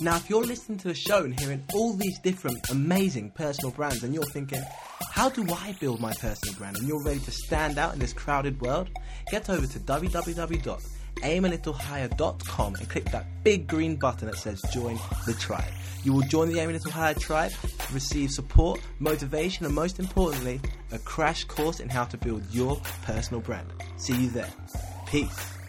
Now, 0.00 0.16
if 0.16 0.30
you're 0.30 0.44
listening 0.44 0.78
to 0.78 0.88
the 0.88 0.94
show 0.94 1.24
and 1.24 1.38
hearing 1.38 1.62
all 1.74 1.94
these 1.96 2.18
different 2.20 2.70
amazing 2.70 3.30
personal 3.32 3.72
brands, 3.72 4.02
and 4.02 4.14
you're 4.14 4.24
thinking, 4.24 4.62
how 5.10 5.28
do 5.28 5.46
I 5.52 5.76
build 5.80 6.00
my 6.00 6.14
personal 6.14 6.54
brand? 6.54 6.78
And 6.78 6.88
you're 6.88 7.04
ready 7.04 7.20
to 7.20 7.30
stand 7.30 7.76
out 7.78 7.92
in 7.92 7.98
this 7.98 8.14
crowded 8.14 8.60
world, 8.62 8.88
get 9.30 9.50
over 9.50 9.66
to 9.66 9.78
www.aimalittlehigher.com 11.16 12.74
and 12.74 12.88
click 12.88 13.04
that 13.06 13.26
big 13.44 13.66
green 13.66 13.96
button 13.96 14.28
that 14.28 14.36
says 14.36 14.62
join 14.72 14.98
the 15.26 15.34
tribe. 15.34 15.72
You 16.04 16.12
will 16.12 16.22
join 16.22 16.52
the 16.52 16.58
Aim 16.58 16.70
a 16.70 16.72
Little 16.72 16.90
Higher 16.90 17.14
tribe, 17.14 17.52
receive 17.92 18.30
support, 18.30 18.80
motivation, 18.98 19.66
and 19.66 19.74
most 19.74 19.98
importantly, 19.98 20.60
a 20.90 20.98
crash 20.98 21.44
course 21.44 21.80
in 21.80 21.88
how 21.88 22.04
to 22.04 22.16
build 22.16 22.42
your 22.50 22.80
personal 23.04 23.40
brand. 23.40 23.68
See 23.96 24.16
you 24.16 24.30
there. 24.30 24.50
Peace. 25.06 25.61